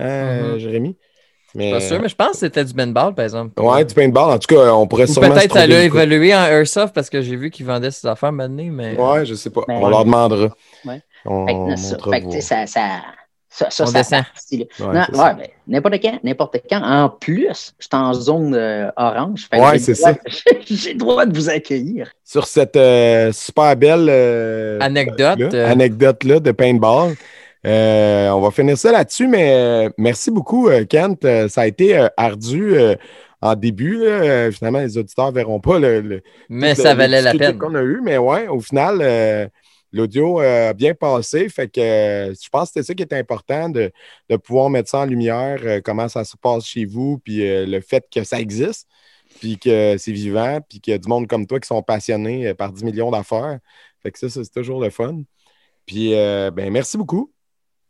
euh, 0.00 0.52
Mhm. 0.54 0.58
Jérémy. 0.60 0.96
Mais, 1.54 1.70
Pas 1.70 1.80
sûr, 1.80 2.00
mais 2.00 2.08
je 2.08 2.14
pense 2.14 2.30
que 2.32 2.36
c'était 2.38 2.64
du 2.64 2.72
bandball, 2.72 3.14
par 3.14 3.24
exemple. 3.24 3.60
Ouais, 3.60 3.84
du 3.84 3.92
paintball. 3.94 4.30
En 4.30 4.38
tout 4.38 4.54
cas, 4.54 4.72
on 4.72 4.86
pourrait 4.86 5.10
Ou 5.10 5.12
sûrement. 5.12 5.34
peut-être 5.34 5.52
ça 5.52 5.66
l'a 5.66 5.82
évolué 5.84 6.34
en 6.34 6.44
Airsoft 6.44 6.94
parce 6.94 7.10
que 7.10 7.20
j'ai 7.20 7.36
vu 7.36 7.50
qu'ils 7.50 7.66
vendaient 7.66 7.90
ces 7.90 8.06
affaires 8.06 8.32
maintenant, 8.32 8.64
mais. 8.70 8.96
Ouais, 8.98 9.26
je 9.26 9.34
sais 9.34 9.50
pas. 9.50 9.62
Ben, 9.68 9.74
on 9.82 9.88
leur 9.88 10.04
demandera. 10.04 10.48
Ouais. 10.86 11.02
On 11.26 11.46
Fait 11.46 12.22
que, 12.22 12.30
fait 12.40 12.66
ça, 12.66 13.02
ça, 13.54 13.68
ça, 13.70 13.84
On 13.84 13.86
ça 13.88 13.98
descend. 13.98 14.24
là. 14.52 14.58
Ouais, 15.10 15.14
ça. 15.14 15.24
ouais, 15.24 15.34
ben, 15.36 15.46
n'importe 15.68 15.94
quand, 16.00 16.18
n'importe 16.24 16.56
quand. 16.70 16.82
En 16.82 17.10
plus, 17.10 17.74
je 17.78 17.84
suis 17.84 17.88
en 17.92 18.14
zone 18.14 18.54
euh, 18.54 18.90
orange. 18.96 19.46
Ouais, 19.52 19.72
j'ai 19.78 19.78
c'est 19.78 19.92
le 19.92 19.96
droit- 20.14 20.22
J'ai 20.66 20.92
le 20.94 20.98
droit 20.98 21.26
de 21.26 21.36
vous 21.36 21.50
accueillir. 21.50 22.10
Sur 22.24 22.46
cette 22.46 22.76
euh, 22.76 23.30
super 23.32 23.76
belle 23.76 24.06
euh, 24.08 24.78
Anecdote. 24.80 25.38
là, 25.38 25.48
euh, 25.52 25.70
anecdote-là 25.70 26.40
de 26.40 26.50
paintball. 26.52 27.14
Euh, 27.66 28.30
on 28.30 28.40
va 28.40 28.50
finir 28.50 28.76
ça 28.78 28.90
là-dessus, 28.90 29.28
mais 29.28 29.88
merci 29.98 30.30
beaucoup, 30.30 30.68
Kent. 30.88 31.26
Ça 31.48 31.60
a 31.60 31.66
été 31.66 32.08
ardu 32.16 32.74
euh, 32.76 32.94
en 33.40 33.54
début. 33.54 33.98
là. 34.04 34.50
Finalement, 34.50 34.80
les 34.80 34.96
auditeurs 34.98 35.28
ne 35.30 35.34
verront 35.34 35.60
pas 35.60 35.78
le, 35.78 36.00
le- 36.00 36.22
mais 36.48 36.74
ça 36.74 36.94
valait 36.94 37.20
la 37.22 37.32
peine. 37.34 37.58
qu'on 37.58 37.74
a 37.74 37.82
eu, 37.82 38.00
mais 38.02 38.16
ouais, 38.18 38.48
au 38.48 38.60
final, 38.60 38.98
euh, 39.02 39.46
l'audio 39.92 40.40
euh, 40.40 40.70
a 40.70 40.72
bien 40.72 40.94
passé. 40.94 41.48
Fait 41.48 41.68
que 41.68 41.80
euh, 41.80 42.34
je 42.34 42.48
pense 42.48 42.68
que 42.68 42.74
c'était 42.74 42.82
ça 42.82 42.94
qui 42.94 43.02
était 43.02 43.18
important 43.18 43.68
de, 43.68 43.92
de 44.28 44.36
pouvoir 44.36 44.70
mettre 44.70 44.90
ça 44.90 45.00
en 45.00 45.04
lumière, 45.04 45.60
euh, 45.64 45.80
comment 45.84 46.08
ça 46.08 46.24
se 46.24 46.36
passe 46.36 46.64
chez 46.64 46.84
vous, 46.84 47.18
puis 47.18 47.46
euh, 47.46 47.66
le 47.66 47.80
fait 47.80 48.06
que 48.10 48.24
ça 48.24 48.40
existe, 48.40 48.88
puis 49.40 49.58
que 49.58 49.96
c'est 49.98 50.12
vivant, 50.12 50.60
puis 50.68 50.80
qu'il 50.80 50.92
y 50.92 50.94
a 50.94 50.98
du 50.98 51.08
monde 51.08 51.26
comme 51.28 51.46
toi 51.46 51.60
qui 51.60 51.66
sont 51.66 51.82
passionnés 51.82 52.48
euh, 52.48 52.54
par 52.54 52.72
10 52.72 52.84
millions 52.84 53.10
d'affaires. 53.10 53.58
Fait 54.02 54.10
que 54.10 54.18
ça, 54.18 54.28
c'est 54.28 54.52
toujours 54.52 54.80
le 54.80 54.90
fun. 54.90 55.22
Puis, 55.86 56.14
euh, 56.14 56.50
ben, 56.50 56.70
merci 56.72 56.96
beaucoup. 56.96 57.32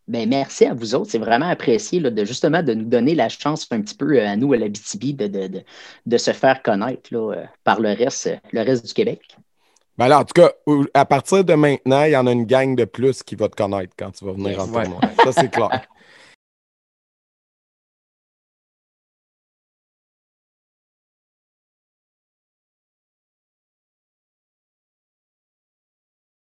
Ben, 0.08 0.28
merci 0.28 0.66
à 0.66 0.74
vous 0.74 0.94
autres. 0.94 1.10
C'est 1.10 1.18
vraiment 1.18 1.48
apprécié 1.48 2.00
là, 2.00 2.10
de 2.10 2.24
justement 2.24 2.62
de 2.62 2.74
nous 2.74 2.84
donner 2.84 3.14
la 3.14 3.28
chance 3.28 3.66
un 3.70 3.80
petit 3.80 3.94
peu 3.94 4.18
euh, 4.18 4.28
à 4.28 4.36
nous, 4.36 4.52
à 4.52 4.56
la 4.56 4.68
BTB, 4.68 5.16
de, 5.16 5.26
de, 5.28 5.46
de, 5.46 5.62
de 6.06 6.16
se 6.16 6.32
faire 6.32 6.62
connaître 6.62 7.14
là, 7.14 7.34
euh, 7.34 7.44
par 7.64 7.80
le 7.80 7.90
reste, 7.92 8.26
euh, 8.26 8.36
le 8.52 8.62
reste 8.62 8.86
du 8.86 8.92
Québec. 8.94 9.36
Ben 9.98 10.08
là, 10.08 10.20
en 10.20 10.24
tout 10.24 10.32
cas, 10.34 10.50
à 10.94 11.04
partir 11.04 11.44
de 11.44 11.54
maintenant, 11.54 12.04
il 12.04 12.12
y 12.12 12.16
en 12.16 12.26
a 12.26 12.32
une 12.32 12.46
gang 12.46 12.74
de 12.74 12.84
plus 12.86 13.22
qui 13.22 13.34
va 13.36 13.48
te 13.48 13.56
connaître 13.56 13.92
quand 13.98 14.10
tu 14.10 14.24
vas 14.24 14.32
venir 14.32 14.58
en 14.58 14.66
Ouais. 14.68 14.84
tournoi. 14.84 15.00
Ça, 15.24 15.32
c'est 15.32 15.50
clair. 15.50 15.68